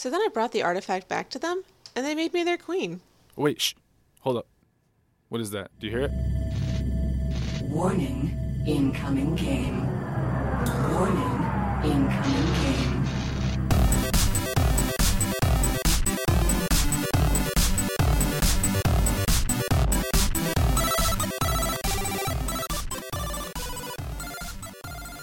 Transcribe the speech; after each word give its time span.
So 0.00 0.08
then 0.08 0.22
I 0.22 0.28
brought 0.32 0.52
the 0.52 0.62
artifact 0.62 1.08
back 1.08 1.28
to 1.28 1.38
them, 1.38 1.62
and 1.94 2.06
they 2.06 2.14
made 2.14 2.32
me 2.32 2.42
their 2.42 2.56
queen. 2.56 3.02
Wait, 3.36 3.60
shh. 3.60 3.74
Hold 4.20 4.38
up. 4.38 4.46
What 5.28 5.42
is 5.42 5.50
that? 5.50 5.70
Do 5.78 5.86
you 5.86 5.92
hear 5.92 6.04
it? 6.04 6.10
Warning, 7.64 8.34
incoming 8.66 9.34
game. 9.36 9.86
Warning, 10.94 11.36
incoming 11.84 12.46
game. 12.62 12.79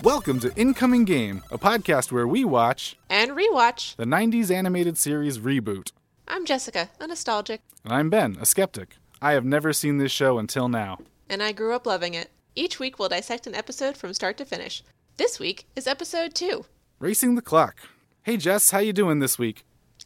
Welcome 0.07 0.39
to 0.39 0.55
Incoming 0.55 1.03
Game, 1.03 1.43
a 1.51 1.57
podcast 1.57 2.13
where 2.13 2.25
we 2.25 2.45
watch 2.45 2.97
And 3.09 3.31
rewatch. 3.31 3.93
the 3.97 4.05
90s 4.05 4.49
animated 4.49 4.97
series 4.97 5.37
Reboot. 5.39 5.91
I'm 6.29 6.45
Jessica, 6.45 6.89
a 7.01 7.07
nostalgic, 7.07 7.59
And 7.83 7.91
I'm 7.91 8.09
Ben, 8.09 8.37
a 8.39 8.45
skeptic. 8.45 8.95
I 9.21 9.33
have 9.33 9.43
never 9.43 9.73
seen 9.73 9.97
this 9.97 10.13
show 10.13 10.37
until 10.39 10.69
now. 10.69 10.99
and 11.29 11.43
I 11.43 11.51
grew 11.51 11.73
up 11.73 11.85
loving 11.85 12.13
it. 12.13 12.31
Each 12.55 12.79
week 12.79 12.97
we'll 12.97 13.09
dissect 13.09 13.47
an 13.47 13.53
episode 13.55 13.97
from 13.97 14.13
start 14.13 14.37
to 14.37 14.45
finish. 14.45 14.81
This 15.17 15.41
week 15.41 15.65
is 15.75 15.87
episode 15.87 16.33
two. 16.33 16.63
Racing 16.99 17.35
the 17.35 17.41
clock. 17.41 17.75
Hey 18.23 18.37
Jess, 18.37 18.71
how 18.71 18.79
you 18.79 18.93
doing 18.93 19.19
this 19.19 19.37
week? 19.37 19.65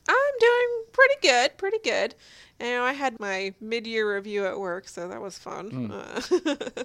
I'm 0.09 0.15
doing 0.39 0.83
pretty 0.93 1.15
good, 1.21 1.57
pretty 1.59 1.77
good. 1.83 2.15
You 2.61 2.67
know, 2.67 2.83
I 2.83 2.93
had 2.93 3.19
my 3.19 3.53
mid-year 3.59 4.15
review 4.15 4.45
at 4.45 4.59
work, 4.59 4.87
so 4.87 5.07
that 5.07 5.19
was 5.19 5.37
fun. 5.37 5.91
Uh, 5.91 6.21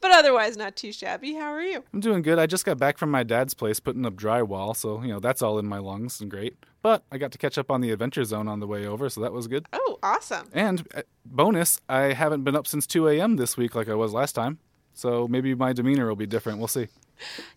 but 0.00 0.10
otherwise, 0.12 0.56
not 0.56 0.76
too 0.76 0.92
shabby. 0.92 1.34
How 1.34 1.50
are 1.50 1.60
you? 1.60 1.82
I'm 1.92 1.98
doing 1.98 2.22
good. 2.22 2.38
I 2.38 2.46
just 2.46 2.64
got 2.64 2.78
back 2.78 2.98
from 2.98 3.10
my 3.10 3.24
dad's 3.24 3.52
place 3.52 3.80
putting 3.80 4.06
up 4.06 4.14
drywall, 4.14 4.76
so, 4.76 5.02
you 5.02 5.08
know, 5.08 5.18
that's 5.18 5.42
all 5.42 5.58
in 5.58 5.66
my 5.66 5.78
lungs 5.78 6.20
and 6.20 6.30
great. 6.30 6.56
But 6.82 7.02
I 7.10 7.18
got 7.18 7.32
to 7.32 7.38
catch 7.38 7.58
up 7.58 7.68
on 7.68 7.80
the 7.80 7.90
Adventure 7.90 8.22
Zone 8.24 8.46
on 8.46 8.60
the 8.60 8.66
way 8.66 8.86
over, 8.86 9.08
so 9.08 9.20
that 9.22 9.32
was 9.32 9.48
good. 9.48 9.66
Oh, 9.72 9.98
awesome. 10.04 10.48
And 10.52 10.86
uh, 10.94 11.02
bonus, 11.24 11.80
I 11.88 12.12
haven't 12.12 12.44
been 12.44 12.54
up 12.54 12.68
since 12.68 12.86
2 12.86 13.08
a.m. 13.08 13.36
this 13.36 13.56
week 13.56 13.74
like 13.74 13.88
I 13.88 13.94
was 13.94 14.12
last 14.12 14.32
time. 14.32 14.60
So 14.94 15.26
maybe 15.26 15.54
my 15.54 15.72
demeanor 15.72 16.06
will 16.06 16.16
be 16.16 16.26
different. 16.26 16.58
We'll 16.58 16.68
see. 16.68 16.88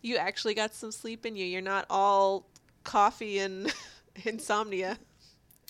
You 0.02 0.18
actually 0.18 0.54
got 0.54 0.74
some 0.74 0.92
sleep 0.92 1.26
in 1.26 1.36
you. 1.36 1.46
You're 1.46 1.62
not 1.62 1.86
all 1.90 2.48
coffee 2.84 3.40
and 3.40 3.72
insomnia. 4.26 4.98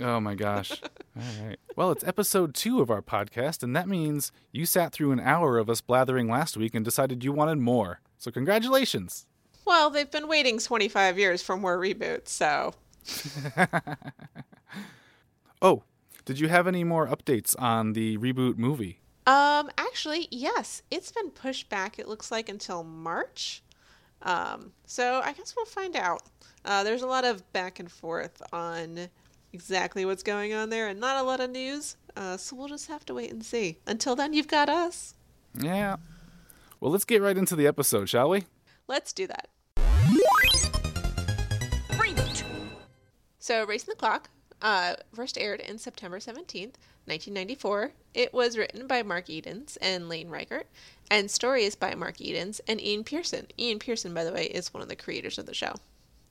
Oh 0.02 0.20
my 0.20 0.36
gosh. 0.36 0.72
All 1.16 1.48
right. 1.48 1.58
Well, 1.76 1.92
it's 1.92 2.04
episode 2.04 2.54
two 2.54 2.82
of 2.82 2.90
our 2.90 3.02
podcast, 3.02 3.64
and 3.64 3.76
that 3.76 3.88
means 3.88 4.32
you 4.52 4.66
sat 4.66 4.92
through 4.92 5.12
an 5.12 5.20
hour 5.20 5.58
of 5.58 5.70
us 5.70 5.82
blathering 5.82 6.30
last 6.30 6.58
week 6.58 6.76
and 6.76 6.84
decided 6.84 7.24
you 7.24 7.32
wanted 7.32 7.60
more. 7.60 8.02
So, 8.18 8.32
congratulations. 8.32 9.26
Well, 9.66 9.90
they've 9.90 10.10
been 10.12 10.28
waiting 10.28 10.60
25 10.60 11.18
years 11.18 11.42
for 11.42 11.58
more 11.58 11.78
reboots, 11.78 12.28
so 12.28 12.74
Oh, 15.62 15.84
did 16.26 16.40
you 16.40 16.48
have 16.48 16.68
any 16.68 16.84
more 16.84 17.08
updates 17.08 17.56
on 17.60 17.94
the 17.94 18.18
reboot 18.18 18.58
movie? 18.58 19.00
Um, 19.26 19.70
actually, 19.78 20.28
yes, 20.30 20.84
it's 20.92 21.12
been 21.12 21.32
pushed 21.32 21.70
back. 21.70 21.98
It 21.98 22.08
looks 22.08 22.32
like 22.32 22.50
until 22.50 22.84
March. 22.84 23.64
Um, 24.22 24.72
so 24.86 25.22
I 25.24 25.34
guess 25.34 25.56
we'll 25.56 25.66
find 25.66 25.96
out. 25.96 26.22
Uh, 26.64 26.84
there's 26.84 27.02
a 27.02 27.08
lot 27.08 27.26
of 27.26 27.52
back 27.54 27.80
and 27.80 27.92
forth 27.92 28.42
on 28.52 29.08
exactly 29.56 30.06
what's 30.06 30.22
going 30.22 30.54
on 30.54 30.70
there, 30.70 30.90
and 30.90 31.00
not 31.00 31.16
a 31.16 31.24
lot 31.24 31.40
of 31.40 31.50
news. 31.50 31.96
Uh, 32.16 32.36
so 32.36 32.56
we'll 32.56 32.68
just 32.68 32.88
have 32.88 33.06
to 33.06 33.14
wait 33.14 33.32
and 33.32 33.44
see. 33.44 33.78
Until 33.88 34.16
then, 34.16 34.34
you've 34.34 34.50
got 34.50 34.68
us. 34.68 35.16
Yeah. 35.58 35.96
Well, 36.82 36.92
let's 36.92 37.06
get 37.06 37.22
right 37.22 37.38
into 37.38 37.56
the 37.56 37.66
episode, 37.66 38.10
shall 38.10 38.30
we? 38.30 38.44
Let's 38.88 39.14
do 39.14 39.28
that. 39.28 39.48
So, 43.40 43.64
Racing 43.64 43.92
the 43.92 43.96
Clock 43.96 44.32
uh, 44.62 44.96
first 45.14 45.38
aired 45.38 45.60
in 45.60 45.78
September 45.78 46.18
17th, 46.18 46.74
1994. 47.06 47.92
It 48.16 48.34
was 48.34 48.58
written 48.58 48.88
by 48.88 49.04
Mark 49.04 49.30
Edens 49.30 49.78
and 49.78 50.10
Lane 50.10 50.30
Raichert, 50.30 50.64
and 51.12 51.30
story 51.30 51.64
is 51.64 51.76
by 51.76 51.94
Mark 51.94 52.20
Edens 52.20 52.60
and 52.68 52.82
Ian 52.82 53.04
Pearson. 53.04 53.46
Ian 53.60 53.78
Pearson, 53.78 54.16
by 54.16 54.24
the 54.24 54.34
way, 54.34 54.46
is 54.46 54.74
one 54.74 54.82
of 54.82 54.90
the 54.90 54.96
creators 54.96 55.38
of 55.38 55.46
the 55.46 55.54
show. 55.54 55.76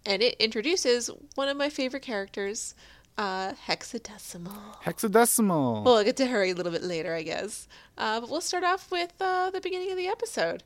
And 0.04 0.22
it 0.22 0.34
introduces 0.41 1.09
one 1.37 1.49
of 1.49 1.56
my 1.56 1.69
favorite 1.69 2.03
characters, 2.03 2.75
uh, 3.16 3.52
Hexadecimal. 3.66 4.82
Hexadecimal. 4.84 5.84
Well, 5.84 5.97
I'll 5.97 6.04
get 6.04 6.16
to 6.19 6.26
her 6.26 6.42
a 6.42 6.52
little 6.52 6.72
bit 6.72 6.82
later, 6.82 7.14
I 7.14 7.22
guess. 7.22 7.69
Uh, 7.97 8.20
but 8.20 8.30
we'll 8.30 8.41
start 8.41 8.64
off 8.64 8.91
with 8.91 9.12
uh, 9.20 9.50
the 9.50 9.60
beginning 9.60 9.91
of 9.91 9.97
the 9.97 10.08
episode. 10.08 10.62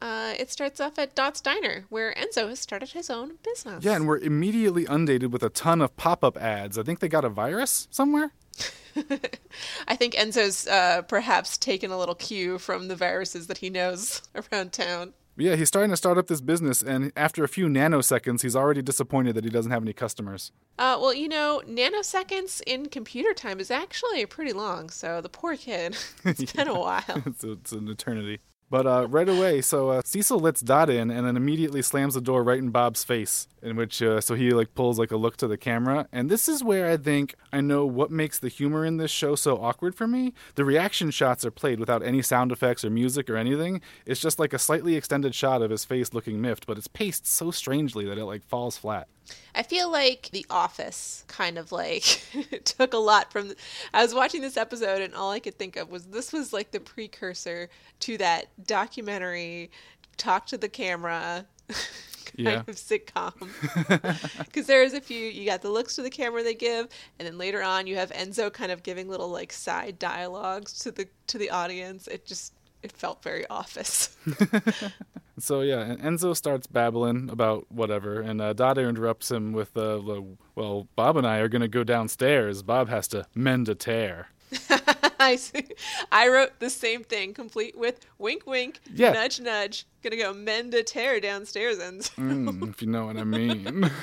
Uh, 0.00 0.34
it 0.36 0.50
starts 0.50 0.80
off 0.80 0.98
at 0.98 1.14
Dot's 1.14 1.40
Diner, 1.40 1.84
where 1.88 2.12
Enzo 2.14 2.48
has 2.48 2.58
started 2.58 2.90
his 2.90 3.08
own 3.08 3.34
business. 3.44 3.84
yeah, 3.84 3.94
and 3.94 4.08
we're 4.08 4.18
immediately 4.18 4.84
undated 4.86 5.32
with 5.32 5.44
a 5.44 5.48
ton 5.48 5.80
of 5.80 5.96
pop 5.96 6.24
up 6.24 6.36
ads. 6.36 6.76
I 6.76 6.82
think 6.82 6.98
they 6.98 7.08
got 7.08 7.24
a 7.24 7.28
virus 7.28 7.86
somewhere. 7.92 8.32
I 9.88 9.94
think 9.96 10.14
Enzo's 10.14 10.66
uh, 10.66 11.02
perhaps 11.02 11.56
taken 11.56 11.92
a 11.92 11.98
little 11.98 12.16
cue 12.16 12.58
from 12.58 12.88
the 12.88 12.96
viruses 12.96 13.46
that 13.46 13.58
he 13.58 13.70
knows 13.70 14.22
around 14.52 14.72
town. 14.72 15.12
Yeah, 15.36 15.56
he's 15.56 15.68
starting 15.68 15.90
to 15.90 15.96
start 15.96 16.18
up 16.18 16.26
this 16.26 16.42
business, 16.42 16.82
and 16.82 17.10
after 17.16 17.42
a 17.42 17.48
few 17.48 17.66
nanoseconds, 17.66 18.42
he's 18.42 18.54
already 18.54 18.82
disappointed 18.82 19.34
that 19.34 19.44
he 19.44 19.50
doesn't 19.50 19.72
have 19.72 19.82
any 19.82 19.94
customers. 19.94 20.52
Uh, 20.78 20.98
well, 21.00 21.14
you 21.14 21.26
know, 21.28 21.62
nanoseconds 21.66 22.60
in 22.66 22.86
computer 22.86 23.32
time 23.32 23.58
is 23.58 23.70
actually 23.70 24.26
pretty 24.26 24.52
long, 24.52 24.90
so 24.90 25.22
the 25.22 25.30
poor 25.30 25.56
kid, 25.56 25.96
it's 26.24 26.52
been 26.52 26.68
a 26.68 26.78
while. 26.78 27.22
it's, 27.24 27.42
it's 27.44 27.72
an 27.72 27.88
eternity. 27.88 28.40
But 28.72 28.86
uh, 28.86 29.06
right 29.10 29.28
away, 29.28 29.60
so 29.60 29.90
uh, 29.90 30.00
Cecil 30.02 30.40
lets 30.40 30.62
Dot 30.62 30.88
in, 30.88 31.10
and 31.10 31.26
then 31.26 31.36
immediately 31.36 31.82
slams 31.82 32.14
the 32.14 32.22
door 32.22 32.42
right 32.42 32.58
in 32.58 32.70
Bob's 32.70 33.04
face. 33.04 33.46
In 33.60 33.76
which, 33.76 34.00
uh, 34.00 34.22
so 34.22 34.34
he 34.34 34.52
like 34.52 34.74
pulls 34.74 34.98
like 34.98 35.10
a 35.10 35.16
look 35.18 35.36
to 35.36 35.46
the 35.46 35.58
camera, 35.58 36.08
and 36.10 36.30
this 36.30 36.48
is 36.48 36.64
where 36.64 36.88
I 36.90 36.96
think 36.96 37.34
I 37.52 37.60
know 37.60 37.84
what 37.84 38.10
makes 38.10 38.38
the 38.38 38.48
humor 38.48 38.86
in 38.86 38.96
this 38.96 39.10
show 39.10 39.34
so 39.34 39.58
awkward 39.58 39.94
for 39.94 40.08
me. 40.08 40.32
The 40.54 40.64
reaction 40.64 41.10
shots 41.10 41.44
are 41.44 41.50
played 41.50 41.80
without 41.80 42.02
any 42.02 42.22
sound 42.22 42.50
effects 42.50 42.82
or 42.82 42.88
music 42.88 43.28
or 43.28 43.36
anything. 43.36 43.82
It's 44.06 44.22
just 44.22 44.38
like 44.38 44.54
a 44.54 44.58
slightly 44.58 44.96
extended 44.96 45.34
shot 45.34 45.60
of 45.60 45.70
his 45.70 45.84
face 45.84 46.14
looking 46.14 46.40
miffed, 46.40 46.66
but 46.66 46.78
it's 46.78 46.88
paced 46.88 47.26
so 47.26 47.50
strangely 47.50 48.06
that 48.06 48.16
it 48.16 48.24
like 48.24 48.42
falls 48.42 48.78
flat. 48.78 49.06
I 49.54 49.62
feel 49.62 49.90
like 49.90 50.30
The 50.32 50.46
Office 50.48 51.24
kind 51.28 51.58
of 51.58 51.72
like 51.72 52.02
took 52.64 52.94
a 52.94 52.98
lot 52.98 53.30
from. 53.32 53.52
I 53.92 54.02
was 54.02 54.14
watching 54.14 54.40
this 54.40 54.56
episode, 54.56 55.02
and 55.02 55.14
all 55.14 55.30
I 55.30 55.40
could 55.40 55.58
think 55.58 55.76
of 55.76 55.90
was 55.90 56.06
this 56.06 56.32
was 56.32 56.52
like 56.52 56.70
the 56.70 56.80
precursor 56.80 57.68
to 58.00 58.18
that 58.18 58.46
documentary, 58.66 59.70
talk 60.16 60.46
to 60.46 60.58
the 60.58 60.68
camera. 60.68 61.46
kind 62.24 62.46
Yeah. 62.46 62.60
of 62.60 62.76
sitcom 62.76 63.34
because 64.38 64.66
there's 64.66 64.94
a 64.94 65.02
few 65.02 65.18
you 65.18 65.44
got 65.44 65.60
the 65.60 65.68
looks 65.68 65.96
to 65.96 66.02
the 66.02 66.08
camera 66.08 66.42
they 66.42 66.54
give 66.54 66.88
and 67.18 67.26
then 67.28 67.36
later 67.36 67.62
on 67.62 67.86
you 67.86 67.96
have 67.96 68.10
enzo 68.12 68.50
kind 68.50 68.72
of 68.72 68.82
giving 68.82 69.06
little 69.06 69.28
like 69.28 69.52
side 69.52 69.98
dialogues 69.98 70.72
to 70.78 70.90
the 70.90 71.06
to 71.26 71.36
the 71.36 71.50
audience 71.50 72.08
it 72.08 72.24
just 72.24 72.54
it 72.82 72.90
felt 72.90 73.22
very 73.22 73.46
office 73.48 74.16
So 75.38 75.62
yeah, 75.62 75.80
and 75.80 75.98
Enzo 76.00 76.36
starts 76.36 76.66
babbling 76.66 77.30
about 77.30 77.66
whatever, 77.72 78.20
and 78.20 78.40
uh, 78.40 78.52
Dada 78.52 78.82
interrupts 78.82 79.30
him 79.30 79.52
with, 79.52 79.74
uh, 79.76 79.96
the- 79.96 80.36
"Well, 80.54 80.88
Bob 80.94 81.16
and 81.16 81.26
I 81.26 81.38
are 81.38 81.48
gonna 81.48 81.68
go 81.68 81.84
downstairs. 81.84 82.62
Bob 82.62 82.88
has 82.90 83.08
to 83.08 83.26
mend 83.34 83.68
a 83.68 83.74
tear." 83.74 84.28
I 85.18 85.36
see. 85.36 85.64
I 86.10 86.28
wrote 86.28 86.58
the 86.58 86.68
same 86.68 87.04
thing, 87.04 87.32
complete 87.32 87.78
with 87.78 88.00
wink, 88.18 88.42
wink, 88.46 88.80
Yeah. 88.92 89.12
nudge, 89.12 89.40
nudge. 89.40 89.86
Gonna 90.02 90.16
go 90.16 90.34
mend 90.34 90.74
a 90.74 90.82
tear 90.82 91.18
downstairs, 91.20 91.78
and 91.78 92.02
Mm, 92.02 92.68
if 92.68 92.82
you 92.82 92.88
know 92.88 93.06
what 93.06 93.16
I 93.16 93.24
mean. 93.24 93.88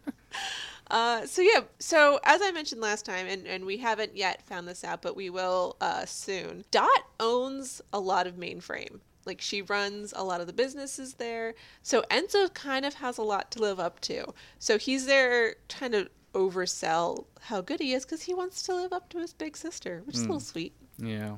uh, 0.90 1.26
so 1.26 1.42
yeah. 1.42 1.60
So 1.78 2.18
as 2.24 2.40
I 2.42 2.50
mentioned 2.52 2.80
last 2.80 3.04
time, 3.04 3.26
and 3.26 3.46
and 3.46 3.64
we 3.66 3.76
haven't 3.76 4.16
yet 4.16 4.42
found 4.46 4.66
this 4.66 4.84
out, 4.84 5.02
but 5.02 5.14
we 5.16 5.30
will 5.30 5.76
uh, 5.80 6.06
soon. 6.06 6.64
Dot 6.70 6.88
owns 7.18 7.82
a 7.92 8.00
lot 8.00 8.26
of 8.26 8.36
mainframe. 8.36 9.00
Like 9.26 9.40
she 9.40 9.62
runs 9.62 10.12
a 10.16 10.24
lot 10.24 10.40
of 10.40 10.46
the 10.46 10.52
businesses 10.52 11.14
there. 11.14 11.54
So 11.82 12.02
Enzo 12.10 12.52
kind 12.52 12.84
of 12.84 12.94
has 12.94 13.18
a 13.18 13.22
lot 13.22 13.50
to 13.52 13.60
live 13.60 13.78
up 13.78 14.00
to. 14.00 14.24
So 14.58 14.78
he's 14.78 15.06
there 15.06 15.56
trying 15.68 15.92
to 15.92 16.08
oversell 16.34 17.26
how 17.40 17.60
good 17.60 17.80
he 17.80 17.92
is 17.92 18.04
because 18.04 18.22
he 18.22 18.34
wants 18.34 18.62
to 18.62 18.74
live 18.74 18.92
up 18.92 19.08
to 19.10 19.18
his 19.18 19.32
big 19.32 19.56
sister, 19.56 20.02
which 20.04 20.16
is 20.16 20.22
a 20.22 20.26
little 20.26 20.40
sweet. 20.40 20.72
yeah, 20.98 21.36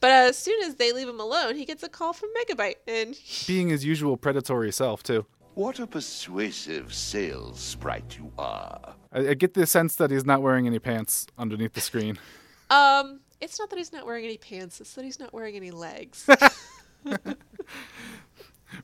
But 0.00 0.10
as 0.10 0.38
soon 0.38 0.62
as 0.64 0.76
they 0.76 0.92
leave 0.92 1.08
him 1.08 1.20
alone, 1.20 1.56
he 1.56 1.64
gets 1.64 1.82
a 1.82 1.88
call 1.88 2.12
from 2.12 2.30
Megabyte, 2.40 2.76
and 2.88 3.16
being 3.46 3.68
his 3.68 3.84
usual 3.84 4.16
predatory 4.16 4.72
self 4.72 5.02
too. 5.02 5.26
What 5.54 5.78
a 5.78 5.86
persuasive 5.86 6.94
sales 6.94 7.58
sprite 7.60 8.16
you 8.16 8.32
are. 8.38 8.94
I, 9.12 9.28
I 9.30 9.34
get 9.34 9.54
the 9.54 9.66
sense 9.66 9.96
that 9.96 10.10
he's 10.10 10.24
not 10.24 10.40
wearing 10.42 10.66
any 10.66 10.78
pants 10.78 11.26
underneath 11.36 11.74
the 11.74 11.80
screen. 11.80 12.18
um, 12.70 13.20
it's 13.40 13.58
not 13.58 13.68
that 13.70 13.76
he's 13.78 13.92
not 13.92 14.06
wearing 14.06 14.24
any 14.24 14.38
pants; 14.38 14.80
it's 14.80 14.94
that 14.94 15.04
he's 15.04 15.18
not 15.18 15.34
wearing 15.34 15.56
any 15.56 15.70
legs. 15.70 16.26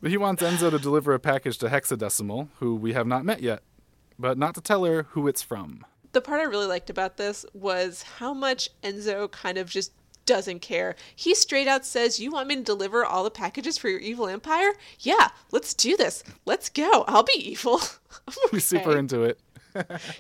But 0.01 0.11
he 0.11 0.17
wants 0.17 0.43
Enzo 0.43 0.71
to 0.71 0.79
deliver 0.79 1.15
a 1.15 1.21
package 1.21 1.59
to 1.59 1.69
Hexadecimal, 1.69 2.49
who 2.59 2.75
we 2.75 2.93
have 2.93 3.07
not 3.07 3.25
met 3.25 3.41
yet, 3.41 3.63
but 4.19 4.37
not 4.37 4.55
to 4.57 4.61
tell 4.61 4.85
her 4.85 5.05
who 5.11 5.29
it's 5.29 5.43
from. 5.43 5.87
the 6.13 6.21
part 6.21 6.41
I 6.41 6.45
really 6.45 6.67
liked 6.67 6.91
about 6.91 7.17
this 7.19 7.47
was 7.55 8.03
how 8.19 8.35
much 8.35 8.69
Enzo 8.83 9.31
kind 9.31 9.59
of 9.59 9.71
just 9.71 9.93
doesn't 10.27 10.61
care. 10.61 10.97
He 11.15 11.35
straight 11.35 11.69
out 11.69 11.87
says, 11.87 12.19
"You 12.19 12.33
want 12.33 12.49
me 12.49 12.57
to 12.57 12.63
deliver 12.63 13.05
all 13.07 13.23
the 13.23 13.31
packages 13.31 13.79
for 13.79 13.89
your 13.89 14.01
evil 14.01 14.27
empire? 14.27 14.73
Yeah, 14.99 15.29
let's 15.53 15.73
do 15.73 15.97
this. 15.97 16.25
Let's 16.45 16.69
go. 16.69 17.05
I'll 17.07 17.23
be 17.23 17.51
evil." 17.51 17.81
I'm 18.29 18.35
He's 18.51 18.65
super 18.65 18.97
into 18.97 19.23
it. 19.23 19.39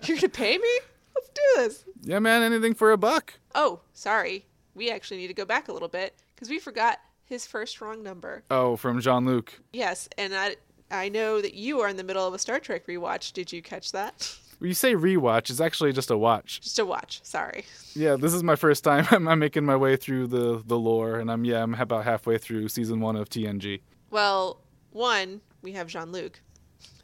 You're 0.04 0.16
gonna 0.16 0.28
pay 0.28 0.56
me? 0.58 0.78
Let's 1.14 1.28
do 1.34 1.43
this. 1.56 1.84
Yeah, 2.02 2.20
man, 2.20 2.43
anything 2.43 2.75
for 2.75 2.93
a 2.93 2.96
buck. 2.96 3.34
Oh, 3.54 3.81
sorry. 3.94 4.46
We 4.75 4.90
actually 4.90 5.16
need 5.16 5.28
to 5.28 5.34
go 5.34 5.44
back 5.46 5.69
a 5.69 5.72
little 5.72 5.88
bit 5.88 6.14
because 6.34 6.48
we 6.50 6.58
forgot 6.58 7.00
his 7.26 7.46
first 7.46 7.81
wrong 7.81 8.02
number. 8.02 8.43
Oh, 8.50 8.76
from 8.76 9.00
Jean 9.00 9.26
Luc. 9.26 9.61
Yes, 9.73 10.08
and 10.17 10.34
I 10.34 10.56
I 10.90 11.08
know 11.08 11.40
that 11.40 11.55
you 11.55 11.81
are 11.81 11.88
in 11.88 11.96
the 11.96 12.05
middle 12.05 12.26
of 12.26 12.32
a 12.32 12.38
Star 12.38 12.58
Trek 12.61 12.87
rewatch. 12.87 13.32
Did 13.32 13.52
you 13.52 13.62
catch 13.62 13.93
that? 13.93 14.37
When 14.58 14.69
you 14.69 14.75
say 14.75 14.94
rewatch, 14.94 15.50
it's 15.50 15.61
actually 15.61 15.93
just 15.93 16.11
a 16.11 16.17
watch. 16.17 16.62
Just 16.62 16.78
a 16.78 16.87
watch. 16.87 17.20
Sorry. 17.23 17.67
Yeah, 17.94 18.17
this 18.17 18.32
is 18.32 18.43
my 18.43 18.56
first 18.56 18.84
time. 18.84 19.06
I'm, 19.11 19.28
I'm 19.28 19.38
making 19.38 19.67
my 19.67 19.76
way 19.76 19.96
through 19.96 20.28
the 20.28 20.62
the 20.64 20.78
lore, 20.78 21.19
and 21.19 21.31
I'm 21.31 21.44
yeah, 21.44 21.62
I'm 21.62 21.75
about 21.75 22.05
halfway 22.05 22.38
through 22.38 22.69
season 22.69 23.00
one 23.00 23.17
of 23.17 23.29
TNG. 23.29 23.82
Well, 24.08 24.62
one, 24.93 25.43
we 25.61 25.72
have 25.72 25.88
Jean 25.88 26.11
Luc. 26.11 26.40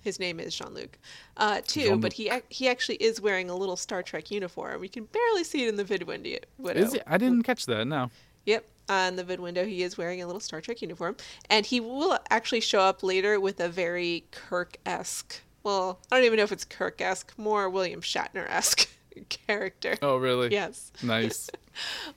His 0.01 0.19
name 0.19 0.41
is 0.41 0.55
Jean 0.55 0.73
Luc. 0.73 0.99
Uh, 1.37 1.61
two, 1.67 1.81
Jean-Luc. 1.83 2.01
but 2.01 2.13
he 2.15 2.33
he 2.49 2.69
actually 2.69 2.97
is 2.97 3.21
wearing 3.21 3.51
a 3.51 3.55
little 3.55 3.77
Star 3.77 4.03
Trek 4.03 4.31
uniform. 4.31 4.81
We 4.81 4.89
can 4.89 5.05
barely 5.05 5.45
see 5.45 5.65
it 5.65 5.69
in 5.69 5.77
the 5.77 5.85
vid 5.85 6.05
window. 6.05 6.39
Is 6.65 6.95
it? 6.95 7.03
I 7.07 7.19
didn't 7.19 7.43
catch 7.43 7.67
that. 7.67 7.85
No. 7.85 8.11
Yep. 8.47 8.65
On 8.89 9.17
the 9.17 9.25
vid 9.25 9.41
window, 9.41 9.65
he 9.65 9.83
is 9.83 9.97
wearing 9.97 10.23
a 10.23 10.27
little 10.27 10.41
Star 10.41 10.61
Trek 10.61 10.83
uniform, 10.83 11.17
and 11.49 11.65
he 11.65 11.81
will 11.81 12.19
actually 12.31 12.61
show 12.61 12.81
up 12.81 13.03
later 13.03 13.39
with 13.41 13.61
a 13.61 13.69
very 13.69 14.25
Kirk-esque. 14.33 15.41
Well, 15.63 16.01
I 16.11 16.17
don't 16.17 16.25
even 16.25 16.37
know 16.39 16.43
if 16.43 16.53
it's 16.53 16.65
Kirk-esque, 16.65 17.33
more 17.39 17.71
William 17.71 18.01
Shatner-esque 18.01 18.89
character. 19.29 19.97
Oh, 20.03 20.17
really? 20.17 20.51
Yes. 20.51 20.93
Nice. 21.03 21.49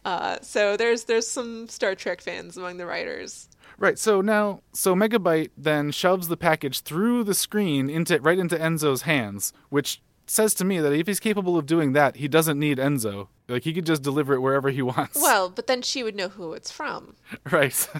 Uh, 0.04 0.38
so 0.42 0.76
there's 0.76 1.06
there's 1.06 1.26
some 1.26 1.70
Star 1.70 1.96
Trek 1.96 2.20
fans 2.20 2.58
among 2.58 2.76
the 2.76 2.86
writers. 2.86 3.48
Right. 3.78 3.98
So 3.98 4.20
now, 4.20 4.64
so 4.74 4.96
Megabyte 4.96 5.52
then 5.58 5.92
shoves 5.92 6.28
the 6.28 6.36
package 6.36 6.82
through 6.82 7.24
the 7.24 7.34
screen 7.34 7.90
into 7.90 8.20
right 8.20 8.38
into 8.38 8.58
Enzo's 8.58 9.04
hands, 9.04 9.54
which 9.70 10.02
says 10.28 10.54
to 10.56 10.66
me 10.66 10.80
that 10.80 10.94
if 10.94 11.08
he's 11.08 11.20
capable 11.20 11.58
of 11.58 11.66
doing 11.66 11.94
that, 11.94 12.18
he 12.18 12.28
doesn't 12.28 12.60
need 12.60 12.78
Enzo. 12.78 13.28
Like 13.48 13.64
he 13.64 13.74
could 13.74 13.86
just 13.86 14.02
deliver 14.02 14.34
it 14.34 14.40
wherever 14.40 14.70
he 14.70 14.82
wants. 14.82 15.22
Well, 15.22 15.50
but 15.50 15.68
then 15.68 15.82
she 15.82 16.04
would 16.04 16.16
know 16.16 16.30
who 16.30 16.54
it's 16.54 16.72
from. 16.72 17.16
right. 17.52 17.88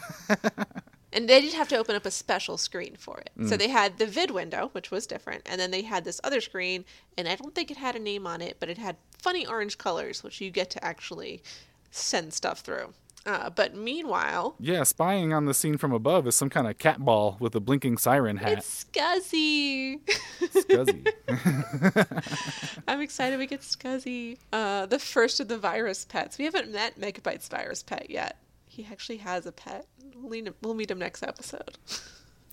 And 1.16 1.30
they 1.30 1.40
did 1.40 1.54
have 1.54 1.70
to 1.70 1.78
open 1.78 1.96
up 1.96 2.06
a 2.06 2.12
special 2.12 2.58
screen 2.58 2.98
for 2.98 3.20
it. 3.20 3.30
So 3.48 3.56
mm. 3.56 3.58
they 3.58 3.70
had 3.70 4.00
the 4.00 4.06
vid 4.06 4.32
window, 4.32 4.70
which 4.74 4.92
was 4.92 5.08
different, 5.08 5.44
and 5.46 5.62
then 5.62 5.72
they 5.72 5.84
had 5.84 6.04
this 6.04 6.20
other 6.26 6.42
screen, 6.42 6.84
and 7.18 7.26
I 7.26 7.36
don't 7.36 7.56
think 7.56 7.72
it 7.72 7.78
had 7.78 7.96
a 7.96 8.00
name 8.00 8.28
on 8.28 8.42
it, 8.42 8.58
but 8.60 8.68
it 8.68 8.78
had 8.78 8.98
funny 9.18 9.48
orange 9.48 9.78
colors, 9.78 10.24
which 10.24 10.42
you 10.42 10.52
get 10.52 10.70
to 10.72 10.84
actually 10.84 11.42
send 11.90 12.34
stuff 12.34 12.60
through. 12.60 12.94
Uh, 13.26 13.50
but 13.50 13.76
meanwhile, 13.76 14.56
yeah, 14.60 14.84
spying 14.84 15.34
on 15.34 15.46
the 15.46 15.54
scene 15.54 15.78
from 15.78 15.92
above 15.92 16.28
is 16.28 16.36
some 16.36 16.50
kind 16.50 16.68
of 16.68 16.78
cat 16.78 17.00
ball 17.00 17.38
with 17.40 17.56
a 17.56 17.60
blinking 17.60 17.98
siren 17.98 18.38
hat. 18.38 18.60
it's 18.60 18.86
Scuzzy. 18.86 20.00
Scuzzy. 20.42 21.12
I'm 22.88 23.02
excited 23.02 23.40
we 23.40 23.48
get 23.48 23.62
Scuzzy. 23.62 24.38
Uh, 24.54 24.86
the 24.86 25.00
first 25.00 25.40
of 25.40 25.48
the 25.48 25.58
virus 25.58 26.06
pets. 26.06 26.38
We 26.38 26.46
haven't 26.46 26.72
met 26.72 27.00
Megabyte's 27.00 27.48
virus 27.48 27.82
pet 27.82 28.12
yet. 28.12 28.38
He 28.68 28.88
actually 28.92 29.18
has 29.18 29.48
a 29.48 29.52
pet. 29.52 29.88
We'll 30.16 30.30
meet 30.30 30.46
him, 30.48 30.54
we'll 30.62 30.76
meet 30.76 30.92
him 30.92 31.00
next 31.00 31.24
episode. 31.24 31.80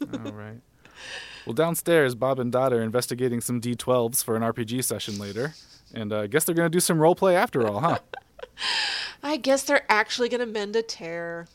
All 0.01 0.33
right. 0.33 0.61
Well, 1.45 1.55
downstairs, 1.55 2.15
Bob 2.15 2.39
and 2.39 2.51
Dot 2.51 2.73
are 2.73 2.81
investigating 2.81 3.43
some 3.43 3.61
D12s 3.61 4.25
for 4.25 4.37
an 4.37 4.43
RPG 4.43 4.85
session 4.85 5.19
later, 5.19 5.55
and 5.93 6.13
uh, 6.13 6.21
I 6.21 6.27
guess 6.29 6.45
they're 6.45 6.55
going 6.55 6.71
to 6.71 6.75
do 6.75 6.81
some 6.81 6.99
role 6.99 7.15
play 7.15 7.37
after 7.37 7.67
all, 7.67 7.81
huh? 7.81 7.99
I 9.23 9.37
guess 9.37 9.63
they're 9.63 9.85
actually 9.89 10.29
gonna 10.29 10.47
mend 10.47 10.77
a 10.77 10.83
tear. 10.83 11.47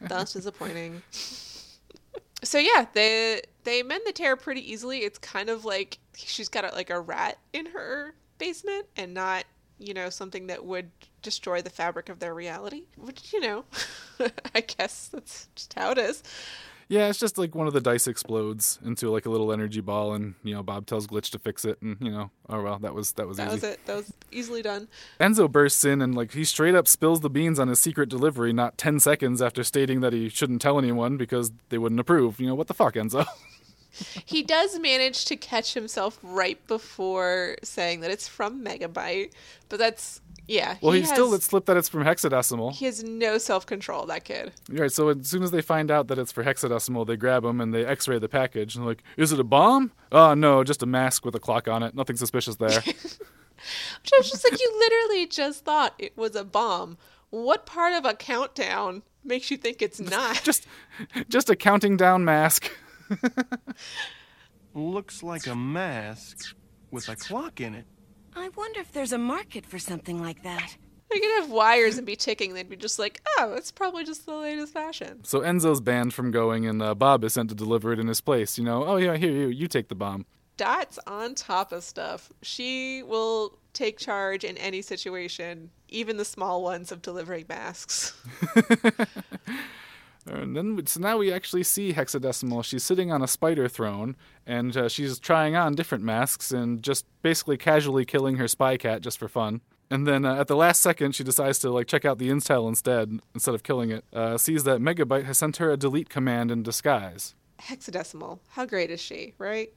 That's 0.00 0.34
disappointing. 0.34 1.02
So 2.42 2.58
yeah, 2.58 2.86
they 2.92 3.42
they 3.64 3.82
mend 3.82 4.02
the 4.06 4.12
tear 4.12 4.36
pretty 4.36 4.70
easily. 4.70 4.98
It's 4.98 5.18
kind 5.18 5.48
of 5.48 5.64
like 5.64 5.98
she's 6.14 6.48
got 6.48 6.64
a, 6.64 6.74
like 6.74 6.90
a 6.90 7.00
rat 7.00 7.38
in 7.52 7.66
her 7.66 8.14
basement, 8.38 8.86
and 8.96 9.14
not 9.14 9.44
you 9.78 9.94
know 9.94 10.10
something 10.10 10.46
that 10.48 10.64
would 10.64 10.90
destroy 11.22 11.62
the 11.62 11.70
fabric 11.70 12.08
of 12.08 12.18
their 12.18 12.34
reality. 12.34 12.84
Which 12.98 13.32
you 13.32 13.40
know, 13.40 13.64
I 14.54 14.60
guess 14.60 15.08
that's 15.08 15.48
just 15.54 15.72
how 15.74 15.90
it 15.92 15.98
is. 15.98 16.22
Yeah, 16.88 17.08
it's 17.08 17.18
just 17.18 17.38
like 17.38 17.54
one 17.54 17.66
of 17.66 17.72
the 17.72 17.80
dice 17.80 18.06
explodes 18.06 18.78
into 18.84 19.10
like 19.10 19.26
a 19.26 19.30
little 19.30 19.52
energy 19.52 19.80
ball, 19.80 20.12
and 20.12 20.34
you 20.42 20.54
know 20.54 20.62
Bob 20.62 20.86
tells 20.86 21.06
Glitch 21.06 21.30
to 21.30 21.38
fix 21.38 21.64
it, 21.64 21.80
and 21.80 21.96
you 22.00 22.10
know, 22.10 22.30
oh 22.48 22.62
well, 22.62 22.78
that 22.80 22.94
was 22.94 23.12
that 23.12 23.26
was 23.26 23.38
That 23.38 23.48
easy. 23.48 23.54
was 23.54 23.64
it. 23.64 23.86
That 23.86 23.96
was 23.96 24.12
easily 24.30 24.62
done. 24.62 24.88
Enzo 25.20 25.50
bursts 25.50 25.84
in 25.84 26.02
and 26.02 26.14
like 26.14 26.32
he 26.32 26.44
straight 26.44 26.74
up 26.74 26.86
spills 26.86 27.20
the 27.20 27.30
beans 27.30 27.58
on 27.58 27.68
his 27.68 27.80
secret 27.80 28.08
delivery, 28.08 28.52
not 28.52 28.76
ten 28.78 29.00
seconds 29.00 29.40
after 29.40 29.64
stating 29.64 30.00
that 30.00 30.12
he 30.12 30.28
shouldn't 30.28 30.60
tell 30.60 30.78
anyone 30.78 31.16
because 31.16 31.52
they 31.70 31.78
wouldn't 31.78 32.00
approve. 32.00 32.38
You 32.40 32.46
know 32.48 32.54
what 32.54 32.66
the 32.68 32.74
fuck, 32.74 32.94
Enzo? 32.94 33.26
He 34.26 34.42
does 34.42 34.76
manage 34.80 35.24
to 35.26 35.36
catch 35.36 35.72
himself 35.74 36.18
right 36.20 36.58
before 36.66 37.56
saying 37.62 38.00
that 38.00 38.10
it's 38.10 38.26
from 38.26 38.64
Megabyte, 38.64 39.30
but 39.68 39.78
that's 39.78 40.20
yeah. 40.46 40.76
well, 40.80 40.92
he, 40.92 41.04
still 41.04 41.26
has- 41.26 41.32
let 41.32 41.42
slip 41.42 41.66
that 41.66 41.76
it's 41.76 41.88
from 41.88 42.04
hexadecimal. 42.04 42.72
He 42.72 42.84
has 42.84 43.02
no 43.02 43.38
self 43.38 43.66
control, 43.66 44.06
that 44.06 44.24
kid. 44.24 44.52
Right, 44.68 44.92
so 44.92 45.08
as 45.08 45.28
soon 45.28 45.42
as 45.42 45.50
they 45.50 45.62
find 45.62 45.90
out 45.90 46.08
that 46.08 46.18
it's 46.18 46.32
for 46.32 46.44
hexadecimal, 46.44 47.06
they 47.06 47.16
grab 47.16 47.44
him 47.44 47.60
and 47.60 47.72
they 47.74 47.84
X-ray 47.84 48.18
the 48.18 48.28
package. 48.28 48.76
And 48.76 48.86
like, 48.86 49.02
"Is 49.16 49.32
it 49.32 49.40
a 49.40 49.44
bomb? 49.44 49.92
Oh 50.12 50.34
no, 50.34 50.64
just 50.64 50.82
a 50.82 50.86
mask 50.86 51.24
with 51.24 51.34
a 51.34 51.40
clock 51.40 51.68
on 51.68 51.82
it. 51.82 51.94
Nothing 51.94 52.16
suspicious 52.16 52.56
there." 52.56 52.82
Which 54.02 54.10
I 54.12 54.18
was 54.18 54.30
just 54.30 54.44
like, 54.44 54.60
you 54.60 54.74
literally 54.78 55.26
just 55.26 55.64
thought 55.64 55.94
it 55.98 56.16
was 56.16 56.36
a 56.36 56.44
bomb. 56.44 56.98
What 57.30 57.66
part 57.66 57.94
of 57.94 58.04
a 58.04 58.14
countdown 58.14 59.02
makes 59.24 59.50
you 59.50 59.56
think 59.56 59.80
it's 59.80 60.00
not? 60.00 60.42
just, 60.42 60.66
just 61.28 61.50
a 61.50 61.56
counting 61.56 61.96
down 61.96 62.24
mask. 62.24 62.70
Looks 64.74 65.22
like 65.22 65.46
a 65.46 65.54
mask 65.54 66.54
with 66.90 67.08
a 67.08 67.16
clock 67.16 67.60
in 67.60 67.74
it. 67.74 67.86
I 68.36 68.48
wonder 68.56 68.80
if 68.80 68.92
there's 68.92 69.12
a 69.12 69.18
market 69.18 69.64
for 69.66 69.78
something 69.78 70.20
like 70.20 70.42
that. 70.42 70.76
We 71.12 71.20
could 71.20 71.42
have 71.42 71.50
wires 71.50 71.96
and 71.98 72.06
be 72.06 72.16
ticking. 72.16 72.54
They'd 72.54 72.68
be 72.68 72.76
just 72.76 72.98
like, 72.98 73.20
oh, 73.38 73.54
it's 73.54 73.70
probably 73.70 74.04
just 74.04 74.26
the 74.26 74.34
latest 74.34 74.72
fashion. 74.72 75.22
So 75.24 75.40
Enzo's 75.40 75.80
banned 75.80 76.12
from 76.12 76.30
going, 76.30 76.66
and 76.66 76.82
uh, 76.82 76.94
Bob 76.94 77.22
is 77.24 77.34
sent 77.34 77.50
to 77.50 77.54
deliver 77.54 77.92
it 77.92 78.00
in 78.00 78.08
his 78.08 78.20
place. 78.20 78.58
You 78.58 78.64
know, 78.64 78.84
oh 78.84 78.96
yeah, 78.96 79.16
here 79.16 79.30
you, 79.30 79.48
you 79.48 79.68
take 79.68 79.88
the 79.88 79.94
bomb. 79.94 80.26
Dot's 80.56 80.98
on 81.06 81.34
top 81.34 81.72
of 81.72 81.84
stuff. 81.84 82.32
She 82.42 83.02
will 83.02 83.58
take 83.72 83.98
charge 83.98 84.44
in 84.44 84.56
any 84.56 84.82
situation, 84.82 85.70
even 85.88 86.16
the 86.16 86.24
small 86.24 86.62
ones 86.62 86.90
of 86.92 87.02
delivering 87.02 87.46
masks. 87.48 88.20
And 90.26 90.56
then, 90.56 90.86
so 90.86 91.00
now 91.00 91.18
we 91.18 91.32
actually 91.32 91.64
see 91.64 91.92
hexadecimal. 91.92 92.64
She's 92.64 92.82
sitting 92.82 93.12
on 93.12 93.22
a 93.22 93.28
spider 93.28 93.68
throne, 93.68 94.16
and 94.46 94.76
uh, 94.76 94.88
she's 94.88 95.18
trying 95.18 95.54
on 95.54 95.74
different 95.74 96.02
masks 96.02 96.50
and 96.50 96.82
just 96.82 97.04
basically 97.22 97.56
casually 97.56 98.04
killing 98.04 98.36
her 98.36 98.48
spy 98.48 98.76
cat 98.76 99.02
just 99.02 99.18
for 99.18 99.28
fun. 99.28 99.60
And 99.90 100.06
then 100.06 100.24
uh, 100.24 100.36
at 100.36 100.48
the 100.48 100.56
last 100.56 100.80
second, 100.80 101.14
she 101.14 101.24
decides 101.24 101.58
to 101.60 101.70
like 101.70 101.86
check 101.86 102.04
out 102.04 102.18
the 102.18 102.30
intel 102.30 102.68
instead 102.68 103.20
instead 103.34 103.54
of 103.54 103.62
killing 103.62 103.90
it. 103.90 104.04
Uh, 104.12 104.38
sees 104.38 104.64
that 104.64 104.80
Megabyte 104.80 105.24
has 105.24 105.38
sent 105.38 105.58
her 105.58 105.70
a 105.70 105.76
delete 105.76 106.08
command 106.08 106.50
in 106.50 106.62
disguise. 106.62 107.34
Hexadecimal. 107.60 108.38
How 108.48 108.64
great 108.66 108.90
is 108.90 109.00
she, 109.00 109.34
right? 109.38 109.72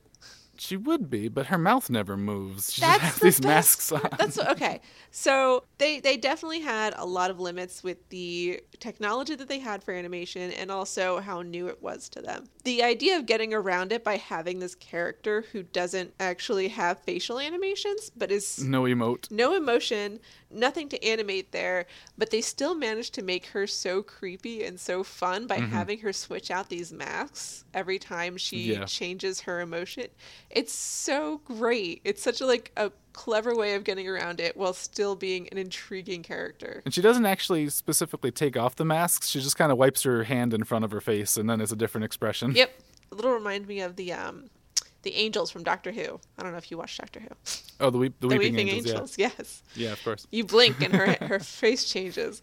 She 0.60 0.76
would 0.78 1.10
be, 1.10 1.28
but 1.28 1.48
her 1.48 1.58
mouth 1.58 1.90
never 1.90 2.18
moves. 2.18 2.74
She 2.74 2.82
That's 2.82 3.00
just 3.00 3.04
has 3.14 3.20
the 3.20 3.26
these 3.26 3.44
masks 3.44 3.92
on. 3.92 4.10
That's 4.18 4.38
okay. 4.40 4.82
So 5.12 5.64
they 5.78 6.00
they 6.00 6.18
definitely 6.18 6.62
had 6.62 6.94
a 6.98 7.06
lot 7.06 7.30
of 7.32 7.40
limits 7.40 7.84
with 7.84 8.10
the 8.10 8.62
technology 8.80 9.36
that 9.36 9.48
they 9.48 9.60
had 9.60 9.84
for 9.84 9.94
animation 9.94 10.52
and 10.52 10.70
also 10.72 11.20
how 11.20 11.42
new 11.42 11.68
it 11.68 11.82
was 11.82 12.10
to 12.10 12.22
them. 12.22 12.46
The 12.64 12.84
idea 12.84 13.18
of 13.18 13.26
getting 13.26 13.54
around 13.54 13.92
it 13.92 14.04
by 14.04 14.18
having 14.18 14.60
this 14.60 14.76
character 14.76 15.46
who 15.52 15.64
doesn't 15.64 16.14
actually 16.20 16.68
have 16.70 17.00
facial 17.00 17.40
animations 17.40 18.12
but 18.16 18.32
is 18.32 18.64
No 18.64 18.84
emote. 18.84 19.32
no 19.32 19.56
emotion, 19.56 20.20
nothing 20.52 20.90
to 20.90 21.04
animate 21.04 21.52
there, 21.52 21.86
but 22.18 22.30
they 22.30 22.42
still 22.42 22.76
managed 22.76 23.14
to 23.16 23.22
make 23.22 23.48
her 23.48 23.66
so 23.68 24.04
creepy 24.04 24.64
and 24.64 24.80
so 24.80 25.04
fun 25.04 25.48
by 25.48 25.58
mm-hmm. 25.58 25.72
having 25.72 26.00
her 26.00 26.14
switch 26.14 26.52
out 26.52 26.70
these 26.70 26.92
masks 26.92 27.64
every 27.74 28.00
time 28.00 28.38
she 28.38 28.74
Yeah. 28.74 28.86
changes 28.86 29.42
her 29.42 29.62
emotion. 29.62 30.08
It's 30.50 30.74
so 30.74 31.42
great. 31.46 32.02
It's 32.06 32.22
such 32.24 32.42
a 32.42 32.46
like 32.46 32.72
a 32.78 32.92
clever 33.14 33.56
way 33.56 33.74
of 33.76 33.84
getting 33.84 34.08
around 34.08 34.40
it 34.40 34.56
while 34.56 34.74
still 34.74 35.16
being 35.16 35.50
an 35.52 35.58
intriguing 35.58 36.24
character. 36.24 36.82
And 36.86 36.94
she 36.94 37.02
doesn't 37.02 37.26
actually 37.26 37.70
specifically 37.70 38.32
take 38.32 38.56
off 38.56 38.76
the 38.76 38.86
masks. 38.86 39.28
She 39.30 39.40
just 39.42 39.58
kind 39.58 39.72
of 39.72 39.78
wipes 39.78 40.04
her 40.04 40.24
hand 40.24 40.54
in 40.54 40.64
front 40.64 40.86
of 40.86 40.92
her 40.92 41.02
face, 41.02 41.36
and 41.38 41.50
then 41.50 41.60
it's 41.62 41.72
a 41.72 41.76
different 41.76 42.06
expression. 42.06 42.52
Yep. 42.52 42.72
A 43.12 43.16
little 43.16 43.32
remind 43.32 43.68
me 43.68 43.82
of 43.82 43.96
the 43.96 44.14
um 44.14 44.50
the 45.04 45.16
angels 45.16 45.52
from 45.52 45.64
Doctor 45.64 45.92
Who. 45.92 46.20
I 46.38 46.44
don't 46.44 46.52
know 46.52 46.58
if 46.58 46.70
you 46.72 46.78
watched 46.78 47.00
Doctor 47.00 47.20
Who. 47.22 47.28
Oh, 47.80 47.90
the, 47.92 47.98
weep, 47.98 48.16
the, 48.20 48.28
The 48.28 48.38
weeping, 48.38 48.68
angels. 48.68 48.88
angels, 48.92 49.18
yes. 49.18 49.64
Yeah. 49.76 49.88
yeah, 49.88 49.94
of 49.94 50.04
course. 50.04 50.28
You 50.32 50.44
blink 50.44 50.82
and 50.82 50.94
her 50.94 51.16
her 51.28 51.40
face 51.40 51.86
changes. 51.90 52.42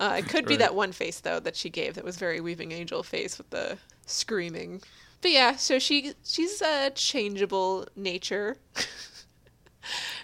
Uh, 0.00 0.16
it 0.18 0.28
could 0.28 0.44
be 0.44 0.54
Right. 0.54 0.58
that 0.60 0.74
one 0.74 0.92
face 0.92 1.20
though 1.20 1.40
that 1.40 1.56
she 1.56 1.70
gave 1.70 1.94
that 1.94 2.04
was 2.04 2.16
very 2.16 2.40
weeping 2.40 2.72
angel 2.72 3.02
face 3.02 3.38
with 3.38 3.48
the 3.50 3.78
screaming. 4.06 4.82
But 5.24 5.30
yeah, 5.32 5.56
so 5.56 5.78
she 5.78 6.12
she's 6.22 6.60
a 6.60 6.90
changeable 6.90 7.86
nature. 7.96 8.58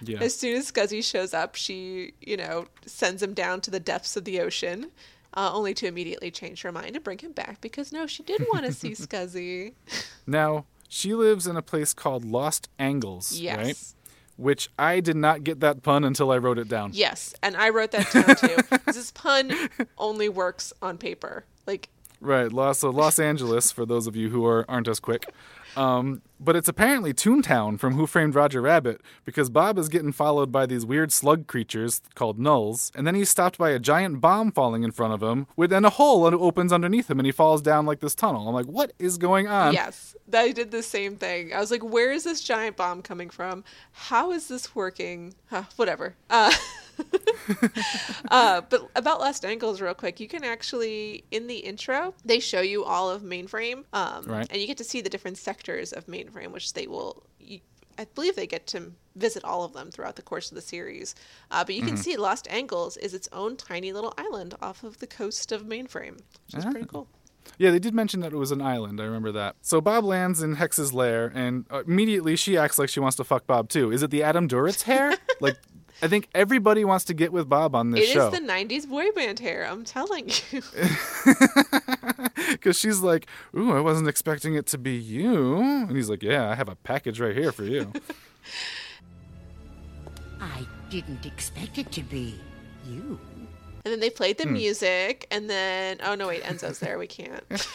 Yeah. 0.03 0.19
As 0.21 0.35
soon 0.35 0.57
as 0.59 0.71
Scuzzy 0.71 1.03
shows 1.03 1.33
up, 1.33 1.55
she 1.55 2.13
you 2.21 2.37
know 2.37 2.67
sends 2.85 3.23
him 3.23 3.33
down 3.33 3.63
to 3.63 3.71
the 3.71 3.81
depths 3.81 4.15
of 4.15 4.27
the 4.27 4.41
ocean, 4.43 4.91
uh, 5.33 5.51
only 5.55 5.73
to 5.73 5.87
immediately 5.87 6.31
change 6.31 6.61
her 6.61 6.71
mind 6.71 6.97
and 6.97 7.03
bring 7.03 7.19
him 7.19 7.33
back 7.33 7.63
because 7.63 7.93
no, 7.93 8.07
she 8.07 8.23
did 8.23 8.45
want 8.53 8.67
to 8.67 8.73
see 8.81 8.91
Scuzzy. 8.91 9.73
Now, 10.27 10.67
she 10.89 11.15
lives 11.15 11.47
in 11.47 11.57
a 11.57 11.63
place 11.63 11.95
called 11.95 12.25
Lost 12.25 12.69
Angles, 12.79 13.33
Yes. 13.39 13.57
right? 13.57 13.79
which 14.37 14.69
I 14.79 15.01
did 15.01 15.17
not 15.17 15.45
get 15.45 15.61
that 15.61 15.83
pun 15.83 16.05
until 16.05 16.31
I 16.31 16.37
wrote 16.39 16.59
it 16.59 16.69
down. 16.69 16.91
Yes, 16.93 17.35
and 17.43 17.57
I 17.57 17.71
wrote 17.71 17.91
that 17.93 18.11
down 18.13 18.37
too. 18.37 18.77
this 18.93 19.13
pun 19.13 19.53
only 19.97 20.29
works 20.29 20.75
on 20.83 20.99
paper. 20.99 21.45
Like 21.67 21.89
Right, 22.21 22.53
Los, 22.53 22.81
so 22.81 22.91
Los 22.91 23.19
Angeles, 23.19 23.73
for 23.73 23.87
those 23.87 24.07
of 24.07 24.15
you 24.15 24.29
who 24.29 24.45
are, 24.45 24.65
aren't 24.69 24.89
as 24.89 25.01
quick. 25.01 25.33
Um, 25.77 26.23
but 26.39 26.57
it's 26.57 26.69
apparently 26.69 27.13
Toontown 27.13 27.79
from 27.79 27.95
Who 27.95 28.07
Framed 28.07 28.35
Roger 28.35 28.61
Rabbit 28.61 29.01
because 29.25 29.51
Bob 29.51 29.79
is 29.79 29.89
getting 29.89 30.13
followed 30.13 30.51
by 30.51 30.67
these 30.67 30.85
weird 30.85 31.13
slug 31.13 31.47
creatures 31.47 32.01
called 32.15 32.39
nulls, 32.39 32.91
and 32.95 33.07
then 33.07 33.15
he's 33.15 33.31
stopped 33.31 33.59
by 33.59 33.71
a 33.71 33.79
giant 33.79 34.21
bomb 34.21 34.51
falling 34.51 34.83
in 34.83 34.91
front 34.91 35.15
of 35.15 35.23
him, 35.23 35.47
with 35.57 35.71
then 35.71 35.85
a 35.85 35.91
hole 35.91 36.25
opens 36.25 36.73
underneath 36.73 37.11
him, 37.11 37.19
and 37.19 37.27
he 37.27 37.33
falls 37.33 37.63
down 37.63 37.87
like 37.87 38.01
this 38.01 38.15
tunnel. 38.15 38.49
I'm 38.49 38.55
like, 38.55 38.67
what 38.67 38.93
is 38.99 39.17
going 39.19 39.49
on? 39.49 39.73
Yes, 39.73 40.17
I 40.33 40.53
did 40.53 40.71
the 40.71 40.83
same 40.83 41.17
thing. 41.17 41.53
I 41.55 41.61
was 41.61 41.71
like, 41.71 41.85
where 41.85 42.11
is 42.11 42.25
this 42.25 42.43
giant 42.43 42.77
bomb 42.77 43.03
coming 43.03 43.31
from? 43.31 43.65
How 43.93 44.33
is 44.33 44.49
this 44.49 44.75
working? 44.75 45.35
Huh, 45.51 45.65
whatever. 45.77 46.15
Uh, 46.29 46.53
uh, 48.31 48.61
but 48.69 48.91
about 48.95 49.21
Lost 49.21 49.45
Angles, 49.45 49.81
real 49.81 49.95
quick, 49.95 50.21
you 50.21 50.29
can 50.29 50.45
actually, 50.45 51.25
in 51.31 51.47
the 51.47 51.59
intro, 51.59 52.15
they 52.25 52.41
show 52.41 52.61
you 52.61 52.85
all 52.85 53.11
of 53.11 53.23
Mainframe. 53.23 53.85
Um, 53.93 54.25
Right. 54.27 54.47
And 54.51 54.61
you 54.61 54.67
get 54.67 54.77
to 54.79 54.85
see 54.85 55.01
the 55.01 55.11
different 55.11 55.39
sectors 55.39 55.93
of 55.93 56.07
Mainframe, 56.07 56.53
which 56.53 56.73
they 56.75 56.87
will. 56.87 57.23
You, 57.39 57.61
I 57.99 58.07
believe 58.15 58.37
they 58.37 58.47
get 58.47 58.67
to 58.69 58.93
visit 59.17 59.45
all 59.45 59.65
of 59.65 59.73
them 59.73 59.91
throughout 59.91 60.17
the 60.17 60.23
course 60.23 60.51
of 60.51 60.55
the 60.55 60.63
series. 60.63 61.15
Uh, 61.51 61.65
but 61.65 61.75
you 61.75 61.83
can 61.83 61.97
see 61.97 62.17
Lost 62.17 62.47
Angles 62.51 62.97
is 62.97 63.13
its 63.13 63.29
own 63.33 63.57
tiny 63.57 63.93
little 63.93 64.15
island 64.17 64.55
off 64.63 64.83
of 64.85 64.99
the 64.99 65.07
coast 65.07 65.53
of 65.53 65.65
Mainframe, 65.65 66.21
which 66.47 66.55
is 66.57 66.65
pretty 66.65 66.87
cool. 66.87 67.09
Yeah, 67.59 67.71
they 67.71 67.79
did 67.79 67.95
mention 67.95 68.21
that 68.21 68.33
it 68.33 68.37
was 68.37 68.53
an 68.53 68.63
island. 68.63 69.01
I 69.01 69.05
remember 69.05 69.33
that. 69.33 69.57
So 69.61 69.81
Bob 69.81 70.05
lands 70.05 70.43
in 70.43 70.55
Hex's 70.55 70.95
lair, 70.95 71.31
and 71.35 71.67
uh, 71.71 71.83
immediately 71.87 72.37
she 72.37 72.57
acts 72.57 72.79
like 72.79 72.89
she 72.89 73.01
wants 73.01 73.17
to 73.17 73.25
fuck 73.25 73.47
Bob 73.47 73.69
too. 73.69 73.93
Is 73.93 74.03
it 74.03 74.11
the 74.11 74.23
Adam 74.23 74.49
Duritz 74.49 74.83
hair? 74.83 75.15
like, 75.41 75.57
I 76.03 76.09
think 76.09 76.29
everybody 76.35 76.85
wants 76.85 77.05
to 77.07 77.15
get 77.15 77.33
with 77.33 77.49
Bob 77.49 77.75
on 77.75 77.91
this 77.91 78.01
It 78.01 78.05
is 78.09 78.13
show. 78.15 78.31
the 78.31 78.39
90s 78.39 78.89
boy 78.89 79.11
band 79.13 79.39
hair, 79.39 79.67
I'm 79.71 79.85
telling 79.85 80.31
you. 80.51 80.63
Because 82.51 82.79
she's 82.79 83.01
like, 83.01 83.27
Ooh, 83.57 83.73
I 83.73 83.81
wasn't 83.81 84.09
expecting 84.09 84.55
it 84.55 84.67
to 84.69 84.79
be 84.79 84.93
you. 84.97 85.57
And 85.59 85.91
he's 85.97 86.11
like, 86.11 86.23
Yeah, 86.23 86.49
I 86.51 86.55
have 86.55 86.69
a 86.69 86.75
package 86.77 87.21
right 87.21 87.37
here 87.37 87.53
for 87.53 87.65
you. 87.65 87.93
I 90.41 90.67
didn't 90.91 91.25
expect 91.27 91.79
it 91.79 91.91
to 91.93 92.03
be 92.03 92.35
you. 92.87 93.19
And 93.85 93.93
then 93.93 94.01
they 94.01 94.11
played 94.11 94.39
Hmm. 94.41 94.49
the 94.49 94.53
music, 94.53 95.27
and 95.31 95.49
then 95.49 95.99
oh 96.05 96.15
no, 96.15 96.29
wait, 96.29 96.43
Enzo's 96.43 96.79
there. 96.81 96.99
We 96.99 97.07
can't. 97.07 97.45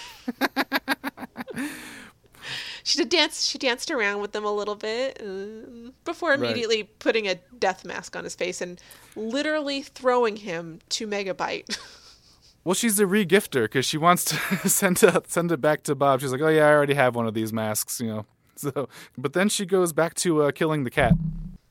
she 2.85 2.97
did 2.99 3.09
dance. 3.09 3.45
She 3.45 3.57
danced 3.57 3.91
around 3.91 4.21
with 4.21 4.31
them 4.31 4.45
a 4.45 4.51
little 4.51 4.75
bit 4.75 5.19
um, 5.21 5.91
before 6.05 6.29
Right. 6.29 6.39
immediately 6.39 6.83
putting 6.83 7.27
a 7.27 7.35
death 7.59 7.83
mask 7.83 8.15
on 8.15 8.23
his 8.23 8.35
face 8.35 8.61
and 8.61 8.79
literally 9.17 9.81
throwing 9.81 10.37
him 10.37 10.79
to 10.89 11.05
Megabyte. 11.07 11.77
well, 12.63 12.73
she's 12.75 12.99
a 12.99 13.05
regifter 13.05 13.63
because 13.63 13.85
she 13.85 13.97
wants 13.97 14.23
to 14.25 14.35
send 14.69 15.03
it, 15.03 15.29
send 15.29 15.51
it 15.51 15.59
back 15.59 15.83
to 15.83 15.95
Bob. 15.95 16.21
She's 16.21 16.31
like, 16.31 16.41
Oh, 16.41 16.47
yeah, 16.47 16.67
I 16.67 16.71
already 16.71 16.93
have 16.93 17.15
one 17.15 17.27
of 17.27 17.33
these 17.33 17.51
masks, 17.51 17.99
you 17.99 18.07
know. 18.07 18.25
So, 18.57 18.87
but 19.17 19.33
then 19.33 19.49
she 19.49 19.65
goes 19.65 19.91
back 19.91 20.13
to 20.15 20.43
uh, 20.43 20.51
killing 20.51 20.85
the 20.85 20.89
cat. 20.89 21.11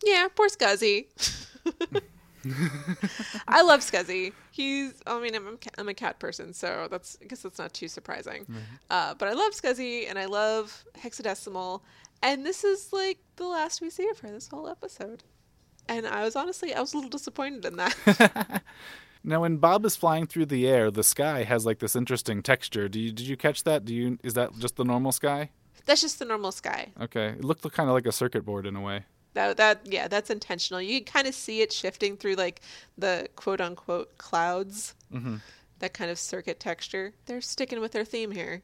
yeah, 0.05 0.29
poor 0.37 0.49
Scuzzy. 0.49 1.07
I 3.49 3.63
love 3.63 3.81
Scuzzy. 3.81 4.33
He's, 4.51 4.95
I 5.07 5.21
mean, 5.21 5.35
I'm, 5.35 5.47
a 5.47 5.57
I'm 5.79 5.89
a 5.89 5.95
cat 5.95 6.19
person, 6.19 6.53
so 6.53 6.89
that's, 6.91 7.19
I 7.23 7.27
guess 7.27 7.43
that's 7.43 7.59
not 7.59 7.73
too 7.73 7.89
surprising. 7.89 8.47
Uh, 8.91 9.15
but 9.15 9.29
I 9.29 9.33
love 9.33 9.53
Scuzzy 9.53 10.09
and 10.09 10.19
I 10.19 10.27
love 10.27 10.85
Hexadecimal. 10.99 11.81
And 12.23 12.45
this 12.45 12.65
is 12.65 12.93
like 12.93 13.19
the 13.37 13.47
last 13.47 13.81
we 13.81 13.91
see 13.91 14.09
of 14.09 14.19
her 14.21 14.31
this 14.31 14.49
whole 14.49 14.69
episode. 14.69 15.25
And 15.89 16.07
I 16.07 16.25
was 16.25 16.37
honestly, 16.37 16.75
I 16.75 16.81
was 16.81 16.95
a 16.95 16.97
little 16.97 17.11
disappointed 17.11 17.65
in 17.65 17.77
that. 17.77 18.63
Now, 19.27 19.41
when 19.41 19.57
Bob 19.57 19.87
is 19.87 19.97
flying 19.97 20.27
through 20.27 20.47
the 20.47 20.69
air, 20.69 20.91
the 20.91 21.03
sky 21.03 21.45
has 21.45 21.65
like 21.65 21.79
this 21.79 21.97
interesting 21.97 22.43
texture. 22.43 22.91
Do 22.91 23.01
you 23.01 23.11
did 23.11 23.27
you 23.27 23.39
catch 23.39 23.65
that? 23.65 23.87
Do 23.87 23.95
you 23.95 24.19
is 24.23 24.35
that 24.35 24.51
just 24.59 24.77
the 24.77 24.85
normal 24.85 25.13
sky? 25.13 25.49
that's 25.87 26.01
just 26.01 26.19
the 26.19 26.25
normal 26.25 26.53
sky. 26.53 26.93
Okay, 27.01 27.29
it 27.29 27.45
looked 27.45 27.71
kind 27.73 27.89
of 27.89 27.95
like 27.95 28.07
a 28.07 28.13
circuit 28.13 28.45
board 28.45 28.67
in 28.67 28.77
a 28.77 28.81
way. 28.81 29.05
That, 29.35 29.57
that, 29.59 29.81
yeah, 29.85 30.09
that's 30.09 30.31
intentional. 30.31 30.81
You 30.81 31.01
can 31.01 31.13
kind 31.13 31.27
of 31.27 31.35
see 31.35 31.61
it 31.61 31.73
shifting 31.73 32.17
through 32.17 32.35
like 32.37 32.61
the 32.97 33.29
quote 33.37 33.61
unquote 33.61 34.17
clouds. 34.19 34.95
that 35.81 35.93
kind 35.93 36.11
of 36.11 36.19
circuit 36.19 36.61
texture. 36.61 37.13
They're 37.27 37.41
sticking 37.41 37.81
with 37.81 37.93
their 37.93 38.05
theme 38.05 38.31
here. 38.31 38.63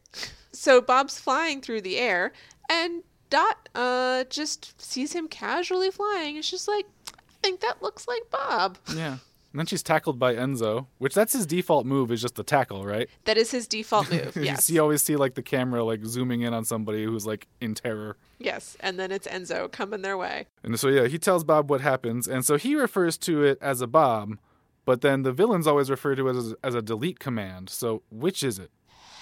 So 0.52 0.80
Bob's 0.80 1.18
flying 1.18 1.60
through 1.60 1.82
the 1.82 1.98
air, 1.98 2.32
and 2.70 3.02
Dot 3.30 3.68
uh, 3.74 4.24
just 4.30 4.80
sees 4.80 5.12
him 5.12 5.28
casually 5.28 5.90
flying. 5.90 6.36
It's 6.36 6.50
just 6.50 6.66
like, 6.68 6.86
I 7.08 7.32
think 7.42 7.60
that 7.60 7.82
looks 7.82 8.08
like 8.08 8.22
Bob. 8.30 8.78
Yeah. 8.96 9.18
And 9.52 9.58
then 9.58 9.66
she's 9.66 9.82
tackled 9.82 10.18
by 10.18 10.34
Enzo, 10.34 10.86
which 10.98 11.12
that's 11.14 11.32
his 11.32 11.44
default 11.44 11.84
move 11.84 12.12
is 12.12 12.20
just 12.22 12.36
the 12.36 12.44
tackle, 12.44 12.84
right? 12.86 13.08
That 13.24 13.36
is 13.36 13.50
his 13.50 13.66
default 13.66 14.08
move. 14.12 14.36
Yes. 14.36 14.70
you 14.70 14.80
always 14.80 15.02
see 15.02 15.16
like 15.16 15.34
the 15.34 15.42
camera 15.42 15.82
like 15.82 16.04
zooming 16.04 16.42
in 16.42 16.54
on 16.54 16.64
somebody 16.64 17.04
who's 17.04 17.26
like 17.26 17.48
in 17.60 17.74
terror. 17.74 18.16
Yes. 18.38 18.76
And 18.78 18.98
then 18.98 19.10
it's 19.10 19.26
Enzo 19.26 19.70
coming 19.70 20.02
their 20.02 20.16
way. 20.16 20.46
And 20.62 20.78
so 20.78 20.88
yeah, 20.88 21.08
he 21.08 21.18
tells 21.18 21.42
Bob 21.42 21.68
what 21.68 21.80
happens, 21.80 22.28
and 22.28 22.44
so 22.44 22.56
he 22.56 22.76
refers 22.76 23.18
to 23.18 23.42
it 23.42 23.58
as 23.60 23.80
a 23.80 23.86
bomb, 23.88 24.38
but 24.84 25.00
then 25.00 25.22
the 25.24 25.32
villains 25.32 25.66
always 25.66 25.90
refer 25.90 26.14
to 26.14 26.28
it 26.28 26.36
as, 26.36 26.54
as 26.62 26.74
a 26.76 26.82
delete 26.82 27.18
command. 27.18 27.70
So 27.70 28.02
which 28.10 28.44
is 28.44 28.58
it? 28.60 28.70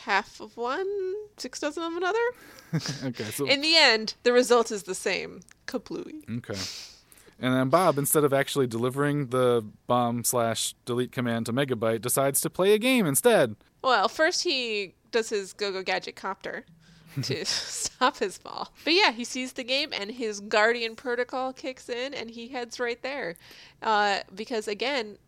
Half 0.04 0.40
of 0.40 0.56
one, 0.58 0.87
six 1.38 1.58
dozen 1.61 1.82
of 1.85 1.97
another. 1.97 2.18
Okay, 3.02 3.25
so 3.25 3.47
In 3.47 3.62
the 3.62 3.76
end, 3.76 4.12
the 4.25 4.32
result 4.35 4.70
is 4.70 4.82
the 4.82 4.94
same. 4.94 5.40
Kaplooey. 5.66 6.23
Okay. 6.38 6.58
And 7.40 7.54
then 7.54 7.68
Bob, 7.68 7.99
instead 7.99 8.25
of 8.25 8.33
actually 8.33 8.66
delivering 8.66 9.28
the 9.28 9.64
bomb 9.87 10.25
slash 10.25 10.75
delete 10.85 11.12
command 11.12 11.47
to 11.47 11.52
Megabyte, 11.52 12.00
decides 12.00 12.40
to 12.40 12.50
play 12.50 12.75
a 12.75 12.78
game 12.78 13.07
instead. 13.07 13.54
Well, 13.83 14.09
first 14.09 14.42
he 14.42 14.95
does 15.12 15.30
his 15.30 15.52
go 15.52 15.73
go 15.73 15.83
gadget 15.83 16.16
copter 16.16 16.64
to 17.23 17.45
stop 17.47 18.18
his 18.18 18.38
fall. 18.38 18.73
But 18.85 18.95
yeah, 18.95 19.12
he 19.12 19.25
sees 19.25 19.52
the 19.52 19.64
game 19.64 19.90
and 19.92 20.11
his 20.11 20.40
guardian 20.40 20.97
protocol 20.97 21.52
kicks 21.52 21.88
in 21.88 22.12
and 22.12 22.30
he 22.30 22.49
heads 22.49 22.80
right 22.80 23.00
there. 23.02 23.37
Uh, 23.83 24.21
because 24.35 24.66
again, 24.66 25.18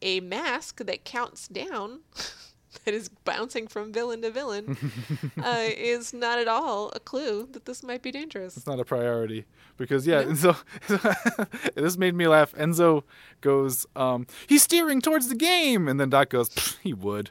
a 0.00 0.20
mask 0.20 0.84
that 0.84 1.04
counts 1.04 1.48
down. 1.48 2.00
That 2.84 2.94
is 2.94 3.08
bouncing 3.08 3.68
from 3.68 3.92
villain 3.92 4.22
to 4.22 4.30
villain 4.30 4.76
uh, 5.42 5.68
is 5.76 6.12
not 6.14 6.38
at 6.38 6.48
all 6.48 6.90
a 6.94 7.00
clue 7.00 7.46
that 7.52 7.66
this 7.66 7.82
might 7.82 8.02
be 8.02 8.10
dangerous. 8.10 8.56
It's 8.56 8.66
not 8.66 8.80
a 8.80 8.84
priority 8.84 9.44
because 9.76 10.06
yeah. 10.06 10.20
And 10.20 10.38
so 10.38 10.56
this 11.74 11.98
made 11.98 12.14
me 12.14 12.26
laugh. 12.26 12.52
Enzo 12.54 13.04
goes, 13.40 13.86
um, 13.94 14.26
"He's 14.46 14.62
steering 14.62 15.00
towards 15.00 15.28
the 15.28 15.34
game," 15.34 15.86
and 15.86 16.00
then 16.00 16.10
Dot 16.10 16.30
goes, 16.30 16.78
"He 16.82 16.92
would." 16.94 17.30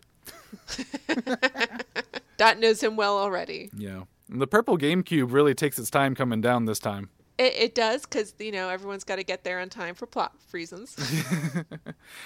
Dot 2.38 2.60
knows 2.60 2.82
him 2.82 2.96
well 2.96 3.18
already. 3.18 3.70
Yeah. 3.76 4.04
And 4.30 4.42
the 4.42 4.48
purple 4.48 4.78
GameCube 4.78 5.34
really 5.34 5.54
takes 5.54 5.78
its 5.78 5.90
time 5.90 6.16
coming 6.16 6.40
down 6.40 6.66
this 6.66 6.80
time. 6.80 7.10
It, 7.42 7.56
it 7.56 7.76
does 7.76 8.04
because 8.04 8.36
you 8.38 8.52
know 8.52 8.70
everyone's 8.70 9.04
got 9.04 9.16
to 9.16 9.24
get 9.24 9.44
there 9.44 9.60
on 9.60 9.70
time 9.70 9.96
for 9.96 10.06
plot 10.06 10.34
reasons. 10.52 10.96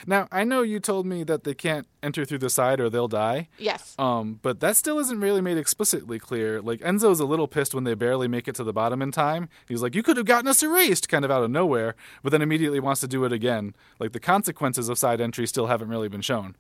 Now 0.08 0.28
I 0.32 0.44
know 0.44 0.62
you 0.62 0.80
told 0.80 1.06
me 1.06 1.24
that 1.24 1.44
they 1.44 1.54
can't 1.54 1.88
enter 2.04 2.26
through 2.26 2.40
the 2.40 2.50
side 2.50 2.80
or 2.80 2.90
they'll 2.90 3.08
die. 3.08 3.50
yes. 3.58 3.96
Um, 4.00 4.40
but 4.42 4.60
that 4.60 4.76
still 4.76 5.00
isn't 5.00 5.20
really 5.20 5.42
made 5.42 5.58
explicitly 5.58 6.20
clear. 6.20 6.62
Like 6.62 6.82
Enzo's 6.82 7.20
a 7.20 7.26
little 7.26 7.48
pissed 7.48 7.74
when 7.74 7.84
they 7.84 7.94
barely 7.94 8.28
make 8.28 8.48
it 8.48 8.56
to 8.56 8.64
the 8.64 8.74
bottom 8.74 9.02
in 9.02 9.12
time. 9.12 9.48
He's 9.68 9.82
like, 9.82 9.96
"You 9.96 10.04
could 10.04 10.18
have 10.18 10.26
gotten 10.26 10.48
us 10.48 10.64
erased," 10.64 11.08
kind 11.08 11.24
of 11.24 11.32
out 11.32 11.44
of 11.44 11.52
nowhere, 11.52 11.96
but 12.24 12.32
then 12.32 12.42
immediately 12.42 12.80
wants 12.80 13.02
to 13.02 13.08
do 13.08 13.24
it 13.26 13.32
again. 13.32 13.74
Like 14.00 14.12
the 14.12 14.20
consequences 14.20 14.90
of 14.90 14.98
side 14.98 15.22
entry 15.22 15.48
still 15.48 15.68
haven't 15.68 15.90
really 15.90 16.10
been 16.10 16.22
shown. 16.22 16.56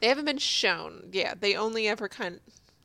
They 0.00 0.08
haven't 0.08 0.24
been 0.24 0.38
shown. 0.38 1.08
Yeah, 1.12 1.34
they 1.38 1.54
only 1.54 1.88
ever 1.88 2.08
kind 2.08 2.40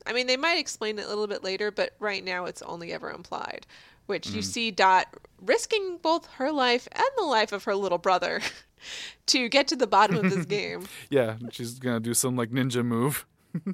I 0.06 0.12
mean, 0.14 0.26
they 0.26 0.38
might 0.38 0.58
explain 0.58 0.98
it 0.98 1.04
a 1.04 1.08
little 1.08 1.26
bit 1.26 1.44
later, 1.44 1.70
but 1.70 1.92
right 1.98 2.24
now 2.24 2.46
it's 2.46 2.62
only 2.62 2.92
ever 2.92 3.10
implied. 3.10 3.66
Which 4.08 4.30
you 4.30 4.42
see 4.42 4.70
Dot 4.70 5.06
risking 5.40 5.98
both 6.02 6.26
her 6.34 6.50
life 6.50 6.88
and 6.92 7.04
the 7.16 7.24
life 7.24 7.52
of 7.52 7.64
her 7.64 7.74
little 7.76 7.98
brother 7.98 8.40
to 9.26 9.48
get 9.48 9.68
to 9.68 9.76
the 9.76 9.86
bottom 9.86 10.16
of 10.16 10.30
this 10.30 10.44
game. 10.58 10.86
Yeah, 11.10 11.36
she's 11.52 11.78
gonna 11.78 12.00
do 12.00 12.14
some 12.14 12.34
like 12.34 12.50
ninja 12.50 12.84
move. 12.84 13.24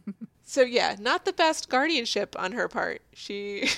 So 0.47 0.61
yeah, 0.61 0.97
not 1.01 1.25
the 1.25 1.33
best 1.33 1.69
guardianship 1.69 2.37
on 2.39 2.53
her 2.53 2.69
part. 2.69 3.01
She 3.15 3.69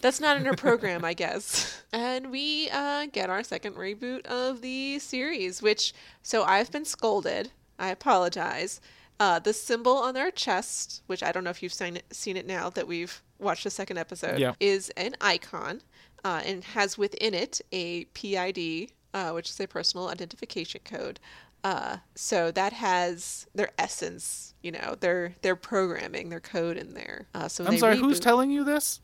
that's 0.00 0.20
not 0.20 0.36
in 0.36 0.44
her 0.46 0.54
program, 0.54 1.04
I 1.04 1.14
guess. 1.14 1.82
And 1.92 2.30
we 2.30 2.68
uh, 2.70 3.06
get 3.12 3.30
our 3.30 3.44
second 3.44 3.74
reboot 3.76 4.26
of 4.26 4.60
the 4.60 4.98
series, 4.98 5.62
which 5.62 5.92
so 6.22 6.42
I've 6.42 6.72
been 6.72 6.84
scolded. 6.84 7.50
I 7.78 7.88
apologize. 7.88 8.80
Uh, 9.20 9.38
the 9.38 9.52
symbol 9.52 9.96
on 9.98 10.14
their 10.14 10.30
chest, 10.30 11.02
which 11.06 11.22
I 11.22 11.30
don't 11.30 11.44
know 11.44 11.50
if 11.50 11.62
you've 11.62 11.72
seen 11.72 11.98
it, 11.98 12.04
seen 12.12 12.36
it 12.36 12.46
now 12.46 12.68
that 12.70 12.88
we've 12.88 13.22
watched 13.38 13.64
the 13.64 13.70
second 13.70 13.98
episode, 13.98 14.38
Yeah. 14.38 14.54
is 14.60 14.90
an 14.96 15.14
icon 15.20 15.82
uh, 16.24 16.42
and 16.44 16.64
has 16.64 16.96
within 16.98 17.34
it 17.34 17.60
a 17.72 18.04
PID, 18.06 18.92
uh, 19.12 19.30
which 19.32 19.50
is 19.50 19.60
a 19.60 19.66
personal 19.66 20.08
identification 20.08 20.80
code. 20.84 21.20
Uh, 21.62 21.96
so 22.14 22.50
that 22.50 22.72
has 22.74 23.46
their 23.54 23.70
essence, 23.78 24.54
you 24.62 24.70
know, 24.70 24.96
their 25.00 25.34
their 25.42 25.56
programming, 25.56 26.28
their 26.28 26.40
code 26.40 26.76
in 26.76 26.92
there. 26.94 27.26
Uh, 27.34 27.48
so 27.48 27.64
I'm 27.64 27.78
sorry, 27.78 27.96
who's 27.96 28.20
telling 28.20 28.50
you 28.50 28.64
this? 28.64 29.00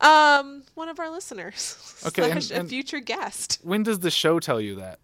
Um, 0.00 0.62
one 0.74 0.88
of 0.88 1.00
our 1.00 1.10
listeners. 1.10 1.82
Okay, 2.06 2.30
and- 2.30 2.50
and- 2.52 2.66
a 2.66 2.68
future 2.68 3.00
guest. 3.00 3.58
When 3.62 3.82
does 3.82 3.98
the 4.00 4.10
show 4.10 4.38
tell 4.38 4.60
you 4.60 4.76
that? 4.76 5.00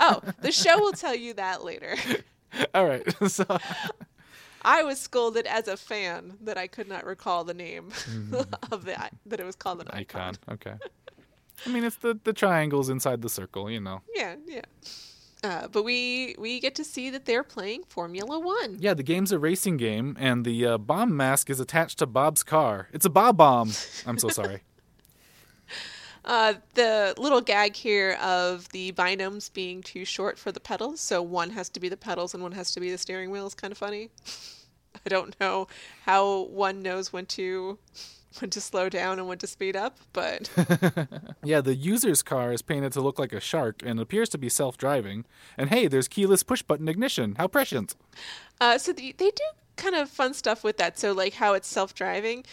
Oh, 0.00 0.20
the 0.42 0.52
show 0.62 0.78
will 0.80 0.92
tell 0.92 1.14
you 1.14 1.32
that 1.34 1.64
later. 1.64 1.94
All 2.74 2.84
right. 2.86 3.06
So 3.30 3.44
I 4.66 4.82
was 4.82 4.98
scolded 4.98 5.46
as 5.46 5.68
a 5.68 5.76
fan 5.76 6.38
that 6.42 6.58
I 6.58 6.66
could 6.66 6.88
not 6.88 7.06
recall 7.06 7.44
the 7.44 7.54
name 7.54 7.90
of 8.72 8.84
that 8.84 9.14
that 9.24 9.38
it 9.38 9.46
was 9.46 9.54
called 9.54 9.80
an 9.80 9.88
icon. 9.90 10.34
icon. 10.34 10.36
Okay. 10.50 10.74
I 11.64 11.70
mean, 11.70 11.84
it's 11.84 11.96
the 11.96 12.18
the 12.24 12.32
triangles 12.32 12.88
inside 12.88 13.22
the 13.22 13.28
circle. 13.28 13.70
You 13.70 13.80
know. 13.80 14.02
Yeah, 14.14 14.34
yeah. 14.46 14.62
Uh, 15.44 15.68
but 15.68 15.84
we 15.84 16.34
we 16.38 16.58
get 16.58 16.74
to 16.74 16.84
see 16.84 17.10
that 17.10 17.26
they're 17.26 17.44
playing 17.44 17.84
Formula 17.84 18.40
One. 18.40 18.76
Yeah, 18.80 18.94
the 18.94 19.04
game's 19.04 19.30
a 19.30 19.38
racing 19.38 19.76
game, 19.76 20.16
and 20.18 20.44
the 20.44 20.66
uh, 20.66 20.78
bomb 20.78 21.16
mask 21.16 21.48
is 21.48 21.60
attached 21.60 22.00
to 22.00 22.06
Bob's 22.06 22.42
car. 22.42 22.88
It's 22.92 23.06
a 23.06 23.10
Bob 23.10 23.36
bomb. 23.36 23.70
I'm 24.04 24.18
so 24.18 24.28
sorry. 24.28 24.62
Uh, 26.26 26.54
the 26.74 27.14
little 27.18 27.40
gag 27.40 27.76
here 27.76 28.18
of 28.20 28.68
the 28.70 28.90
binomes 28.94 29.48
being 29.48 29.80
too 29.80 30.04
short 30.04 30.36
for 30.36 30.50
the 30.50 30.58
pedals, 30.58 31.00
so 31.00 31.22
one 31.22 31.50
has 31.50 31.68
to 31.68 31.78
be 31.78 31.88
the 31.88 31.96
pedals 31.96 32.34
and 32.34 32.42
one 32.42 32.50
has 32.50 32.72
to 32.72 32.80
be 32.80 32.90
the 32.90 32.98
steering 32.98 33.30
wheel 33.30 33.46
is 33.46 33.54
kind 33.54 33.70
of 33.70 33.78
funny. 33.78 34.10
I 35.06 35.08
don't 35.08 35.38
know 35.40 35.66
how 36.04 36.42
one 36.44 36.82
knows 36.82 37.12
when 37.12 37.26
to 37.26 37.78
when 38.40 38.50
to 38.50 38.60
slow 38.60 38.88
down 38.88 39.18
and 39.18 39.26
when 39.28 39.38
to 39.38 39.46
speed 39.46 39.76
up, 39.76 39.96
but 40.12 40.50
Yeah, 41.44 41.60
the 41.60 41.74
user's 41.74 42.22
car 42.22 42.52
is 42.52 42.62
painted 42.62 42.92
to 42.92 43.00
look 43.00 43.18
like 43.18 43.32
a 43.32 43.40
shark 43.40 43.82
and 43.84 43.98
appears 44.00 44.28
to 44.30 44.38
be 44.38 44.48
self-driving. 44.48 45.24
And 45.56 45.70
hey, 45.70 45.86
there's 45.88 46.08
keyless 46.08 46.42
push-button 46.42 46.88
ignition. 46.88 47.36
How 47.36 47.46
prescient. 47.48 47.94
Uh, 48.60 48.78
so 48.78 48.92
the, 48.92 49.14
they 49.16 49.30
do 49.30 49.44
kind 49.76 49.94
of 49.94 50.08
fun 50.10 50.34
stuff 50.34 50.64
with 50.64 50.76
that. 50.78 50.98
So 50.98 51.12
like 51.12 51.34
how 51.34 51.54
it's 51.54 51.68
self-driving, 51.68 52.44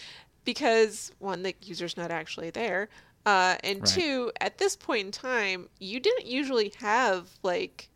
because 0.46 1.12
one, 1.20 1.44
the 1.44 1.56
user's 1.62 1.98
not 1.98 2.12
actually 2.12 2.50
there, 2.50 2.90
uh, 3.26 3.56
and 3.64 3.80
Right. 3.80 3.88
two, 3.88 4.32
at 4.42 4.58
this 4.58 4.76
point 4.76 5.06
in 5.06 5.12
time, 5.12 5.70
you 5.80 6.00
didn't 6.00 6.26
usually 6.28 6.74
have 6.80 7.30
like 7.44 7.90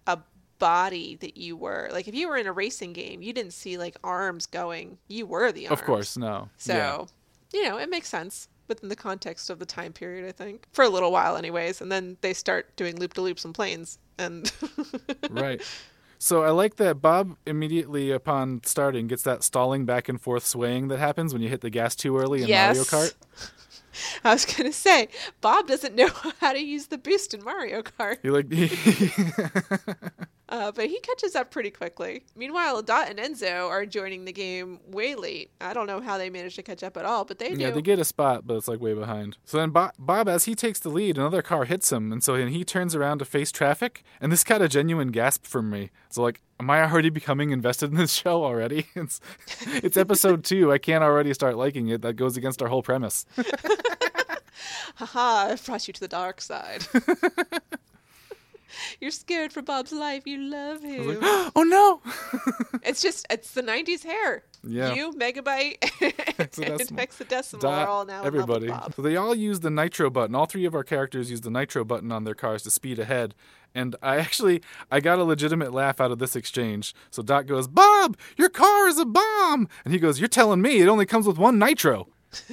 body 0.60 1.16
that 1.22 1.38
you 1.38 1.56
were 1.56 1.90
like 1.92 2.08
if 2.08 2.16
you 2.16 2.28
were 2.30 2.38
in 2.38 2.48
a 2.48 2.52
racing 2.54 2.94
game, 2.94 3.22
you 3.22 3.34
didn't 3.34 3.54
see 3.54 3.78
like 3.78 3.96
arms 4.04 4.46
going. 4.46 4.98
You 5.08 5.26
were 5.26 5.52
the 5.52 5.68
arms. 5.68 5.80
Of 5.80 5.86
course, 5.86 6.18
no. 6.18 6.50
So 6.58 6.74
Yeah. 6.74 7.60
you 7.60 7.68
know 7.70 7.78
it 7.78 7.90
makes 7.90 8.10
sense 8.10 8.48
within 8.68 8.90
the 8.90 8.96
context 8.96 9.50
of 9.50 9.60
the 9.60 9.66
time 9.66 9.94
period. 9.94 10.28
I 10.28 10.32
think 10.32 10.68
for 10.74 10.84
a 10.84 10.90
little 10.90 11.12
while, 11.12 11.38
anyways, 11.38 11.80
and 11.82 11.92
then 11.92 12.18
they 12.22 12.34
start 12.34 12.76
doing 12.76 12.98
loop 12.98 13.14
de 13.14 13.22
loops 13.22 13.46
and 13.46 13.54
planes 13.56 14.00
and. 14.18 14.52
right. 15.30 15.62
So 16.20 16.42
I 16.44 16.50
like 16.50 16.78
that 16.78 17.00
Bob 17.00 17.38
immediately 17.46 18.10
upon 18.10 18.62
starting 18.64 19.06
gets 19.06 19.22
that 19.22 19.44
stalling 19.44 19.86
back 19.86 20.10
and 20.10 20.20
forth 20.20 20.44
swaying 20.48 20.88
that 20.88 20.98
happens 20.98 21.32
when 21.32 21.44
you 21.44 21.50
hit 21.50 21.62
the 21.62 21.70
gas 21.70 21.96
too 21.96 22.18
early 22.18 22.42
in 22.42 22.50
Mario 22.50 22.74
Yes. 22.74 22.90
Kart. 22.90 23.14
I 24.24 24.34
was 24.34 24.46
gonna 24.46 24.74
say, 24.74 25.10
Bob 25.42 25.68
doesn't 25.68 25.96
know 25.96 26.10
how 26.42 26.54
to 26.54 26.60
use 26.60 26.88
the 26.88 26.98
boost 26.98 27.34
in 27.36 27.44
Mario 27.44 27.82
Kart, 27.84 28.18
You 28.24 28.32
like 28.32 28.50
uh, 30.50 30.72
but 30.72 30.88
he 30.88 31.00
catches 31.00 31.36
up 31.36 31.52
pretty 31.52 31.70
quickly. 31.72 32.24
Meanwhile, 32.36 32.82
Dot 32.84 33.10
and 33.10 33.20
Enzo 33.20 33.68
are 33.70 33.86
joining 33.86 34.26
the 34.26 34.32
game 34.32 34.80
way 34.88 35.16
late. 35.16 35.52
I 35.60 35.74
don't 35.74 35.88
know 35.88 36.02
how 36.02 36.18
they 36.18 36.30
managed 36.30 36.56
to 36.56 36.64
catch 36.64 36.84
up 36.84 36.98
at 36.98 37.06
all, 37.06 37.26
but 37.26 37.40
they 37.40 37.54
do. 37.54 37.62
Yeah, 37.62 37.72
they 37.72 37.82
get 37.82 38.00
a 38.00 38.06
spot, 38.06 38.48
but 38.48 38.56
it's 38.56 38.68
like 38.68 38.80
way 38.80 38.94
behind. 38.94 39.38
So 39.46 39.58
then 39.58 39.72
Bob, 39.72 39.94
Bob, 40.00 40.30
as 40.30 40.46
he 40.46 40.56
takes 40.56 40.80
the 40.80 40.90
lead, 40.90 41.18
another 41.18 41.42
car 41.42 41.66
hits 41.66 41.92
him, 41.92 42.12
and 42.12 42.24
so 42.24 42.36
he 42.36 42.64
turns 42.64 42.96
around 42.96 43.20
to 43.20 43.26
face 43.26 43.52
traffic, 43.52 44.04
and 44.22 44.32
this 44.32 44.44
got 44.44 44.62
a 44.62 44.68
genuine 44.70 45.10
gasp 45.10 45.46
from 45.46 45.70
me. 45.70 45.92
So 46.10 46.22
like, 46.22 46.42
am 46.60 46.70
I 46.70 46.90
already 46.90 47.10
becoming 47.10 47.52
invested 47.52 47.92
in 47.92 47.98
this 47.98 48.14
show 48.22 48.44
already? 48.44 48.88
It's 48.96 49.20
it's 49.68 49.98
episode 49.98 50.44
two. 50.44 50.72
I 50.72 50.78
can't 50.80 51.04
already 51.04 51.34
start 51.34 51.56
liking 51.56 51.88
it. 51.88 52.02
That 52.02 52.14
goes 52.14 52.36
against 52.36 52.62
our 52.62 52.68
whole 52.68 52.82
premise. 52.84 53.26
Haha, 54.96 55.52
I've 55.52 55.66
brought 55.66 55.88
you 55.88 55.94
to 55.94 56.00
the 56.00 56.08
dark 56.08 56.42
side. 56.42 56.86
You're 59.00 59.12
scared 59.12 59.54
for 59.54 59.62
Bob's 59.62 59.92
life. 59.92 60.26
You 60.26 60.40
love 60.40 60.82
him. 60.82 61.20
oh 61.22 61.64
no! 61.64 62.02
it's 62.84 63.02
just, 63.02 63.28
it's 63.30 63.52
the 63.52 63.62
90s 63.62 64.04
hair. 64.04 64.44
Yeah. 64.64 64.94
You, 64.94 65.14
Megabyte, 65.14 65.78
and 66.02 66.14
Hexadecimal. 66.14 66.98
Hexadecimal 66.98 67.60
Dot, 67.60 67.84
are 67.84 67.88
all 67.88 68.06
now 68.06 68.24
everybody. 68.24 68.66
in 68.66 68.72
love 68.72 68.80
with 68.80 68.86
Bob. 68.88 68.96
So 68.96 69.02
they 69.04 69.16
all 69.16 69.36
use 69.36 69.60
the 69.60 69.70
nitro 69.70 70.10
button. 70.10 70.36
All 70.36 70.46
three 70.46 70.66
of 70.66 70.74
our 70.74 70.84
characters 70.84 71.30
use 71.30 71.42
the 71.42 71.52
nitro 71.52 71.86
button 71.86 72.12
on 72.12 72.24
their 72.24 72.34
cars 72.34 72.64
to 72.64 72.72
speed 72.72 73.00
ahead. 73.00 73.36
And 73.76 73.96
I 74.02 74.18
actually 74.18 74.62
I 74.90 75.00
got 75.00 75.20
a 75.20 75.24
legitimate 75.24 75.74
laugh 75.74 76.02
out 76.02 76.12
of 76.12 76.20
this 76.20 76.36
exchange. 76.36 76.96
So 77.12 77.22
Dot 77.22 77.46
goes, 77.46 77.68
"Bob, 77.68 78.18
your 78.36 78.50
car 78.50 78.88
is 78.88 78.98
a 78.98 79.06
bomb," 79.06 79.68
and 79.86 79.94
he 79.94 80.00
goes, 80.00 80.20
"You're 80.20 80.28
telling 80.28 80.62
me 80.62 80.80
it 80.80 80.88
only 80.88 81.06
comes 81.06 81.28
with 81.28 81.38
one 81.38 81.60
nitro?" 81.60 82.08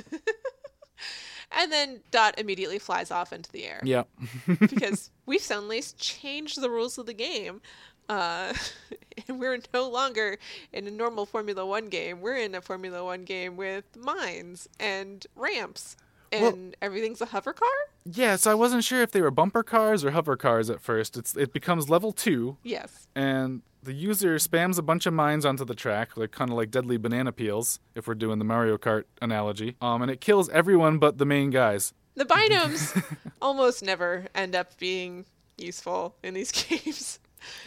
And 1.57 1.71
then 1.71 2.01
Dot 2.11 2.39
immediately 2.39 2.79
flies 2.79 3.11
off 3.11 3.33
into 3.33 3.51
the 3.53 3.65
air. 3.65 3.81
Yeah, 3.85 4.05
because 4.61 5.11
we've 5.27 5.41
suddenly 5.41 5.83
changed 5.99 6.61
the 6.61 6.71
rules 6.71 6.99
of 6.99 7.07
the 7.07 7.15
game. 7.15 7.61
Uh, 8.09 8.53
and 9.29 9.41
we're 9.41 9.59
no 9.73 9.89
longer 9.89 10.39
in 10.73 10.87
a 10.87 10.91
normal 10.91 11.27
Formula 11.27 11.65
One 11.65 11.87
game. 11.87 12.21
We're 12.21 12.37
in 12.37 12.55
a 12.55 12.61
Formula 12.61 13.05
One 13.05 13.25
game 13.25 13.57
with 13.57 13.85
mines 13.97 14.69
and 14.79 15.27
ramps, 15.37 15.97
and 16.35 16.43
Well- 16.43 16.73
everything's 16.83 17.21
a 17.21 17.27
hover 17.27 17.53
car. 17.53 17.69
yeah. 18.05 18.37
So 18.37 18.51
I 18.51 18.55
wasn't 18.55 18.85
sure 18.85 19.01
if 19.03 19.11
they 19.13 19.21
were 19.23 19.31
bumper 19.31 19.63
cars 19.63 20.05
or 20.05 20.11
hover 20.11 20.37
cars 20.37 20.69
at 20.71 20.81
first. 20.81 21.17
It's 21.17 21.37
it 21.37 21.53
becomes 21.53 21.89
level 21.89 22.13
two, 22.13 22.57
Yes. 22.63 23.07
and 23.15 23.63
the 23.83 23.93
user 23.93 24.37
spams 24.37 24.79
a 24.79 24.83
bunch 24.83 25.05
of 25.07 25.13
mines 25.13 25.45
onto 25.45 25.65
the 25.65 25.75
track, 25.75 26.17
like 26.17 26.31
kind 26.33 26.51
of 26.51 26.57
like 26.57 26.71
deadly 26.71 26.97
banana 26.97 27.33
peels, 27.33 27.81
if 27.95 28.07
we're 28.09 28.15
doing 28.15 28.39
the 28.39 28.45
Mario 28.45 28.79
Kart 28.79 29.05
analogy. 29.21 29.77
Um, 29.81 30.01
and 30.03 30.11
it 30.11 30.21
kills 30.21 30.49
everyone 30.49 30.99
but 30.99 31.19
the 31.19 31.27
main 31.27 31.51
guys. 31.51 31.93
The 32.17 32.25
binomes 32.25 32.95
almost 33.43 33.83
never 33.83 34.27
end 34.35 34.55
up 34.55 34.77
being 34.79 35.27
useful 35.59 36.17
in 36.23 36.33
these 36.35 36.51
games. 36.69 37.19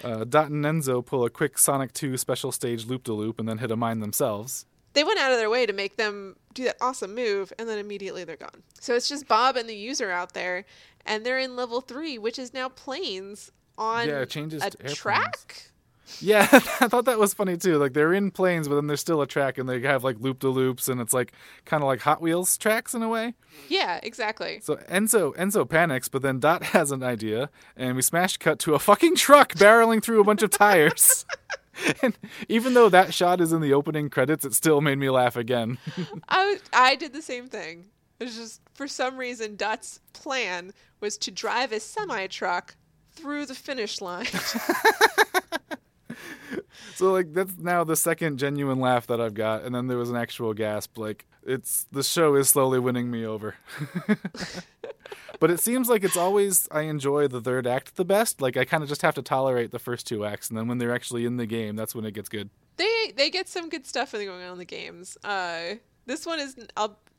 Uh, 0.03 0.23
Dot 0.23 0.49
and 0.49 0.65
Enzo 0.65 1.05
pull 1.05 1.23
a 1.23 1.29
quick 1.29 1.59
Sonic 1.59 1.93
2 1.93 2.17
special 2.17 2.51
stage 2.51 2.87
loop 2.87 3.03
de 3.03 3.13
loop 3.13 3.39
and 3.39 3.47
then 3.47 3.59
hit 3.59 3.69
a 3.69 3.75
mine 3.75 3.99
themselves. 3.99 4.65
They 4.93 5.03
went 5.03 5.19
out 5.19 5.31
of 5.31 5.37
their 5.37 5.49
way 5.49 5.65
to 5.65 5.73
make 5.73 5.97
them 5.97 6.35
do 6.53 6.63
that 6.63 6.77
awesome 6.81 7.13
move, 7.13 7.53
and 7.59 7.69
then 7.69 7.77
immediately 7.77 8.23
they're 8.23 8.35
gone. 8.35 8.63
So 8.79 8.95
it's 8.95 9.07
just 9.07 9.27
Bob 9.27 9.55
and 9.55 9.69
the 9.69 9.75
user 9.75 10.09
out 10.09 10.33
there, 10.33 10.65
and 11.05 11.25
they're 11.25 11.39
in 11.39 11.55
level 11.55 11.81
three, 11.81 12.17
which 12.17 12.39
is 12.39 12.53
now 12.53 12.69
planes 12.69 13.51
on 13.77 14.07
Yeah, 14.07 14.21
it 14.21 14.29
changes 14.29 14.63
a 14.63 14.71
track. 14.89 15.71
Yeah, 16.21 16.47
I 16.51 16.87
thought 16.87 17.05
that 17.05 17.19
was 17.19 17.33
funny 17.33 17.57
too. 17.57 17.77
Like 17.77 17.93
they're 17.93 18.13
in 18.13 18.31
planes, 18.31 18.67
but 18.67 18.75
then 18.75 18.87
there's 18.87 19.01
still 19.01 19.21
a 19.21 19.27
track, 19.27 19.57
and 19.57 19.67
they 19.67 19.81
have 19.81 20.03
like 20.03 20.17
loop 20.19 20.39
de 20.39 20.49
loops, 20.49 20.87
and 20.87 21.01
it's 21.01 21.13
like 21.13 21.33
kind 21.65 21.83
of 21.83 21.87
like 21.87 22.01
Hot 22.01 22.21
Wheels 22.21 22.57
tracks 22.57 22.93
in 22.93 23.03
a 23.03 23.09
way. 23.09 23.33
Yeah, 23.67 23.99
exactly. 24.01 24.59
So 24.61 24.77
Enzo 24.89 25.35
Enzo 25.35 25.67
panics, 25.67 26.07
but 26.07 26.21
then 26.21 26.39
Dot 26.39 26.63
has 26.73 26.91
an 26.91 27.03
idea, 27.03 27.49
and 27.75 27.95
we 27.95 28.01
smash 28.01 28.37
cut 28.37 28.59
to 28.59 28.73
a 28.73 28.79
fucking 28.79 29.15
truck 29.15 29.53
barreling 29.53 30.01
through 30.01 30.21
a 30.21 30.23
bunch 30.23 30.41
of 30.41 30.49
tires. 30.49 31.25
and 32.01 32.17
even 32.47 32.73
though 32.73 32.89
that 32.89 33.13
shot 33.13 33.41
is 33.41 33.51
in 33.51 33.61
the 33.61 33.73
opening 33.73 34.09
credits, 34.09 34.45
it 34.45 34.53
still 34.53 34.81
made 34.81 34.97
me 34.97 35.09
laugh 35.09 35.35
again. 35.35 35.77
I 36.29 36.57
I 36.73 36.95
did 36.95 37.13
the 37.13 37.21
same 37.21 37.47
thing. 37.47 37.85
It 38.19 38.25
was 38.25 38.35
just 38.35 38.61
for 38.73 38.87
some 38.87 39.17
reason 39.17 39.55
Dot's 39.55 39.99
plan 40.13 40.73
was 40.99 41.17
to 41.19 41.31
drive 41.31 41.71
a 41.71 41.79
semi 41.79 42.27
truck 42.27 42.75
through 43.11 43.45
the 43.45 43.55
finish 43.55 44.01
line. 44.01 44.27
So 46.95 47.11
like 47.11 47.33
that's 47.33 47.57
now 47.57 47.83
the 47.83 47.95
second 47.95 48.37
genuine 48.37 48.79
laugh 48.79 49.07
that 49.07 49.21
I've 49.21 49.33
got, 49.33 49.63
and 49.63 49.73
then 49.73 49.87
there 49.87 49.97
was 49.97 50.09
an 50.09 50.15
actual 50.15 50.53
gasp. 50.53 50.97
Like 50.97 51.25
it's 51.43 51.85
the 51.91 52.03
show 52.03 52.35
is 52.35 52.49
slowly 52.49 52.79
winning 52.79 53.11
me 53.11 53.25
over. 53.25 53.55
but 55.39 55.51
it 55.51 55.59
seems 55.59 55.89
like 55.89 56.03
it's 56.03 56.17
always 56.17 56.67
I 56.71 56.81
enjoy 56.81 57.27
the 57.27 57.41
third 57.41 57.67
act 57.67 57.95
the 57.95 58.05
best. 58.05 58.41
Like 58.41 58.57
I 58.57 58.65
kind 58.65 58.83
of 58.83 58.89
just 58.89 59.01
have 59.01 59.15
to 59.15 59.21
tolerate 59.21 59.71
the 59.71 59.79
first 59.79 60.07
two 60.07 60.25
acts, 60.25 60.49
and 60.49 60.57
then 60.57 60.67
when 60.67 60.77
they're 60.77 60.93
actually 60.93 61.25
in 61.25 61.37
the 61.37 61.45
game, 61.45 61.75
that's 61.75 61.93
when 61.93 62.05
it 62.05 62.13
gets 62.13 62.29
good. 62.29 62.49
they 62.77 63.13
they 63.15 63.29
get 63.29 63.47
some 63.47 63.69
good 63.69 63.85
stuff 63.85 64.11
going 64.11 64.29
on 64.29 64.53
in 64.53 64.57
the 64.57 64.65
games. 64.65 65.17
Uh, 65.23 65.75
this 66.05 66.25
one 66.25 66.39
is 66.39 66.55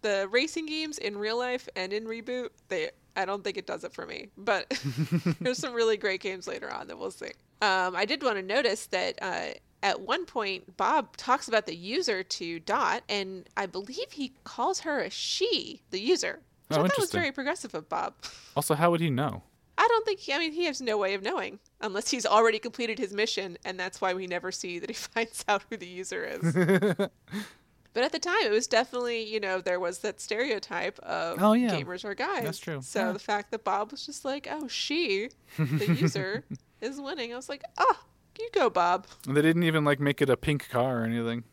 the 0.02 0.28
racing 0.30 0.66
games 0.66 0.98
in 0.98 1.16
real 1.16 1.38
life 1.38 1.68
and 1.76 1.92
in 1.92 2.04
reboot. 2.04 2.48
They 2.68 2.90
I 3.16 3.24
don't 3.24 3.42
think 3.42 3.56
it 3.56 3.66
does 3.66 3.84
it 3.84 3.92
for 3.92 4.06
me, 4.06 4.28
but 4.36 4.68
there's 5.40 5.58
some 5.58 5.74
really 5.74 5.96
great 5.96 6.20
games 6.20 6.46
later 6.46 6.72
on 6.72 6.86
that 6.88 6.98
we'll 6.98 7.10
see. 7.10 7.32
Um, 7.60 7.96
I 7.96 8.04
did 8.04 8.22
want 8.22 8.36
to 8.36 8.42
notice 8.42 8.86
that. 8.86 9.18
Uh, 9.22 9.46
at 9.80 10.00
one 10.00 10.26
point, 10.26 10.76
Bob 10.76 11.16
talks 11.16 11.46
about 11.46 11.66
the 11.66 11.74
user 11.76 12.24
to 12.24 12.58
Dot, 12.58 13.04
and 13.08 13.48
I 13.56 13.66
believe 13.66 14.10
he 14.10 14.32
calls 14.42 14.80
her 14.80 14.98
a 14.98 15.08
she, 15.08 15.82
the 15.90 16.00
user. 16.00 16.40
Which 16.66 16.78
Oh, 16.80 16.82
thought 16.82 16.98
was 16.98 17.12
very 17.12 17.30
progressive 17.30 17.74
of 17.76 17.88
Bob. 17.88 18.14
Also, 18.56 18.74
how 18.74 18.90
would 18.90 19.00
he 19.00 19.08
know? 19.08 19.44
I 19.78 19.86
don't 19.86 20.04
think. 20.04 20.18
I 20.32 20.38
mean, 20.40 20.52
he 20.52 20.64
has 20.64 20.80
no 20.80 20.98
way 20.98 21.14
of 21.14 21.22
knowing 21.22 21.60
unless 21.80 22.10
he's 22.10 22.26
already 22.26 22.58
completed 22.58 22.98
his 22.98 23.12
mission, 23.12 23.56
and 23.64 23.78
that's 23.78 24.00
why 24.00 24.14
we 24.14 24.26
never 24.26 24.50
see 24.50 24.80
that 24.80 24.90
he 24.90 24.94
finds 25.14 25.44
out 25.48 25.62
who 25.70 25.76
the 25.76 25.86
user 25.86 26.24
is. 26.24 26.52
but 27.92 28.02
at 28.04 28.10
the 28.10 28.18
time, 28.18 28.34
it 28.44 28.50
was 28.50 28.66
definitely 28.66 29.22
you 29.32 29.38
know 29.38 29.60
there 29.60 29.78
was 29.78 30.00
that 30.00 30.20
stereotype 30.20 30.98
of 30.98 31.40
Oh, 31.40 31.52
yeah. 31.52 31.70
gamers 31.70 32.04
are 32.04 32.14
guys. 32.14 32.42
That's 32.42 32.58
true. 32.58 32.80
So 32.82 33.06
Yeah. 33.06 33.12
the 33.12 33.18
fact 33.20 33.52
that 33.52 33.62
Bob 33.62 33.92
was 33.92 34.04
just 34.04 34.24
like, 34.24 34.48
oh, 34.50 34.66
she, 34.66 35.30
the 35.56 35.94
user, 36.00 36.44
is 36.80 37.00
winning. 37.00 37.32
I 37.32 37.36
was 37.36 37.48
like, 37.48 37.62
oh, 37.78 38.00
you 38.38 38.48
go, 38.52 38.70
Bob. 38.70 39.06
And 39.26 39.36
they 39.36 39.42
didn't 39.42 39.64
even 39.64 39.84
like 39.84 40.00
make 40.00 40.22
it 40.22 40.30
a 40.30 40.36
pink 40.36 40.68
car 40.68 41.02
or 41.02 41.04
anything. 41.04 41.44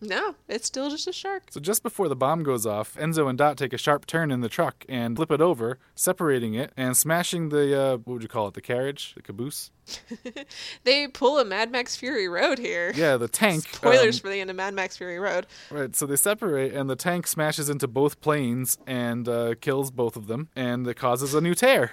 No, 0.00 0.34
it's 0.48 0.66
still 0.66 0.90
just 0.90 1.06
a 1.06 1.12
shark. 1.12 1.44
So 1.50 1.58
just 1.60 1.82
before 1.82 2.08
the 2.08 2.16
bomb 2.16 2.42
goes 2.42 2.66
off, 2.66 2.96
Enzo 2.96 3.28
and 3.28 3.38
Dot 3.38 3.56
take 3.56 3.72
a 3.72 3.78
sharp 3.78 4.06
turn 4.06 4.30
in 4.30 4.40
the 4.40 4.48
truck 4.48 4.84
and 4.88 5.16
flip 5.16 5.30
it 5.30 5.40
over, 5.40 5.78
separating 5.94 6.54
it 6.54 6.72
and 6.76 6.96
smashing 6.96 7.48
the 7.48 7.80
uh, 7.80 7.96
what 7.98 8.14
would 8.14 8.22
you 8.22 8.28
call 8.28 8.48
it? 8.48 8.54
The 8.54 8.60
carriage, 8.60 9.14
the 9.14 9.22
caboose. 9.22 9.70
They 10.84 11.08
pull 11.08 11.38
a 11.38 11.44
Mad 11.44 11.70
Max 11.70 11.96
Fury 11.96 12.28
Road 12.28 12.58
here. 12.58 12.92
Yeah, 12.94 13.16
the 13.16 13.28
tank. 13.28 13.66
Spoilers 13.72 14.16
um, 14.16 14.20
for 14.20 14.28
the 14.28 14.40
end 14.40 14.50
of 14.50 14.56
Mad 14.56 14.74
Max 14.74 14.96
Fury 14.96 15.18
Road. 15.18 15.46
Right, 15.70 15.94
so 15.96 16.06
they 16.06 16.16
separate, 16.16 16.74
and 16.74 16.88
the 16.88 16.96
tank 16.96 17.26
smashes 17.26 17.68
into 17.70 17.88
both 17.88 18.20
planes 18.20 18.78
and 18.86 19.28
uh, 19.28 19.54
kills 19.60 19.90
both 19.90 20.16
of 20.16 20.26
them, 20.26 20.48
and 20.54 20.86
it 20.86 20.94
causes 20.94 21.34
a 21.34 21.40
new 21.40 21.54
tear. 21.54 21.92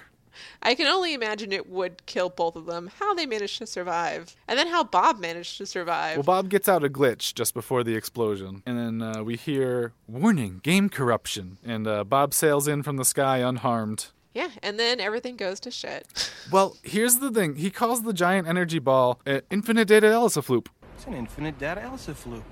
I 0.62 0.74
can 0.74 0.86
only 0.86 1.14
imagine 1.14 1.52
it 1.52 1.68
would 1.68 2.04
kill 2.06 2.28
both 2.28 2.56
of 2.56 2.66
them. 2.66 2.90
How 2.98 3.14
they 3.14 3.26
managed 3.26 3.58
to 3.58 3.66
survive, 3.66 4.34
and 4.48 4.58
then 4.58 4.68
how 4.68 4.84
Bob 4.84 5.18
managed 5.18 5.58
to 5.58 5.66
survive. 5.66 6.16
Well, 6.16 6.24
Bob 6.24 6.48
gets 6.48 6.68
out 6.68 6.84
a 6.84 6.88
glitch 6.88 7.34
just 7.34 7.54
before 7.54 7.84
the 7.84 7.94
explosion, 7.96 8.62
and 8.66 8.78
then 8.78 9.02
uh, 9.02 9.22
we 9.22 9.36
hear 9.36 9.92
"Warning: 10.08 10.60
Game 10.62 10.88
corruption," 10.88 11.58
and 11.64 11.86
uh, 11.86 12.04
Bob 12.04 12.34
sails 12.34 12.68
in 12.68 12.82
from 12.82 12.96
the 12.96 13.04
sky 13.04 13.38
unharmed. 13.38 14.06
yeah, 14.34 14.48
and 14.62 14.78
then 14.78 14.98
everything 15.00 15.36
goes 15.36 15.60
to 15.60 15.70
shit. 15.70 16.06
Well, 16.50 16.76
here's 16.82 17.16
the 17.18 17.30
thing: 17.30 17.56
he 17.56 17.70
calls 17.70 18.02
the 18.02 18.12
giant 18.12 18.48
energy 18.48 18.78
ball 18.80 19.20
an 19.24 19.42
infinite 19.50 19.86
data 19.88 20.08
Elisafloop, 20.08 20.66
It's 20.96 21.06
an 21.06 21.14
infinite 21.14 21.58
data 21.58 21.80
Elsa 21.82 22.12
floop. 22.12 22.42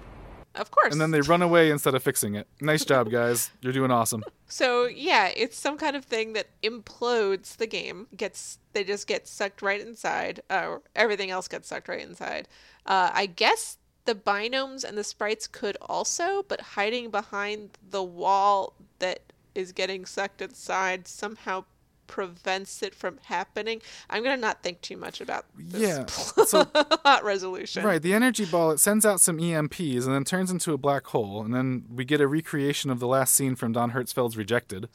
Of 0.54 0.70
course. 0.70 0.92
and 0.92 1.00
then 1.00 1.10
they 1.10 1.20
run 1.20 1.42
away 1.42 1.70
instead 1.70 1.94
of 1.94 2.02
fixing 2.02 2.34
it. 2.34 2.46
Nice 2.60 2.84
job, 2.84 3.10
guys! 3.10 3.50
You're 3.60 3.72
doing 3.72 3.90
awesome. 3.90 4.22
So 4.52 4.86
yeah, 4.86 5.30
it's 5.36 5.56
some 5.56 5.78
kind 5.78 5.94
of 5.94 6.04
thing 6.04 6.32
that 6.32 6.48
implodes 6.64 7.56
the 7.58 7.68
game. 7.68 8.08
Gets 8.16 8.58
they 8.72 8.82
just 8.82 9.06
get 9.06 9.28
sucked 9.28 9.62
right 9.62 9.80
inside. 9.80 10.40
Uh, 10.50 10.78
everything 10.96 11.30
else 11.30 11.46
gets 11.46 11.68
sucked 11.68 11.86
right 11.88 12.00
inside. 12.02 12.48
Uh, 12.84 13.10
I 13.14 13.26
guess 13.26 13.78
the 14.06 14.14
binomes 14.16 14.82
and 14.82 14.98
the 14.98 15.04
sprites 15.04 15.46
could 15.46 15.76
also, 15.82 16.42
but 16.48 16.60
hiding 16.60 17.10
behind 17.10 17.78
the 17.90 18.02
wall 18.02 18.74
that 18.98 19.20
is 19.54 19.70
getting 19.70 20.04
sucked 20.04 20.42
inside 20.42 21.06
somehow 21.06 21.64
prevents 22.10 22.82
it 22.82 22.94
from 22.94 23.18
happening. 23.24 23.80
I'm 24.10 24.22
gonna 24.22 24.36
not 24.36 24.62
think 24.62 24.80
too 24.80 24.96
much 24.96 25.20
about 25.20 25.46
this 25.56 25.80
Yeah, 25.80 26.06
so- 26.44 26.66
resolution. 27.22 27.84
Right, 27.84 28.02
the 28.02 28.12
energy 28.12 28.44
ball 28.44 28.70
it 28.72 28.78
sends 28.80 29.06
out 29.06 29.20
some 29.20 29.38
EMPs 29.38 30.04
and 30.04 30.14
then 30.14 30.24
turns 30.24 30.50
into 30.50 30.72
a 30.72 30.78
black 30.78 31.06
hole, 31.06 31.42
and 31.42 31.54
then 31.54 31.84
we 31.94 32.04
get 32.04 32.20
a 32.20 32.26
recreation 32.26 32.90
of 32.90 32.98
the 32.98 33.06
last 33.06 33.34
scene 33.34 33.54
from 33.56 33.72
Don 33.72 33.92
Hertzfeldt's 33.92 34.36
Rejected. 34.36 34.88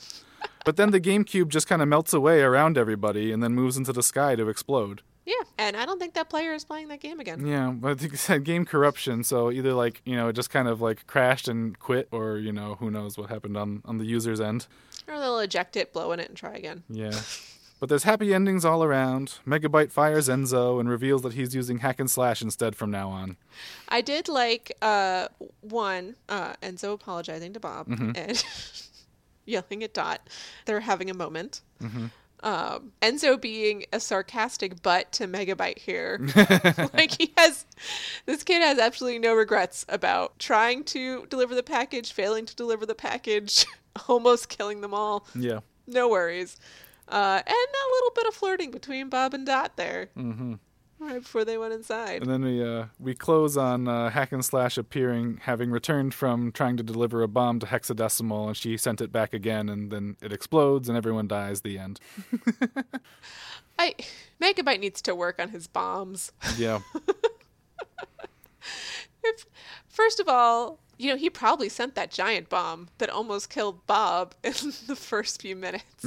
But 0.63 0.77
then 0.77 0.91
the 0.91 0.99
GameCube 1.01 1.49
just 1.49 1.67
kind 1.67 1.81
of 1.81 1.87
melts 1.87 2.13
away 2.13 2.41
around 2.41 2.77
everybody 2.77 3.31
and 3.31 3.41
then 3.41 3.53
moves 3.53 3.77
into 3.77 3.93
the 3.93 4.03
sky 4.03 4.35
to 4.35 4.49
explode. 4.49 5.01
Yeah, 5.25 5.33
and 5.57 5.75
I 5.75 5.85
don't 5.85 5.97
think 5.99 6.13
that 6.13 6.29
player 6.29 6.53
is 6.53 6.63
playing 6.65 6.89
that 6.89 6.99
game 6.99 7.19
again. 7.19 7.47
Yeah, 7.47 7.71
but 7.71 7.91
I 7.91 7.95
think 7.95 8.13
it 8.13 8.17
said 8.17 8.43
game 8.43 8.63
corruption, 8.65 9.23
so 9.23 9.49
either 9.51 9.73
like 9.73 10.01
you 10.05 10.15
know 10.15 10.27
it 10.27 10.33
just 10.33 10.51
kind 10.51 10.67
of 10.67 10.81
like 10.81 11.07
crashed 11.07 11.47
and 11.47 11.77
quit, 11.79 12.07
or 12.11 12.37
you 12.37 12.51
know 12.51 12.75
who 12.79 12.91
knows 12.91 13.17
what 13.17 13.29
happened 13.29 13.57
on 13.57 13.81
on 13.85 13.97
the 13.97 14.05
user's 14.05 14.39
end. 14.39 14.67
Or 15.07 15.19
they'll 15.19 15.39
eject 15.39 15.75
it, 15.75 15.93
blow 15.93 16.11
in 16.11 16.19
it, 16.19 16.29
and 16.29 16.37
try 16.37 16.55
again. 16.55 16.83
Yeah. 16.89 17.13
But 17.79 17.89
there's 17.89 18.03
happy 18.03 18.33
endings 18.33 18.63
all 18.63 18.83
around. 18.83 19.39
Megabyte 19.45 19.91
fires 19.91 20.29
Enzo 20.29 20.79
and 20.79 20.89
reveals 20.89 21.21
that 21.23 21.33
he's 21.33 21.53
using 21.53 21.79
hack 21.79 21.99
and 21.99 22.09
slash 22.09 22.41
instead 22.41 22.75
from 22.75 22.89
now 22.89 23.09
on. 23.09 23.37
I 23.89 24.01
did 24.01 24.27
like 24.29 24.71
uh 24.81 25.27
one 25.61 26.15
uh 26.29 26.53
Enzo 26.63 26.93
apologizing 26.93 27.53
to 27.53 27.59
Bob 27.59 27.87
and 28.15 28.43
yelling 29.45 29.83
at 29.83 29.93
Dot. 29.93 30.29
They're 30.65 30.79
having 30.79 31.09
a 31.09 31.13
moment. 31.13 31.61
Um, 32.41 32.91
Enzo 33.01 33.41
being 33.41 33.85
a 33.91 33.99
sarcastic 33.99 34.83
butt 34.83 35.11
to 35.13 35.27
Megabyte 35.27 35.79
here. 35.79 36.19
like 36.93 37.19
he 37.19 37.33
has, 37.37 37.65
this 38.27 38.43
kid 38.43 38.61
has 38.61 38.77
absolutely 38.77 39.17
no 39.19 39.33
regrets 39.33 39.83
about 39.89 40.37
trying 40.37 40.83
to 40.85 41.25
deliver 41.25 41.55
the 41.55 41.63
package, 41.63 42.13
failing 42.13 42.45
to 42.45 42.55
deliver 42.55 42.85
the 42.85 42.93
package, 42.93 43.65
almost 44.07 44.49
killing 44.49 44.81
them 44.81 44.93
all. 44.93 45.25
Yeah. 45.35 45.59
No 45.87 46.09
worries. 46.09 46.57
Uh, 47.07 47.41
and 47.45 47.55
a 47.55 47.93
little 47.93 48.11
bit 48.15 48.27
of 48.27 48.33
flirting 48.33 48.71
between 48.71 49.09
Bob 49.09 49.33
and 49.33 49.45
Dot 49.45 49.77
there. 49.77 50.09
Mm-hmm. 50.17 50.55
Right 50.97 51.21
before 51.21 51.43
they 51.43 51.57
went 51.57 51.73
inside. 51.73 52.21
And 52.21 52.31
then 52.31 52.43
we 52.43 52.63
uh, 52.63 52.85
we 52.99 53.13
close 53.13 53.57
on 53.57 53.87
uh, 53.87 54.09
Hack 54.09 54.31
and 54.31 54.43
Slash 54.43 54.77
appearing, 54.77 55.41
having 55.43 55.69
returned 55.69 56.13
from 56.13 56.53
trying 56.53 56.77
to 56.77 56.83
deliver 56.83 57.21
a 57.21 57.27
bomb 57.27 57.59
to 57.59 57.65
Hexadecimal, 57.65 58.47
and 58.47 58.57
she 58.57 58.77
sent 58.77 59.01
it 59.01 59.11
back 59.11 59.33
again, 59.33 59.67
and 59.67 59.91
then 59.91 60.15
it 60.21 60.31
explodes, 60.31 60.87
and 60.87 60.97
everyone 60.97 61.27
dies. 61.27 61.61
The 61.61 61.77
end. 61.77 61.99
I 63.79 63.93
Megabyte 64.41 64.79
needs 64.79 65.01
to 65.01 65.13
work 65.13 65.37
on 65.37 65.49
his 65.49 65.67
bombs. 65.67 66.31
Yeah. 66.57 66.79
If, 69.25 69.45
first 69.87 70.19
of 70.19 70.29
all, 70.29 70.79
you 70.97 71.09
know, 71.09 71.17
he 71.17 71.29
probably 71.29 71.69
sent 71.69 71.95
that 71.95 72.11
giant 72.11 72.49
bomb 72.49 72.89
that 72.97 73.09
almost 73.09 73.49
killed 73.49 73.85
Bob 73.87 74.35
in 74.43 74.53
the 74.87 74.95
first 74.95 75.41
few 75.41 75.55
minutes. 75.55 75.85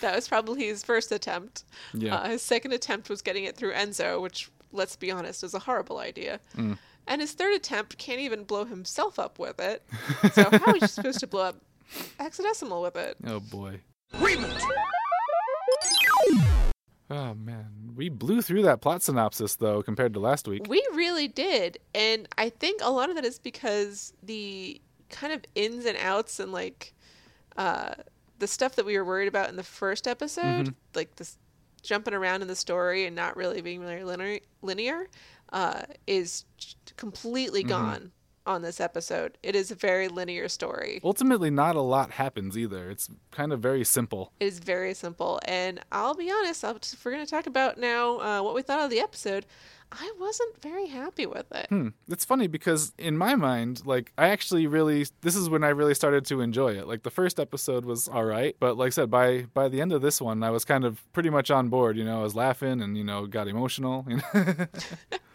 that 0.00 0.14
was 0.14 0.28
probably 0.28 0.66
his 0.66 0.82
first 0.82 1.12
attempt. 1.12 1.64
Yeah. 1.94 2.16
Uh, 2.16 2.28
his 2.30 2.42
second 2.42 2.72
attempt 2.72 3.08
was 3.08 3.22
getting 3.22 3.44
it 3.44 3.56
through 3.56 3.72
Enzo, 3.72 4.20
which, 4.20 4.50
let's 4.72 4.96
be 4.96 5.10
honest, 5.10 5.44
is 5.44 5.54
a 5.54 5.60
horrible 5.60 5.98
idea. 5.98 6.40
Mm. 6.56 6.78
And 7.06 7.20
his 7.22 7.32
third 7.32 7.54
attempt 7.54 7.96
can't 7.96 8.20
even 8.20 8.44
blow 8.44 8.64
himself 8.66 9.18
up 9.18 9.38
with 9.38 9.58
it. 9.58 9.82
So 10.34 10.44
how 10.52 10.74
is 10.74 10.82
he 10.82 10.88
supposed 10.88 11.20
to 11.20 11.26
blow 11.26 11.44
up 11.44 11.56
hexadecimal 12.20 12.82
with 12.82 12.96
it? 12.96 13.16
oh 13.26 13.40
boy. 13.40 13.80
Oh 17.10 17.34
man, 17.34 17.87
we 17.98 18.08
blew 18.08 18.40
through 18.40 18.62
that 18.62 18.80
plot 18.80 19.02
synopsis 19.02 19.56
though 19.56 19.82
compared 19.82 20.14
to 20.14 20.20
last 20.20 20.46
week. 20.46 20.62
We 20.68 20.86
really 20.94 21.26
did. 21.26 21.78
And 21.94 22.28
I 22.38 22.48
think 22.48 22.80
a 22.80 22.92
lot 22.92 23.10
of 23.10 23.16
that 23.16 23.24
is 23.24 23.40
because 23.40 24.12
the 24.22 24.80
kind 25.10 25.32
of 25.32 25.44
ins 25.56 25.84
and 25.84 25.98
outs 25.98 26.38
and 26.38 26.52
like 26.52 26.94
uh 27.56 27.94
the 28.38 28.46
stuff 28.46 28.76
that 28.76 28.86
we 28.86 28.96
were 28.96 29.04
worried 29.04 29.26
about 29.26 29.48
in 29.48 29.56
the 29.56 29.64
first 29.64 30.06
episode, 30.06 30.72
like 30.94 31.16
this 31.16 31.36
jumping 31.82 32.14
around 32.14 32.40
in 32.42 32.46
the 32.46 32.54
story 32.54 33.04
and 33.04 33.16
not 33.16 33.36
really 33.36 33.60
being 33.60 33.80
really 33.80 34.04
linear, 34.04 34.38
linear 34.62 35.08
uh, 35.52 35.82
is 36.06 36.44
completely 36.96 37.62
gone 37.64 38.12
on 38.48 38.62
this 38.62 38.80
episode. 38.80 39.38
It 39.42 39.54
is 39.54 39.70
a 39.70 39.74
very 39.74 40.08
linear 40.08 40.48
story. 40.48 41.00
Ultimately, 41.04 41.50
not 41.50 41.76
a 41.76 41.82
lot 41.82 42.12
happens 42.12 42.56
either. 42.56 42.90
It's 42.90 43.08
kind 43.30 43.52
of 43.52 43.60
very 43.60 43.84
simple. 43.84 44.32
It 44.40 44.46
is 44.46 44.58
very 44.58 44.94
simple. 44.94 45.38
And 45.44 45.80
I'll 45.92 46.14
be 46.14 46.30
honest, 46.30 46.64
I'll, 46.64 46.76
if 46.76 47.04
we're 47.04 47.12
going 47.12 47.24
to 47.24 47.30
talk 47.30 47.46
about 47.46 47.78
now 47.78 48.18
uh, 48.20 48.42
what 48.42 48.54
we 48.54 48.62
thought 48.62 48.80
of 48.80 48.90
the 48.90 49.00
episode, 49.00 49.44
I 49.90 50.12
wasn't 50.18 50.60
very 50.60 50.86
happy 50.86 51.26
with 51.26 51.50
it. 51.52 51.66
Hmm. 51.68 51.88
It's 52.08 52.24
funny 52.24 52.46
because 52.46 52.92
in 52.98 53.16
my 53.16 53.34
mind, 53.34 53.86
like 53.86 54.12
I 54.18 54.28
actually 54.28 54.66
really 54.66 55.06
this 55.22 55.34
is 55.34 55.48
when 55.48 55.64
I 55.64 55.68
really 55.68 55.94
started 55.94 56.26
to 56.26 56.40
enjoy 56.40 56.76
it. 56.76 56.86
Like 56.86 57.04
the 57.04 57.10
first 57.10 57.40
episode 57.40 57.84
was 57.84 58.06
all 58.06 58.24
right, 58.24 58.54
but 58.60 58.76
like 58.76 58.88
I 58.88 58.90
said, 58.90 59.10
by 59.10 59.46
by 59.54 59.68
the 59.68 59.80
end 59.80 59.92
of 59.92 60.02
this 60.02 60.20
one, 60.20 60.42
I 60.42 60.50
was 60.50 60.64
kind 60.64 60.84
of 60.84 61.00
pretty 61.12 61.30
much 61.30 61.50
on 61.50 61.68
board. 61.68 61.96
You 61.96 62.04
know, 62.04 62.20
I 62.20 62.22
was 62.22 62.34
laughing 62.34 62.82
and 62.82 62.98
you 62.98 63.04
know 63.04 63.26
got 63.26 63.48
emotional. 63.48 64.04
You 64.08 64.16
know? 64.16 64.22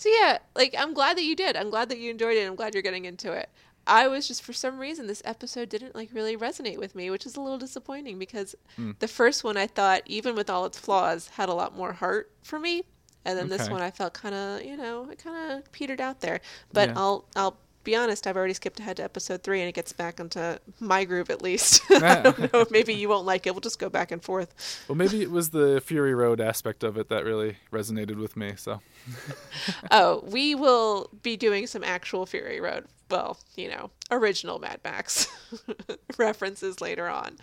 So 0.00 0.08
yeah, 0.08 0.38
like 0.56 0.74
I'm 0.78 0.94
glad 0.94 1.18
that 1.18 1.24
you 1.24 1.36
did. 1.36 1.56
I'm 1.56 1.68
glad 1.68 1.90
that 1.90 1.98
you 1.98 2.10
enjoyed 2.10 2.38
it. 2.38 2.46
I'm 2.46 2.54
glad 2.54 2.72
you're 2.72 2.82
getting 2.82 3.04
into 3.04 3.32
it. 3.32 3.50
I 3.86 4.08
was 4.08 4.26
just 4.26 4.42
for 4.42 4.54
some 4.54 4.78
reason 4.78 5.06
this 5.06 5.20
episode 5.26 5.68
didn't 5.68 5.94
like 5.94 6.08
really 6.14 6.38
resonate 6.38 6.78
with 6.78 6.94
me, 6.94 7.10
which 7.10 7.26
is 7.26 7.36
a 7.36 7.40
little 7.42 7.58
disappointing 7.58 8.18
because 8.18 8.54
hmm. 8.76 8.92
the 8.98 9.06
first 9.06 9.44
one 9.44 9.58
I 9.58 9.66
thought 9.66 10.00
even 10.06 10.34
with 10.34 10.48
all 10.48 10.64
its 10.64 10.78
flaws 10.78 11.28
had 11.28 11.50
a 11.50 11.52
lot 11.52 11.76
more 11.76 11.92
heart 11.92 12.32
for 12.42 12.58
me. 12.58 12.84
And 13.26 13.38
then 13.38 13.50
this 13.50 13.68
one 13.68 13.82
I 13.82 13.90
felt 13.90 14.14
kind 14.14 14.34
of, 14.34 14.62
you 14.62 14.78
know, 14.78 15.10
it 15.10 15.22
kind 15.22 15.52
of 15.52 15.70
petered 15.70 16.00
out 16.00 16.20
there. 16.20 16.40
But 16.72 16.88
Yeah. 16.88 16.94
I'll 16.96 17.28
I'll 17.36 17.58
be 17.84 17.96
honest, 17.96 18.26
I've 18.26 18.36
already 18.36 18.54
skipped 18.54 18.78
ahead 18.80 18.98
to 18.98 19.04
episode 19.04 19.42
3 19.42 19.60
and 19.60 19.68
it 19.68 19.74
gets 19.74 19.92
back 19.92 20.20
into 20.20 20.60
my 20.80 21.04
groove 21.04 21.30
at 21.30 21.40
least. 21.42 21.82
I 21.90 22.20
don't 22.20 22.52
know, 22.52 22.66
maybe 22.70 22.92
you 22.94 23.08
won't 23.08 23.26
like 23.26 23.46
it. 23.46 23.54
We'll 23.54 23.60
just 23.60 23.78
go 23.78 23.88
back 23.88 24.10
and 24.10 24.22
forth. 24.22 24.84
well, 24.88 24.96
maybe 24.96 25.22
it 25.22 25.30
was 25.30 25.50
the 25.50 25.80
Fury 25.80 26.14
Road 26.14 26.40
aspect 26.40 26.84
of 26.84 26.96
it 26.98 27.08
that 27.08 27.24
really 27.24 27.56
resonated 27.72 28.16
with 28.16 28.36
me. 28.36 28.52
So 28.56 28.80
Oh, 29.90 30.22
we 30.26 30.54
will 30.54 31.08
be 31.22 31.36
doing 31.36 31.66
some 31.66 31.82
actual 31.84 32.26
Fury 32.26 32.60
Road. 32.60 32.84
Well, 33.10 33.38
you 33.56 33.68
know, 33.68 33.90
original 34.12 34.60
Mad 34.60 34.78
Max 34.84 35.26
references 36.16 36.80
later 36.80 37.08
on. 37.08 37.38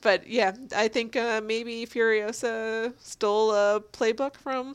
But 0.00 0.26
yeah, 0.26 0.54
I 0.74 0.88
think 0.88 1.14
uh, 1.14 1.42
maybe 1.44 1.84
Furiosa 1.84 2.94
stole 3.00 3.50
a 3.52 3.82
playbook 3.92 4.36
from 4.36 4.74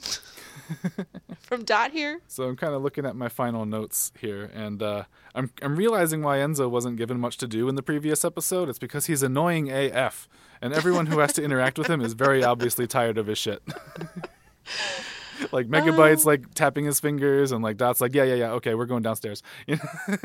from 1.46 1.64
Dot 1.64 1.92
here. 1.92 2.22
So 2.28 2.44
I'm 2.44 2.56
kind 2.56 2.74
of 2.74 2.82
looking 2.82 3.06
at 3.06 3.16
my 3.16 3.30
final 3.30 3.66
notes 3.66 4.12
here, 4.20 4.50
and 4.54 4.82
uh, 4.82 5.04
I'm 5.34 5.52
I'm 5.62 5.76
realizing 5.76 6.22
why 6.22 6.38
Enzo 6.38 6.70
wasn't 6.70 6.98
given 6.98 7.20
much 7.20 7.38
to 7.38 7.48
do 7.48 7.70
in 7.70 7.76
the 7.76 7.84
previous 7.84 8.26
episode. 8.26 8.68
It's 8.70 8.80
because 8.80 9.06
he's 9.06 9.24
annoying 9.24 9.72
AF, 9.72 10.28
and 10.62 10.74
everyone 10.74 11.06
who 11.08 11.20
has 11.20 11.34
to 11.34 11.44
interact 11.44 11.78
with 11.78 11.88
him 11.88 12.02
is 12.02 12.14
very 12.14 12.44
obviously 12.44 12.88
tired 12.88 13.18
of 13.18 13.28
his 13.28 13.38
shit. 13.38 13.62
like 15.52 15.68
Megabytes, 15.68 16.26
like 16.26 16.54
tapping 16.54 16.86
his 16.86 17.00
fingers, 17.00 17.52
and 17.52 17.64
like 17.64 17.78
Dot's 17.78 18.02
like, 18.02 18.14
yeah, 18.14 18.24
yeah, 18.24 18.36
yeah, 18.36 18.52
okay, 18.54 18.76
we're 18.76 18.86
going 18.86 19.04
downstairs. 19.04 19.44
You 19.68 19.78
know? 20.08 20.18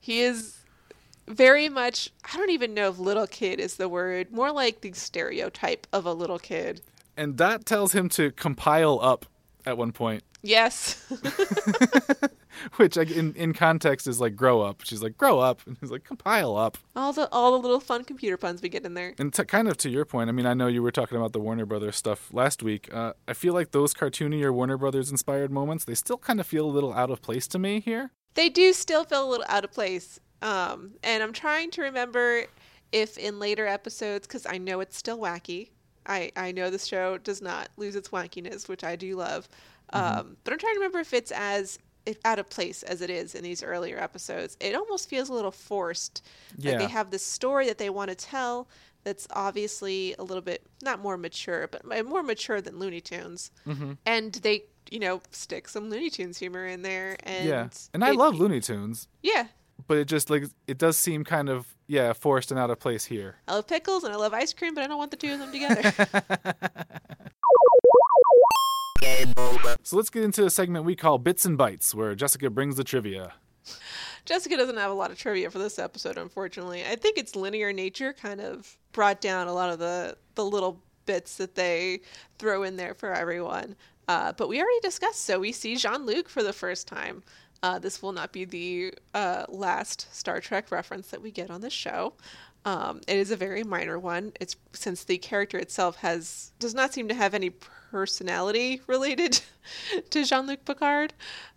He 0.00 0.20
is 0.22 0.56
very 1.28 1.68
much 1.68 2.10
I 2.32 2.36
don't 2.36 2.50
even 2.50 2.74
know 2.74 2.88
if 2.88 2.98
little 2.98 3.26
kid 3.26 3.60
is 3.60 3.76
the 3.76 3.88
word, 3.88 4.32
more 4.32 4.50
like 4.50 4.80
the 4.80 4.92
stereotype 4.92 5.86
of 5.92 6.06
a 6.06 6.12
little 6.12 6.38
kid. 6.38 6.80
and 7.16 7.36
Dot 7.36 7.66
tells 7.66 7.92
him 7.92 8.08
to 8.10 8.30
compile 8.32 8.98
up 9.02 9.26
at 9.66 9.76
one 9.78 9.92
point, 9.92 10.22
Yes. 10.42 10.96
which 12.76 12.96
like, 12.96 13.10
in 13.10 13.34
in 13.34 13.52
context 13.52 14.06
is 14.06 14.20
like 14.20 14.36
grow 14.36 14.60
up. 14.62 14.82
She's 14.84 15.02
like 15.02 15.16
grow 15.16 15.38
up, 15.38 15.60
and 15.66 15.76
he's 15.80 15.90
like 15.90 16.04
compile 16.04 16.56
up. 16.56 16.78
all 16.96 17.12
the 17.12 17.28
all 17.32 17.52
the 17.52 17.58
little 17.58 17.80
fun 17.80 18.04
computer 18.04 18.36
puns 18.36 18.62
we 18.62 18.68
get 18.68 18.84
in 18.84 18.94
there. 18.94 19.14
And 19.18 19.32
to, 19.34 19.44
kind 19.44 19.68
of 19.68 19.76
to 19.78 19.90
your 19.90 20.04
point, 20.04 20.28
I 20.28 20.32
mean, 20.32 20.46
I 20.46 20.54
know 20.54 20.66
you 20.66 20.82
were 20.82 20.90
talking 20.90 21.16
about 21.18 21.32
the 21.32 21.40
Warner 21.40 21.66
Brothers 21.66 21.96
stuff 21.96 22.32
last 22.32 22.62
week. 22.62 22.88
Uh, 22.92 23.12
I 23.28 23.32
feel 23.34 23.54
like 23.54 23.72
those 23.72 23.94
cartoony 23.94 24.42
or 24.42 24.52
Warner 24.52 24.76
Brothers 24.78 25.10
inspired 25.10 25.50
moments, 25.50 25.84
they 25.84 25.94
still 25.94 26.18
kind 26.18 26.40
of 26.40 26.46
feel 26.46 26.66
a 26.66 26.70
little 26.72 26.92
out 26.92 27.10
of 27.10 27.22
place 27.22 27.46
to 27.48 27.58
me 27.58 27.80
here. 27.80 28.10
They 28.34 28.48
do 28.48 28.72
still 28.72 29.04
feel 29.04 29.28
a 29.28 29.30
little 29.30 29.46
out 29.48 29.64
of 29.64 29.72
place. 29.72 30.20
Um, 30.42 30.92
and 31.02 31.22
I'm 31.22 31.32
trying 31.32 31.70
to 31.72 31.82
remember 31.82 32.44
if 32.92 33.18
in 33.18 33.38
later 33.38 33.66
episodes, 33.66 34.26
because 34.26 34.46
I 34.46 34.58
know 34.58 34.80
it's 34.80 34.96
still 34.96 35.18
wacky. 35.18 35.70
I, 36.10 36.32
I 36.36 36.52
know 36.52 36.68
this 36.70 36.86
show 36.86 37.16
does 37.18 37.40
not 37.40 37.68
lose 37.76 37.94
its 37.96 38.08
wackiness, 38.10 38.68
which 38.68 38.84
I 38.84 38.96
do 38.96 39.16
love. 39.16 39.48
Um, 39.92 40.36
but 40.44 40.52
I'm 40.52 40.58
trying 40.58 40.74
to 40.74 40.80
remember 40.80 40.98
if 41.00 41.12
it's 41.14 41.32
as 41.32 41.78
if 42.06 42.16
out 42.24 42.38
of 42.38 42.48
place 42.48 42.82
as 42.82 43.00
it 43.02 43.10
is 43.10 43.34
in 43.34 43.42
these 43.44 43.62
earlier 43.62 43.98
episodes. 43.98 44.56
It 44.60 44.74
almost 44.74 45.08
feels 45.08 45.28
a 45.28 45.32
little 45.34 45.50
forced. 45.50 46.22
Like 46.58 46.64
Yeah. 46.72 46.78
they 46.78 46.86
have 46.88 47.10
this 47.10 47.24
story 47.24 47.66
that 47.66 47.78
they 47.78 47.90
want 47.90 48.08
to 48.10 48.14
tell 48.16 48.68
that's 49.04 49.26
obviously 49.30 50.14
a 50.18 50.22
little 50.22 50.42
bit 50.42 50.62
not 50.82 51.00
more 51.00 51.16
mature, 51.16 51.68
but 51.68 51.84
more 52.06 52.22
mature 52.22 52.60
than 52.60 52.78
Looney 52.78 53.00
Tunes. 53.00 53.50
Mm-hmm. 53.66 53.92
And 54.06 54.32
they, 54.34 54.64
you 54.90 54.98
know, 55.00 55.20
stick 55.30 55.68
some 55.68 55.90
Looney 55.90 56.10
Tunes 56.10 56.38
humor 56.38 56.66
in 56.66 56.82
there. 56.82 57.16
And 57.24 57.48
yeah, 57.48 57.68
and 57.94 58.04
I 58.04 58.10
it- 58.10 58.16
love 58.16 58.38
Looney 58.38 58.60
Tunes, 58.60 59.08
Yeah, 59.22 59.46
but 59.86 59.96
it 59.98 60.06
just 60.06 60.30
like 60.30 60.44
it 60.66 60.78
does 60.78 60.96
seem 60.96 61.24
kind 61.24 61.48
of 61.48 61.66
yeah 61.90 62.12
forced 62.12 62.50
and 62.50 62.60
out 62.60 62.70
of 62.70 62.78
place 62.78 63.04
here. 63.04 63.36
I 63.48 63.54
love 63.54 63.66
pickles 63.66 64.04
and 64.04 64.12
I 64.12 64.16
love 64.16 64.32
ice 64.32 64.52
cream, 64.52 64.74
but 64.74 64.84
I 64.84 64.86
don't 64.86 64.98
want 64.98 65.10
the 65.10 65.16
two 65.16 65.32
of 65.32 65.38
them 65.40 65.52
together. 65.52 65.92
So 69.82 69.96
let's 69.96 70.10
get 70.10 70.22
into 70.22 70.44
a 70.44 70.50
segment 70.50 70.84
we 70.84 70.94
call 70.94 71.18
Bits 71.18 71.44
and 71.44 71.56
Bites, 71.56 71.94
where 71.94 72.14
Jessica 72.14 72.50
brings 72.50 72.76
the 72.76 72.84
trivia. 72.84 73.32
Jessica 74.24 74.56
doesn't 74.56 74.76
have 74.76 74.90
a 74.90 74.94
lot 74.94 75.10
of 75.10 75.18
trivia 75.18 75.50
for 75.50 75.58
this 75.58 75.78
episode, 75.78 76.18
unfortunately. 76.18 76.84
I 76.84 76.96
think 76.96 77.18
its 77.18 77.34
linear 77.34 77.72
nature 77.72 78.12
kind 78.12 78.40
of 78.40 78.76
brought 78.92 79.20
down 79.20 79.48
a 79.48 79.52
lot 79.52 79.70
of 79.70 79.78
the, 79.78 80.16
the 80.34 80.44
little 80.44 80.80
bits 81.06 81.38
that 81.38 81.54
they 81.54 82.02
throw 82.38 82.62
in 82.62 82.76
there 82.76 82.94
for 82.94 83.12
everyone. 83.12 83.74
Uh, 84.06 84.32
but 84.32 84.48
we 84.48 84.58
already 84.60 84.80
discussed, 84.80 85.24
so 85.24 85.40
we 85.40 85.50
see 85.50 85.76
Jean 85.76 86.04
Luc 86.04 86.28
for 86.28 86.42
the 86.42 86.52
first 86.52 86.86
time. 86.86 87.22
Uh, 87.62 87.78
this 87.78 88.02
will 88.02 88.12
not 88.12 88.32
be 88.32 88.44
the 88.44 88.94
uh, 89.14 89.44
last 89.48 90.14
Star 90.14 90.40
Trek 90.40 90.70
reference 90.70 91.08
that 91.08 91.22
we 91.22 91.30
get 91.30 91.50
on 91.50 91.60
this 91.60 91.72
show. 91.72 92.14
Um, 92.64 93.00
it 93.06 93.16
is 93.16 93.30
a 93.30 93.36
very 93.36 93.64
minor 93.64 93.98
one. 93.98 94.32
It's 94.40 94.56
since 94.72 95.04
the 95.04 95.18
character 95.18 95.58
itself 95.58 95.96
has 95.96 96.52
does 96.58 96.74
not 96.74 96.92
seem 96.92 97.08
to 97.08 97.14
have 97.14 97.34
any 97.34 97.50
personality 97.50 98.80
related 98.86 99.40
to 100.10 100.24
Jean 100.24 100.46
Luc 100.46 100.64
Picard. 100.64 101.14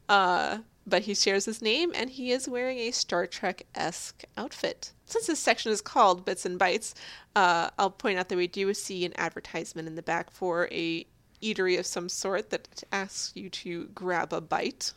Uh, 0.08 0.60
but 0.86 1.04
he 1.04 1.16
shares 1.16 1.46
his 1.46 1.62
name 1.62 1.92
and 1.96 2.10
he 2.10 2.32
is 2.32 2.48
wearing 2.48 2.78
a 2.78 2.92
Star 2.92 3.26
Trek 3.26 3.66
esque 3.74 4.24
outfit. 4.38 4.92
Since 5.06 5.28
this 5.28 5.40
section 5.40 5.72
is 5.72 5.82
called 5.82 6.26
Bits 6.26 6.46
and 6.46 6.60
Bites, 6.60 6.94
uh, 7.36 7.70
I'll 7.78 7.90
point 7.90 8.20
out 8.20 8.30
that 8.30 8.38
we 8.38 8.48
do 8.48 8.74
see 8.74 9.06
an 9.06 9.14
advertisement 9.18 9.88
in 9.88 9.96
the 9.96 10.02
back 10.02 10.30
for 10.32 10.68
a 10.72 11.06
eatery 11.42 11.78
of 11.78 11.86
some 11.86 12.10
sort 12.10 12.50
that 12.50 12.84
asks 12.92 13.32
you 13.36 13.50
to 13.50 13.86
grab 13.96 14.34
a 14.34 14.42
bite. 14.42 14.94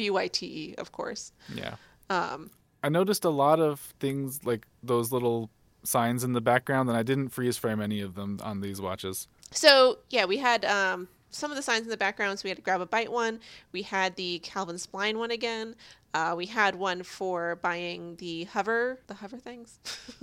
B 0.00 0.08
Y 0.08 0.28
T 0.28 0.46
E, 0.46 0.74
of 0.78 0.92
course. 0.92 1.32
Yeah. 1.54 1.74
Um, 2.08 2.50
I 2.82 2.88
noticed 2.88 3.26
a 3.26 3.30
lot 3.30 3.60
of 3.60 3.80
things 4.00 4.40
like 4.46 4.66
those 4.82 5.12
little 5.12 5.50
signs 5.82 6.24
in 6.24 6.32
the 6.32 6.40
background, 6.40 6.88
and 6.88 6.96
I 6.96 7.02
didn't 7.02 7.28
freeze 7.28 7.58
frame 7.58 7.82
any 7.82 8.00
of 8.00 8.14
them 8.14 8.38
on 8.42 8.62
these 8.62 8.80
watches. 8.80 9.28
So 9.50 9.98
yeah, 10.08 10.24
we 10.24 10.38
had 10.38 10.64
um, 10.64 11.06
some 11.28 11.50
of 11.50 11.56
the 11.58 11.62
signs 11.62 11.82
in 11.84 11.90
the 11.90 11.98
background. 11.98 12.38
So 12.38 12.44
we 12.44 12.48
had 12.50 12.56
to 12.56 12.62
grab 12.62 12.80
a 12.80 12.86
bite 12.86 13.12
one. 13.12 13.40
We 13.72 13.82
had 13.82 14.16
the 14.16 14.38
Calvin 14.38 14.76
Spline 14.76 15.16
one 15.18 15.30
again. 15.30 15.74
Uh, 16.14 16.32
we 16.34 16.46
had 16.46 16.76
one 16.76 17.02
for 17.02 17.56
buying 17.56 18.16
the 18.16 18.44
hover, 18.44 18.98
the 19.06 19.14
hover 19.14 19.36
things, 19.36 19.78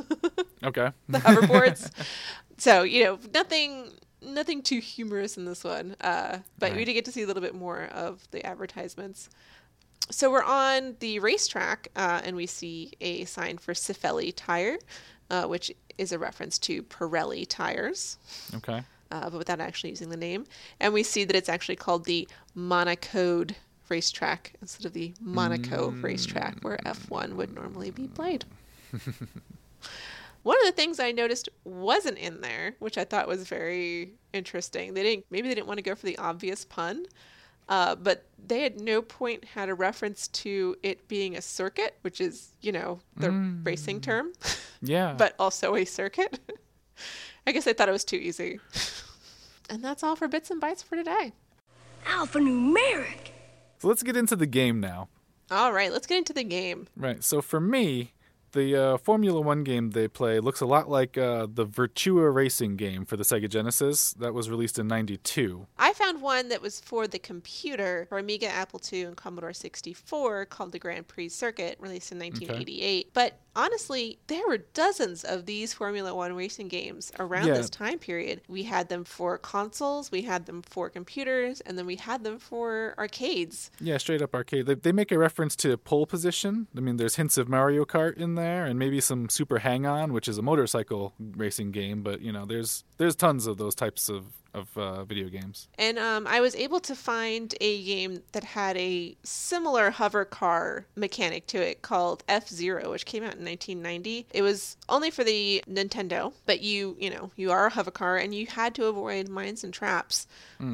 Okay. 0.63 0.89
the 1.07 1.19
hoverboards. 1.19 1.91
so 2.57 2.81
you 2.81 3.03
know, 3.03 3.19
nothing, 3.33 3.91
nothing 4.21 4.63
too 4.63 4.79
humorous 4.79 5.37
in 5.37 5.45
this 5.45 5.63
one. 5.63 5.95
Uh, 6.01 6.39
but 6.57 6.75
we 6.75 6.83
did 6.83 6.93
get 6.93 7.05
to 7.05 7.11
see 7.11 7.21
a 7.21 7.27
little 7.27 7.43
bit 7.43 7.53
more 7.55 7.83
of 7.93 8.27
the 8.31 8.43
advertisements. 8.45 9.29
So 10.09 10.31
we're 10.31 10.43
on 10.43 10.95
the 10.99 11.19
racetrack, 11.19 11.89
uh, 11.95 12.21
and 12.23 12.35
we 12.35 12.45
see 12.45 12.93
a 13.01 13.25
sign 13.25 13.57
for 13.57 13.73
Cifelli 13.73 14.33
tire, 14.35 14.77
uh, 15.29 15.45
which 15.45 15.71
is 15.97 16.11
a 16.11 16.19
reference 16.19 16.57
to 16.59 16.83
Pirelli 16.83 17.45
tires 17.47 18.17
okay. 18.55 18.83
uh, 19.11 19.29
but 19.29 19.37
without 19.37 19.59
actually 19.59 19.89
using 19.89 20.09
the 20.09 20.17
name. 20.17 20.45
And 20.79 20.93
we 20.93 21.03
see 21.03 21.23
that 21.25 21.35
it's 21.35 21.49
actually 21.49 21.75
called 21.75 22.05
the 22.05 22.27
Monocode 22.55 23.55
racetrack 23.89 24.53
instead 24.61 24.85
of 24.85 24.93
the 24.93 25.13
Monaco 25.21 25.89
racetrack 25.89 26.59
where 26.61 26.77
F1 26.85 27.33
would 27.33 27.53
normally 27.53 27.91
be 27.91 28.07
played. 28.07 28.45
One 30.43 30.57
of 30.59 30.65
the 30.65 30.71
things 30.71 30.99
I 30.99 31.11
noticed 31.11 31.49
wasn't 31.63 32.17
in 32.17 32.41
there, 32.41 32.75
which 32.79 32.97
I 32.97 33.03
thought 33.03 33.27
was 33.27 33.47
very 33.47 34.13
interesting. 34.33 34.93
They 34.93 35.03
didn't 35.03 35.25
maybe 35.29 35.49
they 35.49 35.55
didn't 35.55 35.67
want 35.67 35.77
to 35.79 35.83
go 35.83 35.95
for 35.95 36.05
the 36.05 36.17
obvious 36.17 36.63
pun. 36.63 37.05
Uh, 37.69 37.95
but 37.95 38.25
they 38.45 38.63
at 38.65 38.79
no 38.79 39.01
point 39.01 39.43
had 39.43 39.67
a 39.69 39.73
reference 39.73 40.27
to 40.29 40.75
it 40.83 41.07
being 41.07 41.35
a 41.35 41.41
circuit, 41.41 41.97
which 42.01 42.21
is, 42.21 42.49
you 42.61 42.71
know, 42.71 42.99
the 43.17 43.29
racing 43.63 43.99
term, 44.01 44.31
Yeah. 44.81 45.15
but 45.17 45.35
also 45.37 45.75
a 45.75 45.83
circuit. 45.85 46.39
I 47.47 47.51
guess 47.51 47.67
I 47.67 47.73
thought 47.73 47.89
it 47.89 47.93
was 47.93 48.05
too 48.05 48.17
easy. 48.17 48.59
And 49.69 49.83
that's 49.83 50.01
all 50.01 50.15
for 50.15 50.29
bits 50.29 50.49
and 50.49 50.61
bytes 50.61 50.81
for 50.81 50.95
today. 50.95 51.33
Alphanumeric. 52.05 53.31
so 53.79 53.89
let's 53.89 54.01
get 54.01 54.15
into 54.15 54.37
the 54.37 54.45
game 54.45 54.79
now. 54.79 55.09
All 55.51 55.73
right, 55.73 55.91
let's 55.91 56.07
get 56.07 56.19
into 56.19 56.31
the 56.31 56.45
game. 56.45 56.87
Right. 56.95 57.21
So 57.23 57.41
for 57.41 57.59
me, 57.59 58.13
the 58.57 58.75
uh, 58.75 58.97
Formula 58.97 59.39
One 59.39 59.63
game 59.63 59.91
they 59.91 60.07
play 60.07 60.39
looks 60.39 60.61
a 60.61 60.65
lot 60.65 60.89
like 60.89 61.17
uh, 61.17 61.47
the 61.49 61.65
Virtua 61.65 62.33
Racing 62.33 62.75
game 62.75 63.05
for 63.05 63.15
the 63.15 63.23
Sega 63.23 63.47
Genesis 63.47 64.13
that 64.13 64.33
was 64.33 64.49
released 64.49 64.79
in 64.79 64.87
'92. 64.87 65.67
I 65.77 65.93
found 65.93 66.21
one 66.21 66.49
that 66.49 66.61
was 66.61 66.79
for 66.81 67.07
the 67.07 67.19
computer 67.19 68.07
for 68.09 68.17
Amiga, 68.17 68.47
Apple 68.47 68.81
II, 68.91 69.03
and 69.03 69.15
Commodore 69.15 69.53
64 69.53 70.45
called 70.47 70.71
the 70.71 70.79
Grand 70.79 71.07
Prix 71.07 71.29
Circuit, 71.29 71.77
released 71.79 72.11
in 72.11 72.19
1988. 72.19 73.11
But 73.13 73.39
honestly, 73.57 74.19
there 74.27 74.47
were 74.47 74.59
dozens 74.59 75.23
of 75.25 75.45
these 75.45 75.73
Formula 75.73 76.15
One 76.15 76.33
racing 76.35 76.69
games 76.69 77.11
around 77.19 77.47
Yeah. 77.47 77.55
this 77.55 77.69
time 77.69 77.99
period. 77.99 78.41
We 78.47 78.63
had 78.63 78.87
them 78.87 79.03
for 79.03 79.37
consoles, 79.37 80.11
we 80.11 80.21
had 80.21 80.45
them 80.45 80.61
for 80.61 80.89
computers, 80.89 81.59
and 81.61 81.77
then 81.77 81.85
we 81.85 81.95
had 81.97 82.23
them 82.23 82.39
for 82.39 82.93
arcades. 82.97 83.71
Yeah, 83.81 83.97
straight 83.97 84.21
up 84.21 84.33
arcade. 84.33 84.67
They, 84.67 84.75
they 84.75 84.91
make 84.91 85.11
a 85.11 85.17
reference 85.17 85.55
to 85.57 85.75
pole 85.77 86.05
position. 86.05 86.67
I 86.77 86.79
mean, 86.79 86.97
there's 86.97 87.15
hints 87.15 87.37
of 87.37 87.49
Mario 87.49 87.83
Kart 87.83 88.15
in 88.17 88.35
there, 88.35 88.65
and 88.65 88.77
maybe 88.79 89.01
some 89.01 89.27
Super 89.29 89.59
Hang 89.59 89.85
On, 89.85 90.13
which 90.13 90.27
is 90.27 90.37
a 90.37 90.41
motorcycle 90.41 91.13
racing 91.19 91.71
game. 91.71 92.03
But 92.03 92.21
you 92.21 92.31
know, 92.31 92.45
there's 92.45 92.83
there's 92.97 93.15
tons 93.15 93.47
of 93.47 93.57
those 93.57 93.73
types 93.75 94.07
of 94.07 94.25
of 94.57 94.77
uh, 94.77 95.03
video 95.05 95.29
games. 95.29 95.67
And 95.77 95.97
um, 95.99 96.27
I 96.27 96.41
was 96.41 96.55
able 96.55 96.79
to 96.81 96.95
find 96.95 97.53
a 97.61 97.83
game 97.83 98.23
that 98.31 98.43
had 98.43 98.75
a 98.77 99.15
similar 99.23 99.91
hover 99.91 100.25
car 100.25 100.85
mechanic 100.95 101.47
to 101.47 101.57
it 101.57 101.81
called 101.81 102.23
F 102.27 102.49
Zero, 102.49 102.91
which 102.91 103.05
came 103.05 103.23
out 103.23 103.35
in 103.35 103.45
1990. 103.45 104.27
It 104.33 104.41
was 104.41 104.77
only 104.89 105.11
for 105.11 105.23
the 105.23 105.63
Nintendo, 105.69 106.33
but 106.45 106.61
you, 106.61 106.97
you 106.99 107.09
know, 107.09 107.31
you 107.35 107.51
are 107.51 107.67
a 107.67 107.69
hover 107.69 107.91
car 107.91 108.17
and 108.17 108.33
you 108.33 108.47
had 108.47 108.75
to 108.75 108.85
avoid 108.85 109.29
mines 109.29 109.63
and 109.63 109.73
traps. 109.73 110.27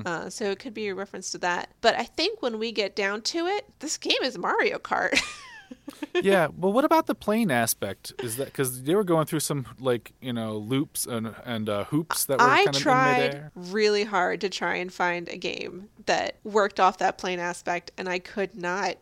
Uh, 0.06 0.30
so 0.30 0.46
it 0.46 0.60
could 0.60 0.74
be 0.74 0.88
a 0.88 0.96
reference 0.96 1.32
to 1.32 1.38
that. 1.40 1.70
But 1.82 1.96
I 1.96 2.04
think 2.04 2.42
when 2.42 2.58
we 2.58 2.72
get 2.72 2.96
down 2.96 3.22
to 3.24 3.48
it, 3.48 3.66
this 3.80 3.98
game 3.98 4.22
is 4.24 4.38
Mario 4.38 4.78
Kart. 4.78 5.20
yeah. 6.22 6.48
Well, 6.56 6.72
what 6.74 6.86
about 6.86 7.08
the 7.08 7.16
plane 7.16 7.52
aspect? 7.52 8.14
Is 8.20 8.38
that 8.38 8.46
because 8.46 8.84
they 8.84 8.96
were 8.96 9.04
going 9.04 9.26
through 9.26 9.42
some 9.42 9.66
like 9.80 10.14
you 10.22 10.34
know 10.34 10.58
loops 10.58 11.06
and 11.06 11.36
and 11.46 11.70
uh, 11.70 11.86
hoops 11.86 12.26
that 12.26 12.40
were 12.40 12.46
I 12.46 12.66
kind 12.66 12.76
of 12.76 12.82
tried 12.82 13.52
really 13.56 14.04
hard 14.04 14.42
to 14.42 14.50
try 14.50 14.76
and 14.76 14.92
find 14.92 15.30
a 15.30 15.38
game 15.38 15.90
that 16.06 16.38
worked 16.44 16.80
off 16.80 16.98
that 17.00 17.18
plane 17.18 17.40
aspect, 17.40 17.92
and 17.98 18.08
I 18.10 18.20
could 18.20 18.56
not. 18.56 18.98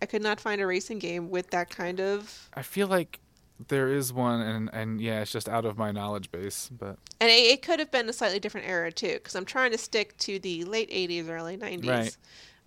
I 0.00 0.06
could 0.06 0.22
not 0.22 0.40
find 0.40 0.60
a 0.60 0.66
racing 0.66 0.98
game 0.98 1.30
with 1.30 1.50
that 1.50 1.70
kind 1.70 2.00
of. 2.00 2.50
I 2.54 2.62
feel 2.62 2.88
like 2.88 3.20
there 3.68 3.88
is 3.88 4.12
one, 4.12 4.40
and 4.40 4.70
and 4.72 5.00
yeah, 5.00 5.20
it's 5.20 5.32
just 5.32 5.48
out 5.48 5.64
of 5.64 5.78
my 5.78 5.92
knowledge 5.92 6.30
base. 6.30 6.68
But 6.72 6.98
And 7.20 7.30
it, 7.30 7.34
it 7.34 7.62
could 7.62 7.78
have 7.78 7.90
been 7.90 8.08
a 8.08 8.12
slightly 8.12 8.40
different 8.40 8.66
era 8.68 8.90
too, 8.90 9.14
because 9.14 9.34
I'm 9.34 9.44
trying 9.44 9.72
to 9.72 9.78
stick 9.78 10.16
to 10.18 10.38
the 10.38 10.64
late 10.64 10.90
'80s, 10.90 11.28
early 11.28 11.56
'90s. 11.56 11.88
Right. 11.88 12.16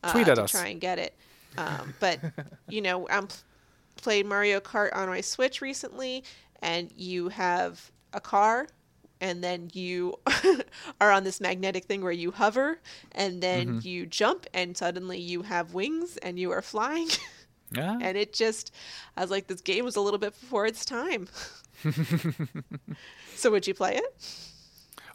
Uh, 0.03 0.12
Tweet 0.12 0.27
at 0.27 0.36
to 0.36 0.43
us. 0.43 0.51
try 0.51 0.67
and 0.67 0.79
get 0.79 0.99
it. 0.99 1.15
Um, 1.57 1.93
but 1.99 2.19
you 2.69 2.81
know, 2.81 3.07
I'm 3.09 3.27
played 3.97 4.25
Mario 4.25 4.59
Kart 4.59 4.95
on 4.95 5.07
my 5.07 5.21
Switch 5.21 5.61
recently, 5.61 6.23
and 6.61 6.91
you 6.95 7.29
have 7.29 7.91
a 8.13 8.19
car, 8.21 8.67
and 9.21 9.43
then 9.43 9.69
you 9.73 10.15
are 11.01 11.11
on 11.11 11.23
this 11.23 11.39
magnetic 11.41 11.85
thing 11.85 12.01
where 12.01 12.11
you 12.11 12.31
hover, 12.31 12.79
and 13.13 13.41
then 13.41 13.69
Mm-hmm. 13.69 13.79
you 13.81 14.05
jump, 14.05 14.45
and 14.53 14.75
suddenly 14.77 15.19
you 15.19 15.43
have 15.43 15.73
wings, 15.73 16.17
and 16.17 16.39
you 16.39 16.51
are 16.51 16.61
flying. 16.61 17.07
yeah, 17.71 18.01
and 18.01 18.17
it 18.17 18.33
just, 18.33 18.71
I 19.17 19.21
was 19.21 19.31
like, 19.31 19.47
this 19.47 19.61
game 19.61 19.85
was 19.85 19.95
a 19.95 20.01
little 20.01 20.19
bit 20.19 20.39
before 20.39 20.65
its 20.65 20.85
time. 20.85 21.27
so 23.35 23.51
would 23.51 23.67
you 23.67 23.73
play 23.73 23.97
it? 23.97 24.15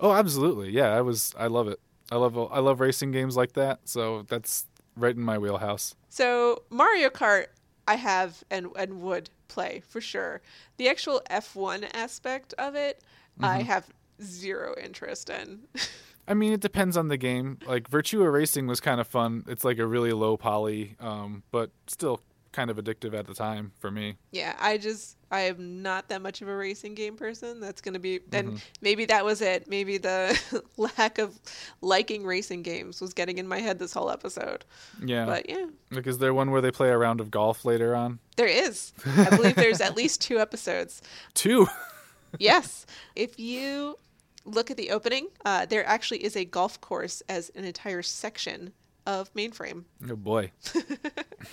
oh, 0.00 0.12
absolutely, 0.12 0.70
yeah. 0.70 0.88
I 0.96 1.00
was, 1.00 1.34
I 1.38 1.46
love 1.46 1.68
it. 1.68 1.80
I 2.10 2.16
love 2.16 2.36
I 2.36 2.58
love 2.58 2.80
racing 2.80 3.12
games 3.12 3.36
like 3.36 3.52
that, 3.52 3.80
so 3.88 4.22
that's 4.28 4.66
right 4.96 5.14
in 5.14 5.22
my 5.22 5.38
wheelhouse. 5.38 5.94
So 6.10 6.64
Mario 6.68 7.08
Kart, 7.08 7.46
I 7.88 7.94
have 7.94 8.44
and 8.50 8.68
and 8.76 9.00
would 9.00 9.30
play 9.48 9.82
for 9.88 10.00
sure. 10.00 10.42
The 10.76 10.88
actual 10.88 11.22
F1 11.30 11.88
aspect 11.94 12.52
of 12.58 12.74
it, 12.74 13.02
I 13.40 13.62
have 13.62 13.86
zero 14.22 14.74
interest 14.82 15.30
in. 15.30 15.60
I 16.28 16.34
mean, 16.34 16.52
it 16.52 16.60
depends 16.60 16.96
on 16.96 17.08
the 17.08 17.16
game. 17.16 17.58
Like 17.66 17.90
Virtua 17.90 18.32
Racing 18.32 18.66
was 18.66 18.80
kind 18.80 19.00
of 19.00 19.08
fun. 19.08 19.44
It's 19.48 19.64
like 19.64 19.78
a 19.78 19.86
really 19.86 20.12
low 20.12 20.36
poly, 20.36 20.96
um, 21.00 21.42
but 21.50 21.70
still 21.86 22.20
kind 22.52 22.70
of 22.70 22.76
addictive 22.76 23.14
at 23.14 23.26
the 23.26 23.34
time 23.34 23.72
for 23.78 23.90
me. 23.90 24.16
yeah, 24.32 24.56
I 24.60 24.76
just 24.78 25.16
I 25.30 25.42
am 25.42 25.82
not 25.82 26.08
that 26.08 26.22
much 26.22 26.42
of 26.42 26.48
a 26.48 26.56
racing 26.56 26.94
game 26.94 27.16
person. 27.16 27.60
That's 27.60 27.80
gonna 27.80 27.98
be 28.00 28.20
and 28.32 28.60
maybe 28.80 29.04
that 29.06 29.24
was 29.24 29.40
it. 29.40 29.68
Maybe 29.68 29.96
the 29.98 30.38
lack 30.76 31.18
of 31.18 31.38
liking 31.80 32.24
racing 32.24 32.62
games 32.62 33.00
was 33.00 33.14
getting 33.14 33.38
in 33.38 33.46
my 33.46 33.58
head 33.60 33.78
this 33.78 33.92
whole 33.92 34.10
episode. 34.10 34.64
Yeah. 35.04 35.26
But 35.26 35.48
yeah, 35.48 35.66
Like, 35.90 36.06
is 36.06 36.18
there 36.18 36.34
one 36.34 36.50
where 36.50 36.60
they 36.60 36.70
play 36.72 36.90
a 36.90 36.98
round 36.98 37.20
of 37.20 37.30
golf 37.30 37.64
later 37.64 37.94
on? 37.94 38.18
there 38.36 38.46
is. 38.48 38.92
I 39.06 39.28
believe 39.36 39.54
there's 39.54 39.80
at 39.82 39.96
least 39.96 40.20
two 40.22 40.40
episodes. 40.40 41.02
Two. 41.34 41.66
yes. 42.38 42.86
If 43.14 43.38
you 43.38 43.98
look 44.46 44.70
at 44.70 44.78
the 44.78 44.90
opening, 44.90 45.28
uh, 45.44 45.66
there 45.66 45.86
actually 45.86 46.24
is 46.24 46.36
a 46.36 46.44
golf 46.46 46.80
course 46.80 47.22
as 47.28 47.50
an 47.54 47.64
entire 47.64 48.00
section 48.02 48.72
of 49.06 49.32
mainframe. 49.34 49.84
oh 50.10 50.16
boy. 50.16 50.52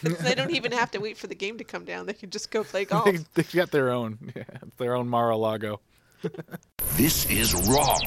They 0.02 0.36
don't 0.36 0.52
even 0.52 0.72
have 0.72 0.92
to 0.92 1.00
wait 1.00 1.18
for 1.18 1.28
the 1.28 1.36
game 1.36 1.58
to 1.58 1.64
come 1.64 1.86
down. 1.86 2.06
They 2.06 2.14
can 2.14 2.30
just 2.30 2.52
go 2.52 2.64
play 2.64 2.86
golf. 2.86 3.06
they, 3.06 3.18
they 3.36 3.44
got 3.44 3.72
their 3.72 3.90
own, 3.90 4.32
yeah, 4.36 4.44
their 4.78 4.96
own 4.96 5.08
Mar-a-Lago. 5.08 5.80
This 6.96 7.30
is 7.30 7.54
wrong. 7.70 8.00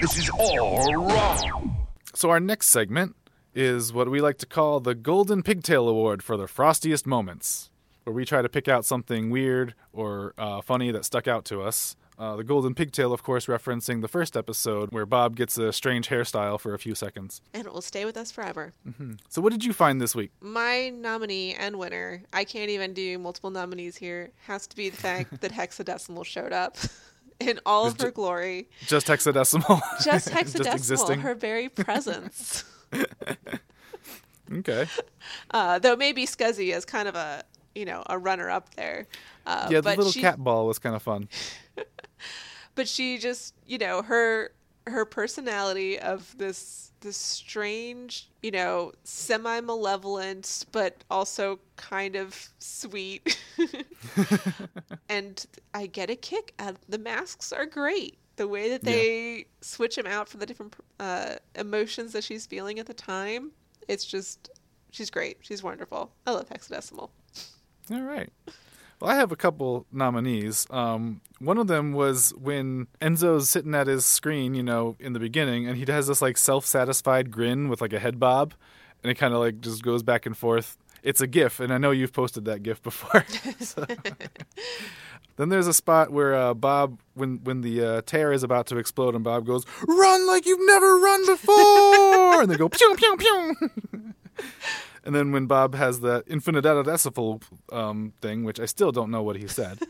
This 0.00 0.18
is 0.18 0.30
all 0.30 0.94
wrong. 0.94 1.86
So 2.14 2.30
our 2.30 2.40
next 2.40 2.68
segment 2.68 3.16
is 3.54 3.92
what 3.92 4.10
we 4.10 4.20
like 4.20 4.38
to 4.38 4.46
call 4.46 4.80
the 4.80 4.94
Golden 4.94 5.42
Pigtail 5.42 5.88
Award 5.88 6.22
for 6.22 6.36
the 6.36 6.46
frostiest 6.46 7.06
moments, 7.06 7.70
where 8.04 8.14
we 8.14 8.24
try 8.24 8.42
to 8.42 8.48
pick 8.48 8.66
out 8.66 8.84
something 8.84 9.30
weird 9.30 9.74
or 9.92 10.34
uh, 10.38 10.60
funny 10.62 10.90
that 10.90 11.04
stuck 11.04 11.28
out 11.28 11.44
to 11.46 11.60
us. 11.62 11.96
Uh, 12.20 12.36
the 12.36 12.44
Golden 12.44 12.74
Pigtail, 12.74 13.14
of 13.14 13.22
course, 13.22 13.46
referencing 13.46 14.02
the 14.02 14.08
first 14.08 14.36
episode 14.36 14.90
where 14.92 15.06
Bob 15.06 15.36
gets 15.36 15.56
a 15.56 15.72
strange 15.72 16.10
hairstyle 16.10 16.60
for 16.60 16.74
a 16.74 16.78
few 16.78 16.94
seconds. 16.94 17.40
And 17.54 17.66
it 17.66 17.72
will 17.72 17.80
stay 17.80 18.04
with 18.04 18.14
us 18.18 18.30
forever. 18.30 18.74
So, 19.30 19.40
what 19.40 19.52
did 19.52 19.64
you 19.64 19.72
find 19.72 20.02
this 20.02 20.14
week? 20.14 20.30
My 20.42 20.90
nominee 20.90 21.54
and 21.54 21.78
winner, 21.78 22.22
I 22.34 22.44
can't 22.44 22.68
even 22.68 22.92
do 22.92 23.18
multiple 23.18 23.50
nominees 23.50 23.96
here, 23.96 24.32
has 24.46 24.66
to 24.66 24.76
be 24.76 24.90
the 24.90 24.98
fact 24.98 25.40
that 25.40 25.50
Hexadecimal 25.60 26.26
showed 26.26 26.52
up 26.52 26.76
in 27.40 27.58
all 27.64 27.86
of 27.86 27.98
her 27.98 28.10
glory. 28.10 28.68
Just 28.86 29.06
hexadecimal. 29.06 29.80
Just 30.04 30.28
Hexadecimal, 30.28 30.64
just 30.64 30.76
existing. 30.76 31.20
her 31.20 31.34
very 31.34 31.70
presence. 31.70 32.64
okay. 34.52 34.86
Uh, 35.52 35.78
though 35.78 35.96
maybe 35.96 36.26
Scuzzy 36.26 36.76
is 36.76 36.84
kind 36.84 37.08
of 37.08 37.14
a, 37.14 37.44
you 37.74 37.86
know, 37.86 38.02
a 38.10 38.18
runner 38.18 38.50
up 38.50 38.74
there. 38.74 39.06
Uh, 39.46 39.68
Yeah, 39.70 39.78
the 39.78 39.82
but 39.84 39.96
little 39.96 40.12
she, 40.12 40.20
cat 40.20 40.38
ball 40.38 40.66
was 40.66 40.78
kind 40.78 40.94
of 40.94 41.00
fun. 41.02 41.26
but 42.74 42.88
she 42.88 43.18
just 43.18 43.54
you 43.66 43.78
know 43.78 44.02
her 44.02 44.52
her 44.86 45.04
personality 45.04 45.98
of 45.98 46.36
this 46.38 46.92
this 47.00 47.16
strange 47.16 48.28
you 48.42 48.50
know 48.50 48.92
semi 49.04 49.60
malevolent 49.60 50.66
but 50.72 51.04
also 51.10 51.58
kind 51.76 52.16
of 52.16 52.50
sweet. 52.58 53.38
And 55.08 55.44
i 55.74 55.86
get 55.86 56.08
a 56.08 56.16
kick 56.16 56.54
out 56.58 56.76
the 56.88 56.98
masks 56.98 57.52
are 57.52 57.66
great. 57.66 58.16
The 58.36 58.48
way 58.48 58.70
that 58.70 58.82
they 58.84 59.46
switch 59.60 59.96
them 59.96 60.06
out 60.06 60.28
for 60.28 60.38
the 60.38 60.46
different 60.46 60.74
uh, 60.98 61.34
emotions 61.56 62.12
that 62.12 62.24
she's 62.24 62.46
feeling 62.46 62.78
at 62.78 62.86
the 62.86 62.94
time 62.94 63.50
it's 63.90 64.04
just 64.04 64.50
she's 64.90 65.10
great. 65.10 65.38
She's 65.40 65.62
wonderful. 65.62 66.12
I 66.26 66.30
love 66.30 66.48
hexadecimal. 66.48 67.10
All 67.92 68.02
right. 68.02 68.30
Well, 69.00 69.10
I 69.10 69.14
have 69.16 69.32
a 69.32 69.36
couple 69.36 69.86
nominees. 69.90 70.66
Um, 70.70 71.22
one 71.38 71.56
of 71.56 71.68
them 71.68 71.92
was 71.92 72.34
when 72.36 72.86
Enzo's 73.00 73.48
sitting 73.48 73.74
at 73.74 73.86
his 73.86 74.04
screen, 74.04 74.54
you 74.54 74.62
know, 74.62 74.96
in 75.00 75.14
the 75.14 75.18
beginning, 75.20 75.66
and 75.66 75.76
he 75.78 75.90
has 75.90 76.06
this 76.06 76.20
like 76.20 76.36
self-satisfied 76.36 77.30
grin 77.30 77.68
with 77.68 77.80
like 77.80 77.94
a 77.94 77.98
head 77.98 78.20
bob, 78.20 78.52
and 79.02 79.10
it 79.10 79.14
kind 79.14 79.32
of 79.32 79.40
like 79.40 79.60
just 79.62 79.82
goes 79.82 80.02
back 80.02 80.26
and 80.26 80.36
forth. 80.36 80.76
It's 81.02 81.22
a 81.22 81.26
GIF, 81.26 81.60
and 81.60 81.72
I 81.72 81.78
know 81.78 81.92
you've 81.92 82.12
posted 82.12 82.44
that 82.44 82.62
GIF 82.62 82.82
before. 82.82 83.24
So- 83.60 83.86
Then 85.36 85.48
there's 85.48 85.68
a 85.68 85.72
spot 85.72 86.10
where 86.12 86.34
uh, 86.34 86.52
Bob, 86.52 86.98
when 87.14 87.38
when 87.44 87.62
the 87.62 87.82
uh, 87.82 88.02
tear 88.04 88.30
is 88.30 88.42
about 88.42 88.66
to 88.66 88.76
explode, 88.76 89.14
and 89.14 89.24
Bob 89.24 89.46
goes, 89.46 89.64
"Run 89.88 90.26
like 90.26 90.44
you've 90.44 90.60
never 90.60 90.98
run 90.98 91.24
before," 91.24 92.42
and 92.42 92.50
they 92.50 92.56
go, 92.58 92.68
"Pew 92.68 92.94
pew 92.98 93.16
pew." 93.16 93.56
And 95.04 95.14
then 95.14 95.32
when 95.32 95.46
Bob 95.46 95.74
has 95.74 96.00
the 96.00 96.22
infinitesimal 96.26 97.42
um, 97.72 98.12
thing, 98.20 98.44
which 98.44 98.60
I 98.60 98.66
still 98.66 98.92
don't 98.92 99.10
know 99.10 99.22
what 99.22 99.36
he 99.36 99.46
said. 99.46 99.78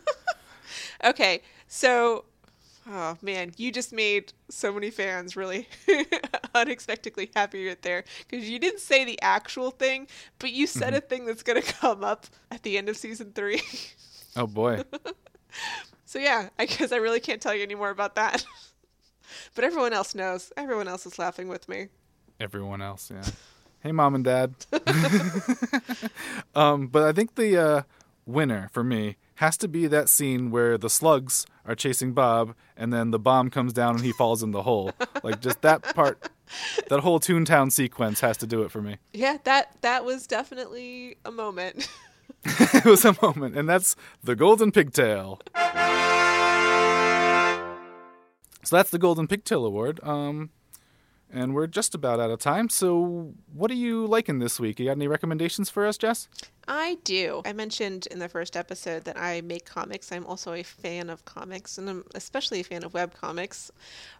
Okay, 1.02 1.42
so 1.66 2.24
oh 2.88 3.16
man, 3.22 3.52
you 3.56 3.72
just 3.72 3.92
made 3.92 4.32
so 4.50 4.72
many 4.72 4.90
fans 4.90 5.36
really 5.36 5.68
unexpectedly 6.54 7.30
happy 7.34 7.68
right 7.68 7.80
there 7.82 8.04
because 8.28 8.48
you 8.48 8.58
didn't 8.58 8.80
say 8.80 9.04
the 9.04 9.20
actual 9.22 9.70
thing, 9.70 10.06
but 10.38 10.52
you 10.52 10.66
said 10.66 10.94
a 10.94 11.00
thing 11.00 11.24
that's 11.24 11.42
gonna 11.42 11.62
come 11.80 12.04
up 12.04 12.26
at 12.50 12.62
the 12.62 12.76
end 12.76 12.88
of 12.88 12.96
season 12.96 13.32
three. 13.34 13.62
oh 14.36 14.46
boy. 14.46 14.82
so 16.04 16.18
yeah, 16.18 16.50
I 16.58 16.66
guess 16.66 16.92
I 16.92 16.96
really 16.96 17.20
can't 17.20 17.40
tell 17.40 17.54
you 17.54 17.62
any 17.62 17.74
more 17.74 17.90
about 17.90 18.14
that. 18.16 18.44
but 19.54 19.64
everyone 19.64 19.92
else 19.94 20.14
knows. 20.14 20.52
Everyone 20.56 20.88
else 20.88 21.06
is 21.06 21.18
laughing 21.18 21.48
with 21.48 21.68
me. 21.68 21.88
Everyone 22.38 22.82
else, 22.82 23.10
yeah. 23.10 23.22
Hey, 23.82 23.92
mom 23.92 24.14
and 24.14 24.24
dad. 24.24 24.54
um, 26.54 26.88
but 26.88 27.04
I 27.04 27.12
think 27.12 27.34
the 27.34 27.56
uh, 27.56 27.82
winner 28.26 28.68
for 28.72 28.84
me 28.84 29.16
has 29.36 29.56
to 29.56 29.68
be 29.68 29.86
that 29.86 30.10
scene 30.10 30.50
where 30.50 30.76
the 30.76 30.90
slugs 30.90 31.46
are 31.64 31.74
chasing 31.74 32.12
Bob, 32.12 32.54
and 32.76 32.92
then 32.92 33.10
the 33.10 33.18
bomb 33.18 33.48
comes 33.48 33.72
down 33.72 33.94
and 33.94 34.04
he 34.04 34.12
falls 34.12 34.42
in 34.42 34.50
the 34.50 34.64
hole. 34.64 34.92
Like 35.22 35.40
just 35.40 35.62
that 35.62 35.82
part, 35.94 36.28
that 36.88 37.00
whole 37.00 37.20
Toontown 37.20 37.72
sequence 37.72 38.20
has 38.20 38.36
to 38.38 38.46
do 38.46 38.62
it 38.64 38.70
for 38.70 38.82
me. 38.82 38.98
Yeah, 39.14 39.38
that 39.44 39.74
that 39.80 40.04
was 40.04 40.26
definitely 40.26 41.16
a 41.24 41.30
moment. 41.30 41.88
it 42.44 42.84
was 42.84 43.06
a 43.06 43.16
moment, 43.22 43.56
and 43.56 43.66
that's 43.66 43.96
the 44.22 44.36
Golden 44.36 44.72
Pigtail. 44.72 45.40
So 48.62 48.76
that's 48.76 48.90
the 48.90 48.98
Golden 48.98 49.26
Pigtail 49.26 49.64
Award. 49.64 50.00
Um, 50.02 50.50
and 51.32 51.54
we're 51.54 51.66
just 51.66 51.94
about 51.94 52.20
out 52.20 52.30
of 52.30 52.38
time. 52.38 52.68
So, 52.68 53.34
what 53.52 53.70
are 53.70 53.74
you 53.74 54.06
liking 54.06 54.38
this 54.38 54.58
week? 54.58 54.78
You 54.78 54.86
got 54.86 54.92
any 54.92 55.08
recommendations 55.08 55.70
for 55.70 55.86
us, 55.86 55.96
Jess? 55.96 56.28
I 56.68 56.98
do. 57.04 57.42
I 57.44 57.52
mentioned 57.52 58.06
in 58.10 58.18
the 58.18 58.28
first 58.28 58.56
episode 58.56 59.04
that 59.04 59.18
I 59.18 59.40
make 59.40 59.64
comics. 59.64 60.12
I'm 60.12 60.26
also 60.26 60.52
a 60.52 60.62
fan 60.62 61.10
of 61.10 61.24
comics, 61.24 61.78
and 61.78 61.90
I'm 61.90 62.04
especially 62.14 62.60
a 62.60 62.64
fan 62.64 62.84
of 62.84 62.94
web 62.94 63.14
comics. 63.14 63.70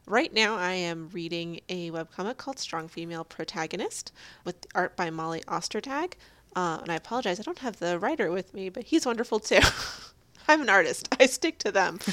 Right 0.07 0.33
now, 0.33 0.57
I 0.57 0.73
am 0.73 1.11
reading 1.12 1.61
a 1.68 1.90
web 1.90 2.11
comic 2.11 2.38
called 2.38 2.59
Strong 2.59 2.88
Female 2.88 3.25
Protagonist 3.25 4.12
with 4.44 4.66
art 4.75 4.96
by 4.96 5.11
Molly 5.11 5.42
Ostertag. 5.46 6.14
Uh, 6.57 6.79
and 6.83 6.90
I 6.90 6.96
apologize, 6.96 7.38
I 7.38 7.44
don't 7.44 7.61
have 7.61 7.79
the 7.79 7.99
writer 7.99 8.31
with 8.31 8.53
me, 8.53 8.68
but 8.68 8.85
he's 8.85 9.07
wonderful 9.07 9.38
too. 9.38 9.61
I'm 10.49 10.62
an 10.62 10.68
artist, 10.68 11.09
I 11.20 11.27
stick 11.27 11.59
to 11.59 11.70
them. 11.70 12.01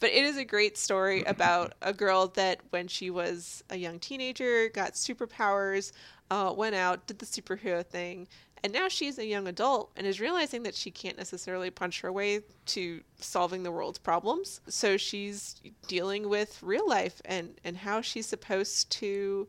but 0.00 0.10
it 0.10 0.24
is 0.24 0.36
a 0.36 0.44
great 0.44 0.76
story 0.76 1.22
about 1.26 1.74
a 1.82 1.92
girl 1.92 2.28
that, 2.28 2.60
when 2.70 2.88
she 2.88 3.10
was 3.10 3.62
a 3.70 3.76
young 3.76 3.98
teenager, 3.98 4.68
got 4.68 4.92
superpowers, 4.92 5.92
uh, 6.30 6.52
went 6.56 6.74
out, 6.74 7.06
did 7.06 7.18
the 7.18 7.26
superhero 7.26 7.84
thing, 7.84 8.26
and 8.66 8.72
now 8.72 8.88
she's 8.88 9.18
a 9.18 9.26
young 9.26 9.46
adult 9.46 9.92
and 9.96 10.06
is 10.06 10.20
realizing 10.20 10.62
that 10.64 10.74
she 10.74 10.90
can't 10.90 11.16
necessarily 11.16 11.70
punch 11.70 12.00
her 12.00 12.10
way 12.10 12.40
to 12.66 13.00
solving 13.20 13.62
the 13.62 13.70
world's 13.70 13.98
problems. 13.98 14.60
So 14.68 14.96
she's 14.96 15.60
dealing 15.86 16.28
with 16.28 16.60
real 16.62 16.88
life 16.88 17.20
and, 17.24 17.60
and 17.64 17.76
how 17.76 18.00
she's 18.00 18.26
supposed 18.26 18.90
to 18.92 19.46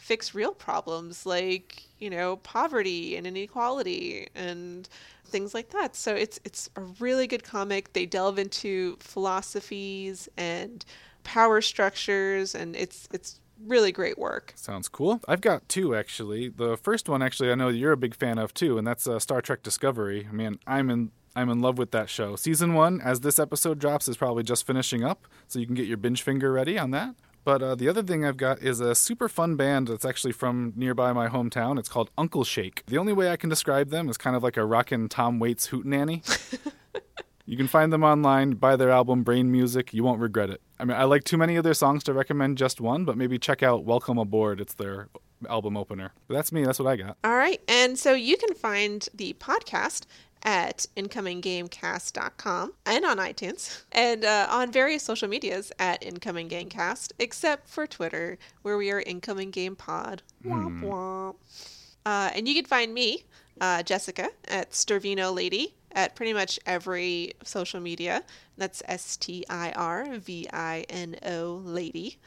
fix 0.00 0.34
real 0.34 0.52
problems 0.52 1.26
like, 1.26 1.82
you 1.98 2.08
know, 2.08 2.36
poverty 2.36 3.16
and 3.16 3.26
inequality 3.26 4.28
and 4.34 4.88
things 5.26 5.52
like 5.52 5.70
that. 5.70 5.94
So 5.94 6.14
it's 6.14 6.40
it's 6.42 6.70
a 6.76 6.80
really 6.80 7.26
good 7.26 7.44
comic. 7.44 7.92
They 7.92 8.06
delve 8.06 8.38
into 8.38 8.96
philosophies 8.98 10.28
and 10.36 10.84
power 11.22 11.60
structures 11.60 12.54
and 12.54 12.74
it's 12.74 13.08
it's 13.12 13.40
really 13.66 13.92
great 13.92 14.18
work. 14.18 14.54
Sounds 14.56 14.88
cool. 14.88 15.20
I've 15.28 15.42
got 15.42 15.68
two 15.68 15.94
actually. 15.94 16.48
The 16.48 16.78
first 16.78 17.08
one 17.08 17.22
actually 17.22 17.52
I 17.52 17.54
know 17.54 17.68
you're 17.68 17.92
a 17.92 17.96
big 17.98 18.14
fan 18.14 18.38
of 18.38 18.54
too, 18.54 18.78
and 18.78 18.86
that's 18.86 19.06
uh, 19.06 19.18
Star 19.18 19.42
Trek 19.42 19.62
Discovery. 19.62 20.26
I 20.28 20.32
mean, 20.32 20.58
I'm 20.66 20.88
in 20.88 21.10
I'm 21.36 21.50
in 21.50 21.60
love 21.60 21.78
with 21.78 21.90
that 21.92 22.08
show. 22.08 22.36
Season 22.36 22.72
one, 22.74 23.00
as 23.02 23.20
this 23.20 23.38
episode 23.38 23.78
drops, 23.78 24.08
is 24.08 24.16
probably 24.16 24.42
just 24.42 24.66
finishing 24.66 25.04
up, 25.04 25.28
so 25.46 25.58
you 25.58 25.66
can 25.66 25.74
get 25.74 25.86
your 25.86 25.98
binge 25.98 26.22
finger 26.22 26.50
ready 26.52 26.78
on 26.78 26.90
that. 26.90 27.14
But 27.44 27.62
uh, 27.62 27.74
the 27.74 27.88
other 27.88 28.02
thing 28.02 28.24
I've 28.24 28.36
got 28.36 28.62
is 28.62 28.80
a 28.80 28.94
super 28.94 29.28
fun 29.28 29.56
band 29.56 29.88
that's 29.88 30.04
actually 30.04 30.32
from 30.32 30.72
nearby 30.76 31.12
my 31.12 31.28
hometown. 31.28 31.78
It's 31.78 31.88
called 31.88 32.10
Uncle 32.18 32.44
Shake. 32.44 32.84
The 32.86 32.98
only 32.98 33.12
way 33.12 33.30
I 33.30 33.36
can 33.36 33.48
describe 33.48 33.90
them 33.90 34.08
is 34.08 34.18
kind 34.18 34.36
of 34.36 34.42
like 34.42 34.56
a 34.56 34.64
rockin' 34.64 35.08
Tom 35.08 35.38
Waits 35.38 35.68
hootenanny. 35.68 36.22
You 37.50 37.56
can 37.56 37.66
find 37.66 37.92
them 37.92 38.04
online, 38.04 38.52
buy 38.52 38.76
their 38.76 38.90
album 38.90 39.24
Brain 39.24 39.50
Music. 39.50 39.92
You 39.92 40.04
won't 40.04 40.20
regret 40.20 40.50
it. 40.50 40.60
I 40.78 40.84
mean, 40.84 40.96
I 40.96 41.02
like 41.02 41.24
too 41.24 41.36
many 41.36 41.56
of 41.56 41.64
their 41.64 41.74
songs 41.74 42.04
to 42.04 42.12
recommend 42.12 42.58
just 42.58 42.80
one, 42.80 43.04
but 43.04 43.16
maybe 43.16 43.40
check 43.40 43.60
out 43.60 43.84
Welcome 43.84 44.18
Aboard. 44.18 44.60
It's 44.60 44.74
their 44.74 45.08
album 45.48 45.76
opener. 45.76 46.12
But 46.28 46.34
that's 46.34 46.52
me. 46.52 46.64
That's 46.64 46.78
what 46.78 46.86
I 46.86 46.94
got. 46.94 47.18
All 47.24 47.34
right. 47.34 47.60
And 47.66 47.98
so 47.98 48.12
you 48.14 48.36
can 48.36 48.54
find 48.54 49.08
the 49.12 49.32
podcast 49.40 50.06
at 50.42 50.86
incominggamecast.com 50.96 52.72
and 52.86 53.04
on 53.04 53.18
iTunes 53.18 53.82
and 53.92 54.24
uh, 54.24 54.46
on 54.50 54.72
various 54.72 55.02
social 55.02 55.28
medias 55.28 55.72
at 55.78 56.02
Incoming 56.02 56.48
Gamecast, 56.48 57.12
except 57.18 57.68
for 57.68 57.86
Twitter, 57.86 58.38
where 58.62 58.76
we 58.76 58.90
are 58.90 59.00
Incoming 59.00 59.50
Game 59.50 59.76
Pod. 59.76 60.22
Womp 60.44 60.82
womp. 60.82 61.34
Uh, 62.06 62.30
and 62.34 62.48
you 62.48 62.54
can 62.54 62.64
find 62.64 62.94
me, 62.94 63.24
uh, 63.60 63.82
Jessica, 63.82 64.30
at 64.48 64.70
Stirvino 64.70 65.34
Lady 65.34 65.74
at 65.92 66.14
pretty 66.14 66.32
much 66.32 66.58
every 66.66 67.32
social 67.44 67.80
media. 67.80 68.22
That's 68.56 68.82
S 68.86 69.16
T 69.16 69.44
I 69.48 69.72
R 69.72 70.06
V 70.18 70.46
I 70.52 70.84
N 70.88 71.16
O 71.26 71.60
Lady. 71.64 72.18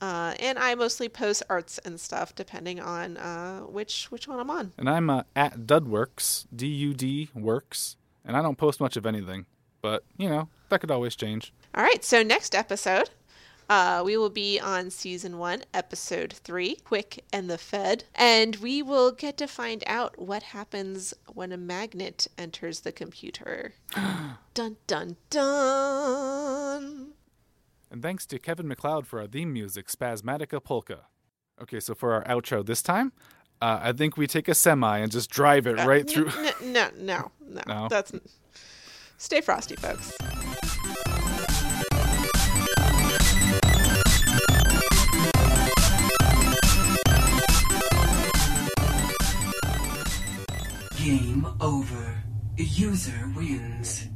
Uh, 0.00 0.34
and 0.40 0.58
I 0.58 0.74
mostly 0.74 1.08
post 1.08 1.42
arts 1.50 1.78
and 1.84 2.00
stuff 2.00 2.34
depending 2.34 2.80
on 2.80 3.16
uh, 3.16 3.60
which 3.60 4.06
which 4.10 4.26
one 4.26 4.40
I'm 4.40 4.50
on. 4.50 4.72
And 4.78 4.88
I'm 4.88 5.10
uh, 5.10 5.24
at 5.36 5.60
Dudworks, 5.60 6.46
D 6.54 6.66
U 6.66 6.94
D 6.94 7.28
Works. 7.34 7.96
And 8.24 8.36
I 8.36 8.42
don't 8.42 8.58
post 8.58 8.80
much 8.80 8.96
of 8.96 9.06
anything. 9.06 9.46
But, 9.82 10.04
you 10.18 10.28
know, 10.28 10.48
that 10.68 10.80
could 10.80 10.90
always 10.90 11.16
change. 11.16 11.52
All 11.74 11.82
right, 11.82 12.04
so 12.04 12.22
next 12.22 12.54
episode, 12.54 13.10
uh, 13.68 14.02
we 14.04 14.16
will 14.16 14.30
be 14.30 14.60
on 14.60 14.90
season 14.90 15.38
one, 15.38 15.62
episode 15.72 16.32
three, 16.32 16.76
Quick 16.76 17.24
and 17.32 17.48
the 17.48 17.56
Fed. 17.56 18.04
And 18.14 18.56
we 18.56 18.82
will 18.82 19.10
get 19.12 19.36
to 19.38 19.46
find 19.46 19.82
out 19.86 20.18
what 20.18 20.42
happens 20.42 21.14
when 21.32 21.52
a 21.52 21.56
magnet 21.56 22.26
enters 22.36 22.80
the 22.80 22.92
computer. 22.92 23.72
dun 24.54 24.76
dun 24.86 25.16
dun. 25.30 27.12
And 27.90 28.02
thanks 28.02 28.24
to 28.26 28.38
Kevin 28.38 28.68
MacLeod 28.68 29.06
for 29.06 29.20
our 29.20 29.26
theme 29.26 29.52
music, 29.52 29.88
Spasmatica 29.88 30.62
Polka. 30.62 31.06
Okay, 31.60 31.80
so 31.80 31.94
for 31.94 32.14
our 32.14 32.24
outro 32.24 32.64
this 32.64 32.82
time, 32.82 33.12
uh, 33.60 33.80
I 33.82 33.92
think 33.92 34.16
we 34.16 34.26
take 34.26 34.48
a 34.48 34.54
semi 34.54 34.98
and 34.98 35.10
just 35.10 35.28
drive 35.30 35.66
it 35.66 35.76
right 35.78 36.08
through. 36.08 36.30
N- 36.30 36.72
no, 36.72 36.88
no, 36.96 37.32
no, 37.46 37.62
No? 37.66 37.88
That's 37.88 38.12
stay 39.18 39.40
frosty, 39.40 39.76
folks. 39.76 40.12
Game 50.96 51.46
over. 51.60 52.22
User 52.56 53.32
wins. 53.34 54.10